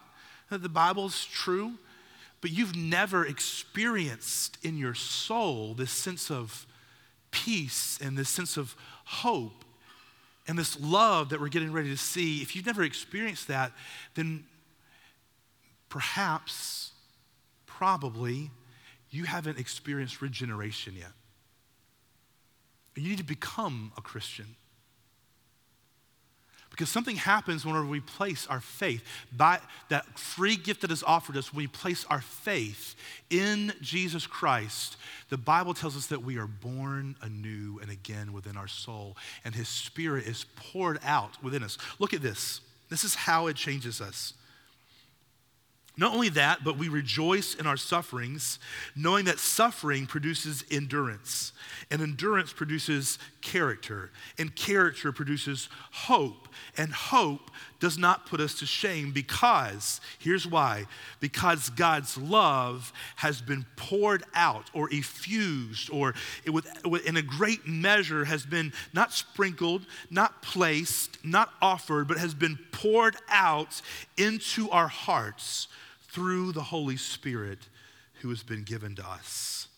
that 0.50 0.62
the 0.62 0.68
Bible 0.68 1.06
is 1.06 1.24
true, 1.24 1.74
but 2.40 2.50
you've 2.50 2.76
never 2.76 3.24
experienced 3.24 4.58
in 4.62 4.76
your 4.76 4.94
soul 4.94 5.72
this 5.74 5.90
sense 5.90 6.30
of 6.30 6.66
peace 7.34 7.98
and 8.00 8.16
this 8.16 8.28
sense 8.28 8.56
of 8.56 8.76
hope, 9.04 9.64
And 10.46 10.58
this 10.58 10.78
love 10.78 11.30
that 11.30 11.40
we're 11.40 11.48
getting 11.48 11.72
ready 11.72 11.88
to 11.90 11.96
see, 11.96 12.42
if 12.42 12.54
you've 12.54 12.66
never 12.66 12.82
experienced 12.82 13.48
that, 13.48 13.72
then 14.14 14.44
perhaps, 15.88 16.92
probably, 17.66 18.50
you 19.10 19.24
haven't 19.24 19.58
experienced 19.58 20.20
regeneration 20.20 20.94
yet. 20.96 21.12
You 22.94 23.08
need 23.08 23.18
to 23.18 23.24
become 23.24 23.92
a 23.96 24.02
Christian. 24.02 24.56
Because 26.74 26.88
something 26.88 27.14
happens 27.14 27.64
whenever 27.64 27.86
we 27.86 28.00
place 28.00 28.48
our 28.48 28.60
faith, 28.60 29.04
by 29.30 29.60
that 29.90 30.18
free 30.18 30.56
gift 30.56 30.80
that 30.80 30.90
is 30.90 31.04
offered 31.04 31.36
us, 31.36 31.52
when 31.52 31.62
we 31.62 31.66
place 31.68 32.04
our 32.10 32.20
faith 32.20 32.96
in 33.30 33.72
Jesus 33.80 34.26
Christ, 34.26 34.96
the 35.28 35.38
Bible 35.38 35.72
tells 35.72 35.96
us 35.96 36.08
that 36.08 36.24
we 36.24 36.36
are 36.36 36.48
born 36.48 37.14
anew 37.22 37.78
and 37.80 37.92
again 37.92 38.32
within 38.32 38.56
our 38.56 38.66
soul, 38.66 39.16
and 39.44 39.54
His 39.54 39.68
Spirit 39.68 40.26
is 40.26 40.46
poured 40.56 40.98
out 41.04 41.40
within 41.44 41.62
us. 41.62 41.78
Look 42.00 42.12
at 42.12 42.22
this. 42.22 42.60
This 42.88 43.04
is 43.04 43.14
how 43.14 43.46
it 43.46 43.54
changes 43.54 44.00
us. 44.00 44.34
Not 45.96 46.12
only 46.12 46.30
that, 46.30 46.64
but 46.64 46.76
we 46.76 46.88
rejoice 46.88 47.54
in 47.54 47.68
our 47.68 47.76
sufferings, 47.76 48.58
knowing 48.96 49.26
that 49.26 49.38
suffering 49.38 50.06
produces 50.06 50.64
endurance, 50.72 51.52
and 51.88 52.02
endurance 52.02 52.52
produces 52.52 53.20
character, 53.44 54.10
and 54.38 54.56
character 54.56 55.12
produces 55.12 55.68
hope, 55.92 56.48
and 56.76 56.92
hope 56.92 57.50
does 57.78 57.96
not 57.98 58.26
put 58.26 58.40
us 58.40 58.58
to 58.58 58.66
shame 58.66 59.12
because, 59.12 60.00
here's 60.18 60.46
why, 60.46 60.86
because 61.20 61.68
God's 61.70 62.16
love 62.16 62.92
has 63.16 63.40
been 63.40 63.66
poured 63.76 64.24
out 64.34 64.70
or 64.72 64.88
effused 64.92 65.90
or 65.90 66.14
in 66.46 67.16
a 67.16 67.22
great 67.22 67.68
measure 67.68 68.24
has 68.24 68.44
been 68.46 68.72
not 68.92 69.12
sprinkled, 69.12 69.86
not 70.10 70.42
placed, 70.42 71.22
not 71.24 71.52
offered, 71.60 72.08
but 72.08 72.18
has 72.18 72.34
been 72.34 72.58
poured 72.72 73.16
out 73.28 73.82
into 74.16 74.70
our 74.70 74.88
hearts 74.88 75.68
through 76.08 76.52
the 76.52 76.62
Holy 76.62 76.96
Spirit 76.96 77.58
who 78.22 78.30
has 78.30 78.42
been 78.42 78.62
given 78.62 78.94
to 78.96 79.06
us. 79.06 79.68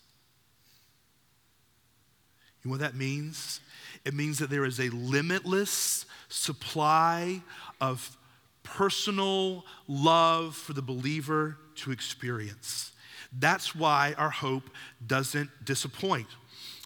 You 2.67 2.71
know 2.71 2.79
what 2.79 2.81
that 2.81 2.97
means? 2.97 3.61
It 4.05 4.13
means 4.13 4.41
that 4.41 4.51
there 4.51 4.65
is 4.65 4.81
a 4.81 4.89
limitless 4.89 6.05
supply 6.29 7.41
of 7.81 8.17
personal 8.65 9.65
love 9.87 10.57
for 10.57 10.73
the 10.73 10.83
believer 10.83 11.59
to 11.77 11.93
experience. 11.93 12.91
That's 13.39 13.73
why 13.73 14.17
our 14.19 14.31
hope 14.31 14.65
doesn't 15.07 15.49
disappoint. 15.65 16.27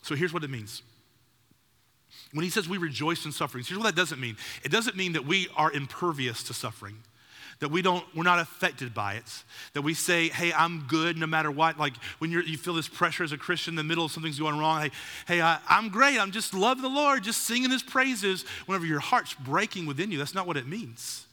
So 0.03 0.15
here's 0.15 0.35
what 0.35 0.45
it 0.45 0.51
means. 0.51 0.83
When 2.35 2.45
he 2.45 2.51
says 2.51 2.69
we 2.69 2.77
rejoice 2.77 3.25
in 3.25 3.33
sufferings, 3.33 3.67
here's 3.67 3.79
what 3.79 3.87
that 3.87 3.97
doesn't 3.97 4.21
mean. 4.21 4.37
It 4.63 4.71
doesn't 4.71 4.99
mean 4.99 5.15
that 5.15 5.25
we 5.25 5.49
are 5.57 5.73
impervious 5.73 6.43
to 6.43 6.53
suffering 6.53 6.99
that 7.61 7.71
we 7.71 7.83
don't 7.83 8.05
we're 8.15 8.25
not 8.25 8.39
affected 8.39 8.93
by 8.93 9.15
it. 9.15 9.45
That 9.75 9.83
we 9.83 9.95
say 9.95 10.29
hey 10.29 10.53
i'm 10.53 10.87
good 10.89 11.17
no 11.17 11.27
matter 11.27 11.51
what. 11.51 11.79
Like 11.79 11.95
when 12.19 12.31
you 12.31 12.59
feel 12.59 12.75
this 12.75 12.89
pressure 12.89 13.23
as 13.23 13.33
a 13.33 13.39
christian 13.39 13.73
in 13.73 13.77
the 13.77 13.85
middle 13.85 14.05
of 14.05 14.13
something's 14.13 14.39
going 14.39 14.59
wrong 14.59 14.83
hey, 14.83 14.91
hey 15.27 15.41
I, 15.41 15.59
i'm 15.69 15.91
great. 15.91 16.19
I'm 16.19 16.33
just 16.33 16.53
love 16.53 16.83
the 16.83 16.89
lord 16.89 17.23
just 17.23 17.43
singing 17.43 17.71
his 17.71 17.83
praises. 17.83 18.45
Whenever 18.67 18.87
your 18.87 19.01
heart's 19.01 19.35
breaking 19.35 19.87
within 19.87 20.11
you 20.11 20.19
that's 20.19 20.35
not 20.35 20.47
what 20.47 20.57
it 20.57 20.67
means. 20.67 21.27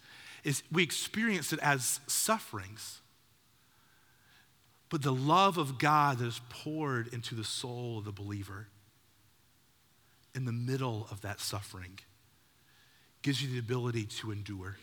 Is 0.43 0.63
we 0.71 0.83
experience 0.83 1.51
it 1.51 1.59
as 1.61 1.99
sufferings. 2.07 2.99
But 4.89 5.01
the 5.01 5.13
love 5.13 5.57
of 5.57 5.79
god 5.79 6.19
that 6.19 6.27
is 6.27 6.41
poured 6.49 7.13
into 7.13 7.35
the 7.35 7.43
soul 7.43 7.99
of 7.99 8.05
the 8.05 8.11
believer 8.11 8.67
in 10.35 10.45
the 10.45 10.51
middle 10.51 11.07
of 11.09 11.21
that 11.21 11.39
suffering 11.39 11.99
gives 13.21 13.41
you 13.41 13.49
the 13.49 13.59
ability 13.59 14.05
to 14.05 14.31
endure 14.31 14.77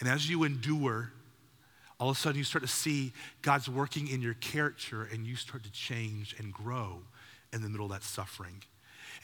and 0.00 0.08
as 0.08 0.28
you 0.28 0.44
endure, 0.44 1.12
all 1.98 2.10
of 2.10 2.16
a 2.16 2.20
sudden 2.20 2.38
you 2.38 2.44
start 2.44 2.62
to 2.62 2.70
see 2.70 3.12
God's 3.42 3.68
working 3.68 4.08
in 4.08 4.20
your 4.20 4.34
character 4.34 5.08
and 5.12 5.26
you 5.26 5.36
start 5.36 5.62
to 5.64 5.72
change 5.72 6.34
and 6.38 6.52
grow 6.52 7.00
in 7.52 7.62
the 7.62 7.68
middle 7.68 7.86
of 7.86 7.92
that 7.92 8.02
suffering. 8.02 8.62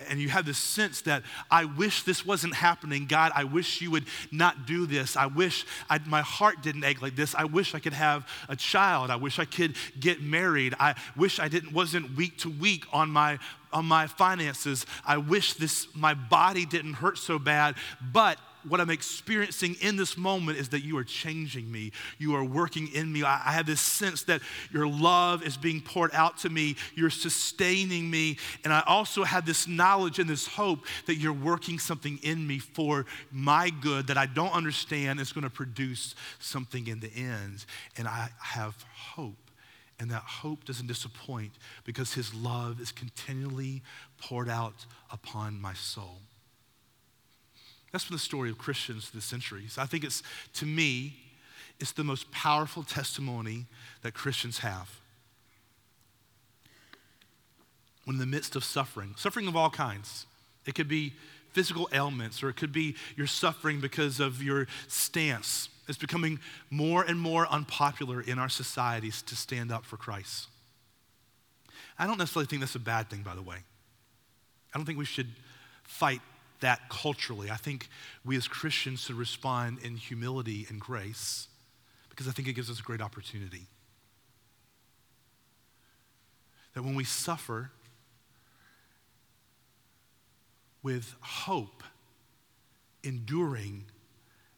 And 0.08 0.18
you 0.18 0.30
have 0.30 0.46
this 0.46 0.56
sense 0.56 1.02
that 1.02 1.24
I 1.50 1.66
wish 1.66 2.04
this 2.04 2.24
wasn't 2.24 2.54
happening. 2.54 3.06
God, 3.06 3.32
I 3.34 3.44
wish 3.44 3.82
you 3.82 3.90
would 3.90 4.06
not 4.32 4.66
do 4.66 4.86
this. 4.86 5.16
I 5.16 5.26
wish 5.26 5.66
I, 5.90 5.98
my 6.06 6.22
heart 6.22 6.62
didn't 6.62 6.84
ache 6.84 7.02
like 7.02 7.16
this. 7.16 7.34
I 7.34 7.44
wish 7.44 7.74
I 7.74 7.80
could 7.80 7.92
have 7.92 8.26
a 8.48 8.56
child. 8.56 9.10
I 9.10 9.16
wish 9.16 9.38
I 9.38 9.44
could 9.44 9.76
get 9.98 10.22
married. 10.22 10.74
I 10.80 10.94
wish 11.16 11.38
I 11.38 11.48
didn't 11.48 11.72
wasn't 11.72 12.16
week 12.16 12.38
to 12.38 12.50
week 12.50 12.84
on 12.92 13.10
my 13.10 13.38
on 13.72 13.84
my 13.84 14.06
finances. 14.06 14.86
I 15.04 15.18
wish 15.18 15.54
this 15.54 15.86
my 15.94 16.14
body 16.14 16.64
didn't 16.64 16.94
hurt 16.94 17.18
so 17.18 17.38
bad. 17.38 17.74
But 18.12 18.38
what 18.68 18.80
I'm 18.80 18.90
experiencing 18.90 19.76
in 19.80 19.96
this 19.96 20.16
moment 20.16 20.58
is 20.58 20.68
that 20.70 20.84
you 20.84 20.96
are 20.98 21.04
changing 21.04 21.70
me. 21.70 21.92
You 22.18 22.34
are 22.34 22.44
working 22.44 22.88
in 22.94 23.12
me. 23.12 23.22
I, 23.22 23.42
I, 23.46 23.52
have 23.52 23.66
this 23.66 23.80
sense 23.80 24.22
that 24.24 24.40
your 24.72 24.86
love 24.86 25.42
is 25.42 25.56
being 25.56 25.80
poured 25.80 26.10
out 26.14 26.38
to 26.38 26.50
me. 26.50 26.76
You're 26.94 27.10
sustaining 27.10 28.10
me. 28.10 28.38
And 28.64 28.72
I 28.72 28.82
also 28.86 29.24
have 29.24 29.46
this 29.46 29.66
knowledge 29.66 30.18
and 30.18 30.28
this 30.28 30.46
hope 30.46 30.80
that 31.06 31.16
you're 31.16 31.32
working 31.32 31.78
something 31.78 32.18
in 32.22 32.46
me 32.46 32.58
for 32.58 33.06
my 33.30 33.70
good 33.70 34.06
that 34.08 34.18
I 34.18 34.26
don't 34.26 34.52
understand 34.52 35.20
is 35.20 35.32
going 35.32 35.44
to 35.44 35.50
produce 35.50 36.14
something 36.38 36.86
in 36.86 37.00
the 37.00 37.12
end. 37.14 37.64
And 37.96 38.06
I 38.06 38.30
have 38.38 38.84
hope. 38.94 39.50
And 39.98 40.10
that 40.10 40.22
hope 40.22 40.64
doesn't 40.64 40.86
disappoint 40.86 41.52
because 41.84 42.14
his 42.14 42.32
love 42.34 42.80
is 42.80 42.90
continually 42.90 43.82
poured 44.18 44.48
out 44.48 44.86
upon 45.10 45.60
my 45.60 45.74
soul. 45.74 46.22
That's 47.92 48.04
been 48.04 48.14
the 48.14 48.20
story 48.20 48.50
of 48.50 48.58
Christians 48.58 49.08
through 49.08 49.20
the 49.20 49.26
centuries. 49.26 49.76
I 49.78 49.86
think 49.86 50.04
it's, 50.04 50.22
to 50.54 50.66
me, 50.66 51.16
it's 51.80 51.92
the 51.92 52.04
most 52.04 52.30
powerful 52.30 52.82
testimony 52.82 53.66
that 54.02 54.14
Christians 54.14 54.58
have. 54.58 55.00
When 58.04 58.16
in 58.16 58.20
the 58.20 58.26
midst 58.26 58.54
of 58.56 58.64
suffering, 58.64 59.14
suffering 59.16 59.48
of 59.48 59.56
all 59.56 59.70
kinds, 59.70 60.26
it 60.66 60.74
could 60.74 60.88
be 60.88 61.14
physical 61.52 61.88
ailments, 61.92 62.42
or 62.42 62.48
it 62.48 62.56
could 62.56 62.72
be 62.72 62.94
you're 63.16 63.26
suffering 63.26 63.80
because 63.80 64.20
of 64.20 64.42
your 64.42 64.68
stance. 64.88 65.68
It's 65.88 65.98
becoming 65.98 66.38
more 66.70 67.02
and 67.02 67.18
more 67.18 67.46
unpopular 67.48 68.20
in 68.20 68.38
our 68.38 68.48
societies 68.48 69.22
to 69.22 69.34
stand 69.34 69.72
up 69.72 69.84
for 69.84 69.96
Christ. 69.96 70.48
I 71.98 72.06
don't 72.06 72.18
necessarily 72.18 72.46
think 72.46 72.60
that's 72.60 72.76
a 72.76 72.78
bad 72.78 73.10
thing, 73.10 73.22
by 73.22 73.34
the 73.34 73.42
way. 73.42 73.56
I 74.72 74.78
don't 74.78 74.86
think 74.86 74.98
we 74.98 75.04
should 75.04 75.28
fight 75.82 76.20
that 76.60 76.88
culturally. 76.88 77.50
I 77.50 77.56
think 77.56 77.88
we 78.24 78.36
as 78.36 78.48
Christians 78.48 79.02
should 79.02 79.16
respond 79.16 79.78
in 79.82 79.96
humility 79.96 80.66
and 80.68 80.80
grace 80.80 81.48
because 82.08 82.28
I 82.28 82.32
think 82.32 82.48
it 82.48 82.52
gives 82.52 82.70
us 82.70 82.80
a 82.80 82.82
great 82.82 83.00
opportunity. 83.00 83.66
That 86.74 86.82
when 86.82 86.94
we 86.94 87.04
suffer 87.04 87.70
with 90.82 91.14
hope, 91.20 91.82
enduring 93.02 93.84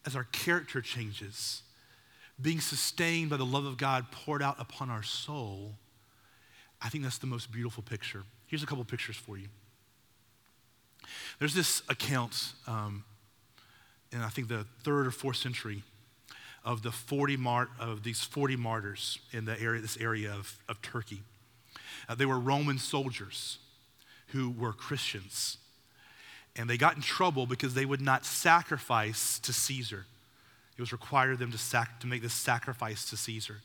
as 0.04 0.16
our 0.16 0.24
character 0.24 0.80
changes, 0.80 1.62
being 2.40 2.60
sustained 2.60 3.30
by 3.30 3.36
the 3.36 3.46
love 3.46 3.64
of 3.64 3.76
God 3.76 4.10
poured 4.10 4.42
out 4.42 4.56
upon 4.58 4.90
our 4.90 5.02
soul, 5.02 5.74
I 6.80 6.88
think 6.88 7.04
that's 7.04 7.18
the 7.18 7.26
most 7.26 7.52
beautiful 7.52 7.82
picture. 7.82 8.24
Here's 8.46 8.62
a 8.62 8.66
couple 8.66 8.84
pictures 8.84 9.16
for 9.16 9.38
you. 9.38 9.48
There's 11.38 11.54
this 11.54 11.82
account 11.88 12.52
um, 12.66 13.04
in 14.12 14.20
I 14.20 14.28
think 14.28 14.48
the 14.48 14.66
third 14.82 15.06
or 15.06 15.10
fourth 15.10 15.36
century 15.36 15.82
of 16.64 16.82
the 16.82 16.92
40 16.92 17.36
mar- 17.36 17.70
of 17.80 18.04
these 18.04 18.22
40 18.22 18.56
martyrs 18.56 19.18
in 19.32 19.44
the 19.44 19.60
area, 19.60 19.80
this 19.80 19.96
area 19.96 20.32
of, 20.32 20.56
of 20.68 20.80
Turkey. 20.82 21.22
Uh, 22.08 22.14
they 22.14 22.26
were 22.26 22.38
Roman 22.38 22.78
soldiers 22.78 23.58
who 24.28 24.50
were 24.50 24.72
Christians. 24.72 25.58
And 26.54 26.68
they 26.68 26.76
got 26.76 26.96
in 26.96 27.02
trouble 27.02 27.46
because 27.46 27.74
they 27.74 27.86
would 27.86 28.00
not 28.00 28.24
sacrifice 28.24 29.38
to 29.40 29.52
Caesar. 29.52 30.06
It 30.76 30.80
was 30.80 30.92
required 30.92 31.32
of 31.32 31.38
them 31.38 31.52
to, 31.52 31.58
sac- 31.58 32.00
to 32.00 32.06
make 32.06 32.22
this 32.22 32.34
sacrifice 32.34 33.08
to 33.10 33.16
Caesar. 33.16 33.60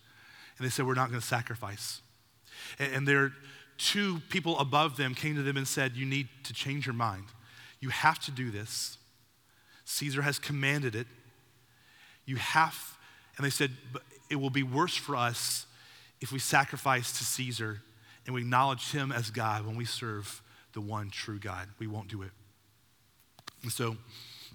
And 0.57 0.65
they 0.65 0.69
said, 0.69 0.87
We're 0.87 0.93
not 0.93 1.09
going 1.09 1.21
to 1.21 1.25
sacrifice. 1.25 2.01
And, 2.79 2.93
and 2.93 3.07
their 3.07 3.33
two 3.77 4.21
people 4.29 4.57
above 4.59 4.97
them 4.97 5.13
came 5.15 5.35
to 5.35 5.43
them 5.43 5.57
and 5.57 5.67
said, 5.67 5.95
You 5.95 6.05
need 6.05 6.27
to 6.43 6.53
change 6.53 6.85
your 6.85 6.95
mind. 6.95 7.25
You 7.79 7.89
have 7.89 8.19
to 8.25 8.31
do 8.31 8.51
this. 8.51 8.97
Caesar 9.85 10.21
has 10.21 10.39
commanded 10.39 10.95
it. 10.95 11.07
You 12.25 12.35
have, 12.35 12.97
and 13.37 13.45
they 13.45 13.49
said, 13.49 13.71
but 13.93 14.01
it 14.29 14.35
will 14.35 14.49
be 14.49 14.63
worse 14.63 14.95
for 14.95 15.15
us 15.15 15.65
if 16.19 16.31
we 16.31 16.39
sacrifice 16.39 17.17
to 17.19 17.23
Caesar 17.23 17.81
and 18.25 18.35
we 18.35 18.41
acknowledge 18.41 18.91
him 18.91 19.13
as 19.13 19.29
God 19.29 19.65
when 19.65 19.77
we 19.77 19.85
serve 19.85 20.41
the 20.73 20.81
one 20.81 21.09
true 21.09 21.39
God. 21.39 21.69
We 21.79 21.87
won't 21.87 22.09
do 22.09 22.21
it. 22.23 22.31
And 23.63 23.71
so 23.71 23.95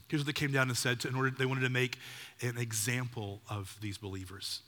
here's 0.09 0.21
what 0.21 0.27
they 0.27 0.39
came 0.39 0.53
down 0.53 0.69
and 0.69 0.77
said 0.77 1.01
to, 1.01 1.09
in 1.09 1.15
order 1.15 1.31
they 1.31 1.47
wanted 1.47 1.63
to 1.63 1.71
make 1.71 1.99
an 2.43 2.59
example 2.59 3.41
of 3.49 3.75
these 3.81 3.97
believers. 3.97 4.61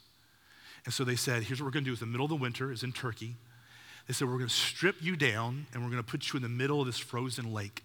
And 0.85 0.93
so 0.93 1.03
they 1.03 1.15
said, 1.15 1.43
here's 1.43 1.61
what 1.61 1.65
we're 1.65 1.71
going 1.71 1.83
to 1.83 1.89
do. 1.89 1.93
It's 1.93 1.99
the 1.99 2.07
middle 2.07 2.25
of 2.25 2.29
the 2.31 2.35
winter, 2.35 2.71
is 2.71 2.83
in 2.83 2.91
Turkey. 2.91 3.35
They 4.07 4.13
said, 4.13 4.27
we're 4.27 4.37
going 4.37 4.49
to 4.49 4.53
strip 4.53 5.01
you 5.01 5.15
down 5.15 5.65
and 5.73 5.83
we're 5.83 5.89
going 5.89 6.03
to 6.03 6.09
put 6.09 6.31
you 6.31 6.37
in 6.37 6.43
the 6.43 6.49
middle 6.49 6.79
of 6.79 6.85
this 6.85 6.99
frozen 6.99 7.51
lake. 7.51 7.83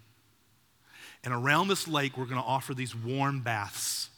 And 1.25 1.35
around 1.35 1.69
this 1.69 1.89
lake, 1.89 2.17
we're 2.17 2.27
going 2.27 2.41
to 2.41 2.47
offer 2.47 2.75
these 2.75 2.95
warm 2.95 3.41
baths. 3.41 4.09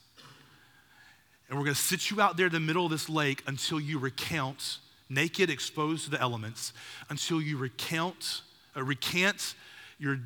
And 1.49 1.59
we're 1.59 1.65
going 1.65 1.75
to 1.75 1.81
sit 1.81 2.11
you 2.11 2.21
out 2.21 2.37
there 2.37 2.47
in 2.47 2.53
the 2.53 2.61
middle 2.61 2.85
of 2.85 2.91
this 2.91 3.09
lake 3.09 3.43
until 3.47 3.81
you 3.81 3.99
recount, 3.99 4.79
naked, 5.09 5.51
exposed 5.51 6.05
to 6.05 6.11
the 6.11 6.21
elements, 6.21 6.73
until 7.11 7.43
you 7.43 7.57
recount, 7.57 8.43
uh, 8.77 8.83
recant 8.83 9.55
your 9.99 10.19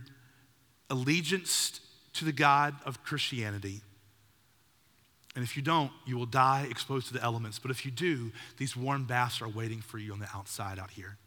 allegiance 0.89 1.81
to 2.15 2.25
the 2.25 2.33
God 2.33 2.75
of 2.85 3.03
Christianity. 3.03 3.81
And 5.35 5.45
if 5.45 5.57
you 5.57 5.63
don't, 5.63 5.91
you 6.07 6.17
will 6.17 6.27
die 6.27 6.67
exposed 6.71 7.09
to 7.09 7.13
the 7.13 7.23
elements. 7.23 7.59
But 7.59 7.71
if 7.71 7.85
you 7.85 7.91
do, 7.91 8.33
these 8.57 8.77
warm 8.77 9.05
baths 9.05 9.43
are 9.43 9.49
waiting 9.49 9.81
for 9.81 9.99
you 9.99 10.13
on 10.13 10.21
the 10.21 10.29
outside 10.35 10.79
out 10.79 10.91
here. 10.91 11.19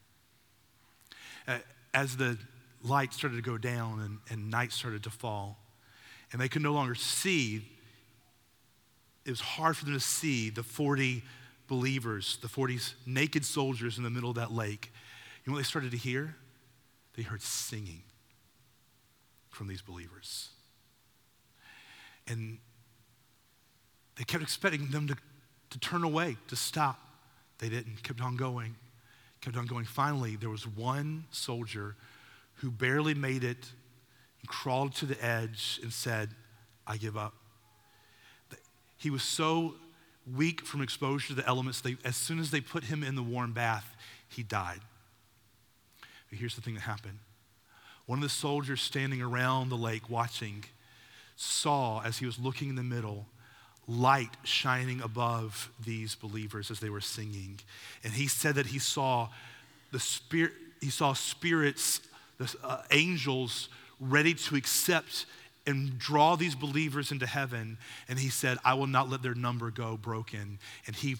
Uh, 1.50 1.58
as 1.96 2.16
the 2.16 2.38
light 2.84 3.12
started 3.12 3.36
to 3.36 3.42
go 3.42 3.58
down 3.58 4.00
and, 4.02 4.20
and 4.30 4.52
night 4.52 4.72
started 4.72 5.02
to 5.02 5.10
fall, 5.10 5.58
and 6.32 6.40
they 6.40 6.48
could 6.48 6.62
no 6.62 6.74
longer 6.74 6.94
see, 6.94 7.68
it 9.26 9.32
was 9.32 9.42
hard 9.42 9.76
for 9.76 9.86
them 9.86 9.96
to 9.96 10.00
see 10.00 10.52
the 10.52 10.62
40 10.62 11.24
believers, 11.68 12.38
the 12.44 12.48
40 12.48 12.78
naked 13.08 13.44
soldiers 13.44 13.98
in 13.98 14.04
the 14.04 14.12
middle 14.12 14.30
of 14.30 14.36
that 14.36 14.52
lake. 14.52 14.92
You 15.44 15.52
know 15.52 15.56
what 15.56 15.64
they 15.64 15.68
started 15.68 15.90
to 15.90 15.98
hear? 15.98 16.36
They 17.16 17.24
heard 17.24 17.42
singing 17.42 18.04
from 19.50 19.68
these 19.68 19.82
believers. 19.82 20.50
And 22.28 22.60
they 24.18 24.24
kept 24.24 24.44
expecting 24.44 24.90
them 24.90 25.08
to, 25.08 25.16
to 25.72 25.80
turn 25.80 26.04
away, 26.04 26.38
to 26.50 26.56
stop. 26.56 27.00
They 27.58 27.70
didn't, 27.70 28.04
kept 28.04 28.22
on 28.22 28.38
going, 28.38 28.76
kept 29.42 29.58
on 29.58 29.66
going. 29.66 29.86
Finally, 29.86 30.36
there 30.36 30.50
was 30.50 30.68
one 30.68 31.26
soldier 31.32 31.96
who 32.56 32.72
barely 32.72 33.14
made 33.14 33.44
it 33.44 33.72
and 34.42 34.50
crawled 34.50 34.94
to 34.96 35.06
the 35.06 35.24
edge 35.24 35.80
and 35.82 35.92
said, 35.92 36.30
I 36.86 36.98
give 36.98 37.16
up. 37.16 37.34
He 38.98 39.10
was 39.10 39.24
so 39.24 39.76
weak 40.36 40.66
from 40.66 40.82
exposure 40.82 41.30
to 41.30 41.34
the 41.34 41.48
elements, 41.48 41.82
they, 41.82 41.98
as 42.04 42.16
soon 42.16 42.40
as 42.40 42.52
they 42.52 42.62
put 42.62 42.84
him 42.84 43.04
in 43.04 43.16
the 43.16 43.24
warm 43.24 43.54
bath, 43.54 43.96
he 44.28 44.44
died. 44.44 44.82
But 46.30 46.40
here's 46.40 46.56
the 46.56 46.62
thing 46.62 46.76
that 46.76 46.82
happened 46.82 47.20
one 48.06 48.18
of 48.18 48.24
the 48.24 48.30
soldiers 48.30 48.82
standing 48.82 49.22
around 49.22 49.70
the 49.70 49.78
lake 49.78 50.10
watching 50.10 50.66
saw, 51.36 52.02
as 52.02 52.18
he 52.18 52.26
was 52.26 52.40
looking 52.40 52.70
in 52.70 52.76
the 52.76 52.84
middle, 52.84 53.28
light 53.90 54.30
shining 54.44 55.02
above 55.02 55.72
these 55.84 56.14
believers 56.14 56.70
as 56.70 56.80
they 56.80 56.90
were 56.90 57.02
singing. 57.02 57.60
And 58.04 58.14
he 58.14 58.28
said 58.28 58.56
that 58.56 58.68
he 58.68 58.80
saw 58.80 59.30
the 59.92 60.00
spirit, 60.00 60.54
he 60.80 60.92
saw 60.92 61.14
spirits 61.14 62.02
the 62.38 62.56
uh, 62.64 62.84
angels 62.92 63.68
ready 64.00 64.34
to 64.34 64.56
accept 64.56 65.26
and 65.66 65.98
draw 66.00 66.36
these 66.36 66.56
believers 66.56 67.12
into 67.12 67.26
heaven. 67.26 67.78
And 68.08 68.18
he 68.18 68.30
said, 68.30 68.58
I 68.64 68.76
will 68.76 68.88
not 68.88 69.10
let 69.10 69.22
their 69.24 69.36
number 69.36 69.72
go 69.72 69.98
broken. 69.98 70.60
And 70.88 70.96
he 70.96 71.18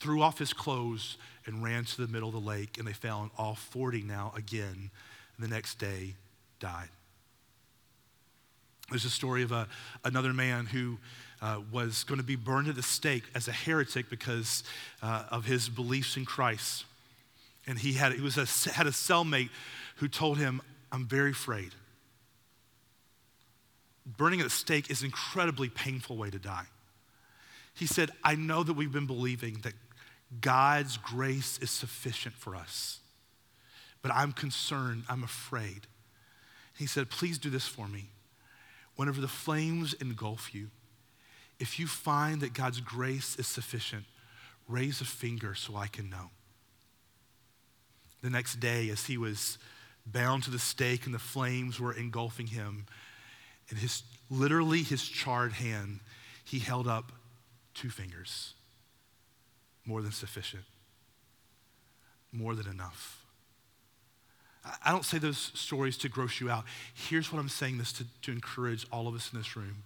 threw 0.00 0.22
off 0.22 0.38
his 0.38 0.52
clothes 0.52 1.18
and 1.44 1.62
ran 1.62 1.84
to 1.84 2.06
the 2.06 2.12
middle 2.12 2.28
of 2.28 2.34
the 2.34 2.40
lake. 2.40 2.78
And 2.78 2.88
they 2.88 2.92
found 2.92 3.30
all 3.38 3.54
40 3.54 4.02
now 4.02 4.32
again. 4.36 4.90
The 5.38 5.48
next 5.48 5.78
day 5.78 6.14
died. 6.60 6.88
There's 8.90 9.04
a 9.04 9.10
story 9.10 9.42
of 9.42 9.52
a, 9.52 9.68
another 10.04 10.32
man 10.32 10.66
who 10.66 10.98
uh, 11.46 11.60
was 11.70 12.02
going 12.02 12.18
to 12.18 12.26
be 12.26 12.34
burned 12.34 12.66
at 12.66 12.74
the 12.74 12.82
stake 12.82 13.22
as 13.32 13.46
a 13.46 13.52
heretic 13.52 14.10
because 14.10 14.64
uh, 15.00 15.24
of 15.30 15.44
his 15.44 15.68
beliefs 15.68 16.16
in 16.16 16.24
Christ. 16.24 16.84
And 17.68 17.78
he 17.78 17.92
had, 17.92 18.12
he 18.12 18.20
was 18.20 18.36
a, 18.36 18.70
had 18.72 18.88
a 18.88 18.90
cellmate 18.90 19.50
who 19.96 20.08
told 20.08 20.38
him, 20.38 20.60
I'm 20.90 21.06
very 21.06 21.30
afraid. 21.30 21.70
Burning 24.04 24.40
at 24.40 24.44
the 24.44 24.50
stake 24.50 24.90
is 24.90 25.02
an 25.02 25.06
incredibly 25.06 25.68
painful 25.68 26.16
way 26.16 26.30
to 26.30 26.38
die. 26.38 26.66
He 27.74 27.86
said, 27.86 28.10
I 28.24 28.34
know 28.34 28.64
that 28.64 28.72
we've 28.72 28.92
been 28.92 29.06
believing 29.06 29.60
that 29.62 29.74
God's 30.40 30.96
grace 30.96 31.58
is 31.58 31.70
sufficient 31.70 32.34
for 32.34 32.56
us, 32.56 32.98
but 34.02 34.10
I'm 34.12 34.32
concerned, 34.32 35.04
I'm 35.08 35.22
afraid. 35.22 35.86
He 36.76 36.86
said, 36.86 37.08
Please 37.08 37.38
do 37.38 37.50
this 37.50 37.68
for 37.68 37.86
me. 37.86 38.06
Whenever 38.96 39.20
the 39.20 39.28
flames 39.28 39.92
engulf 39.94 40.52
you, 40.52 40.70
if 41.58 41.78
you 41.78 41.86
find 41.86 42.40
that 42.42 42.52
God's 42.52 42.80
grace 42.80 43.36
is 43.36 43.46
sufficient, 43.46 44.04
raise 44.68 45.00
a 45.00 45.04
finger 45.04 45.54
so 45.54 45.76
I 45.76 45.86
can 45.86 46.10
know. 46.10 46.30
The 48.22 48.30
next 48.30 48.60
day, 48.60 48.90
as 48.90 49.06
he 49.06 49.16
was 49.16 49.58
bound 50.06 50.44
to 50.44 50.50
the 50.50 50.58
stake 50.58 51.06
and 51.06 51.14
the 51.14 51.18
flames 51.18 51.80
were 51.80 51.92
engulfing 51.92 52.48
him. 52.48 52.86
And 53.68 53.78
his, 53.78 54.02
literally, 54.30 54.82
his 54.82 55.06
charred 55.06 55.52
hand, 55.52 56.00
he 56.44 56.58
held 56.58 56.86
up 56.86 57.12
two 57.74 57.90
fingers. 57.90 58.54
More 59.84 60.02
than 60.02 60.12
sufficient. 60.12 60.64
More 62.32 62.54
than 62.54 62.68
enough. 62.68 63.24
I 64.84 64.90
don't 64.90 65.04
say 65.04 65.18
those 65.18 65.52
stories 65.54 65.96
to 65.98 66.08
gross 66.08 66.40
you 66.40 66.50
out. 66.50 66.64
Here's 66.92 67.32
what 67.32 67.38
I'm 67.38 67.48
saying 67.48 67.78
this 67.78 67.92
to, 67.94 68.04
to 68.22 68.32
encourage 68.32 68.84
all 68.90 69.06
of 69.06 69.14
us 69.14 69.30
in 69.32 69.38
this 69.38 69.56
room 69.56 69.84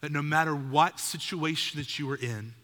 that 0.00 0.12
no 0.12 0.22
matter 0.22 0.54
what 0.54 0.98
situation 0.98 1.78
that 1.78 1.98
you 1.98 2.10
are 2.10 2.16
in, 2.16 2.54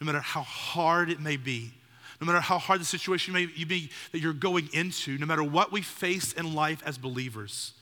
no 0.00 0.06
matter 0.06 0.20
how 0.20 0.42
hard 0.42 1.10
it 1.10 1.20
may 1.20 1.36
be, 1.36 1.72
no 2.20 2.26
matter 2.26 2.40
how 2.40 2.58
hard 2.58 2.80
the 2.80 2.84
situation 2.84 3.34
may 3.34 3.46
be 3.46 3.90
that 4.12 4.20
you're 4.20 4.32
going 4.32 4.68
into, 4.72 5.18
no 5.18 5.26
matter 5.26 5.42
what 5.42 5.72
we 5.72 5.82
face 5.82 6.32
in 6.32 6.54
life 6.54 6.82
as 6.86 6.96
believers, 6.96 7.72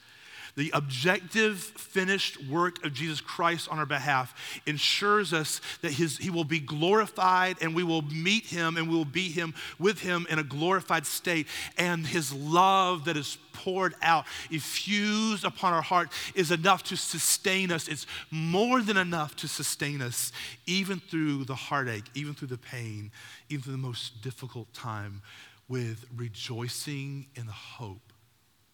the 0.54 0.70
objective, 0.74 1.58
finished 1.58 2.42
work 2.46 2.84
of 2.84 2.92
Jesus 2.92 3.22
Christ 3.22 3.68
on 3.70 3.78
our 3.78 3.86
behalf 3.86 4.34
ensures 4.66 5.32
us 5.32 5.62
that 5.80 5.92
his, 5.92 6.18
He 6.18 6.28
will 6.28 6.44
be 6.44 6.60
glorified 6.60 7.56
and 7.62 7.74
we 7.74 7.82
will 7.82 8.02
meet 8.02 8.44
Him 8.44 8.76
and 8.76 8.88
we 8.88 8.94
will 8.94 9.06
be 9.06 9.30
Him 9.30 9.54
with 9.78 10.00
Him 10.00 10.26
in 10.28 10.38
a 10.38 10.42
glorified 10.42 11.06
state. 11.06 11.46
And 11.78 12.06
His 12.06 12.34
love 12.34 13.06
that 13.06 13.16
is 13.16 13.38
poured 13.54 13.94
out, 14.02 14.26
effused 14.50 15.44
upon 15.44 15.72
our 15.72 15.82
heart, 15.82 16.10
is 16.34 16.50
enough 16.50 16.82
to 16.84 16.96
sustain 16.96 17.72
us. 17.72 17.88
It's 17.88 18.06
more 18.30 18.82
than 18.82 18.98
enough 18.98 19.34
to 19.36 19.48
sustain 19.48 20.02
us, 20.02 20.32
even 20.66 21.00
through 21.00 21.44
the 21.44 21.54
heartache, 21.54 22.04
even 22.14 22.34
through 22.34 22.48
the 22.48 22.58
pain, 22.58 23.10
even 23.48 23.62
through 23.62 23.72
the 23.72 23.78
most 23.78 24.20
difficult 24.20 24.72
time, 24.74 25.22
with 25.66 26.04
rejoicing 26.14 27.26
in 27.36 27.46
the 27.46 27.52
hope 27.52 28.12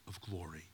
of 0.09 0.20
glory. 0.20 0.68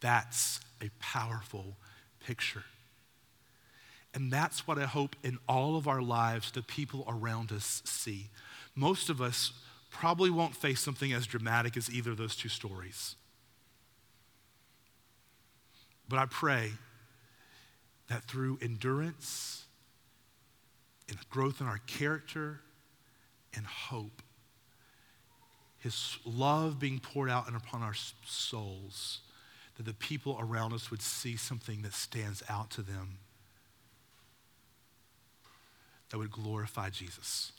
That's 0.00 0.60
a 0.82 0.90
powerful 0.98 1.76
picture. 2.24 2.64
And 4.14 4.32
that's 4.32 4.66
what 4.66 4.78
I 4.78 4.86
hope 4.86 5.14
in 5.22 5.38
all 5.48 5.76
of 5.76 5.86
our 5.86 6.02
lives 6.02 6.50
the 6.50 6.62
people 6.62 7.04
around 7.06 7.52
us 7.52 7.82
see. 7.84 8.30
Most 8.74 9.08
of 9.08 9.20
us 9.20 9.52
probably 9.90 10.30
won't 10.30 10.56
face 10.56 10.80
something 10.80 11.12
as 11.12 11.26
dramatic 11.26 11.76
as 11.76 11.90
either 11.90 12.12
of 12.12 12.16
those 12.16 12.34
two 12.34 12.48
stories. 12.48 13.14
But 16.08 16.18
I 16.18 16.26
pray 16.26 16.72
that 18.08 18.24
through 18.24 18.58
endurance 18.60 19.64
and 21.08 21.18
growth 21.30 21.60
in 21.60 21.66
our 21.68 21.78
character 21.86 22.60
and 23.54 23.64
hope, 23.64 24.22
His 25.78 26.18
love 26.24 26.80
being 26.80 26.98
poured 26.98 27.30
out 27.30 27.46
and 27.46 27.56
upon 27.56 27.82
our 27.82 27.94
souls, 28.26 29.20
that 29.80 29.86
the 29.86 29.94
people 29.94 30.36
around 30.38 30.74
us 30.74 30.90
would 30.90 31.00
see 31.00 31.38
something 31.38 31.80
that 31.80 31.94
stands 31.94 32.42
out 32.50 32.68
to 32.68 32.82
them 32.82 33.16
that 36.10 36.18
would 36.18 36.30
glorify 36.30 36.90
Jesus. 36.90 37.52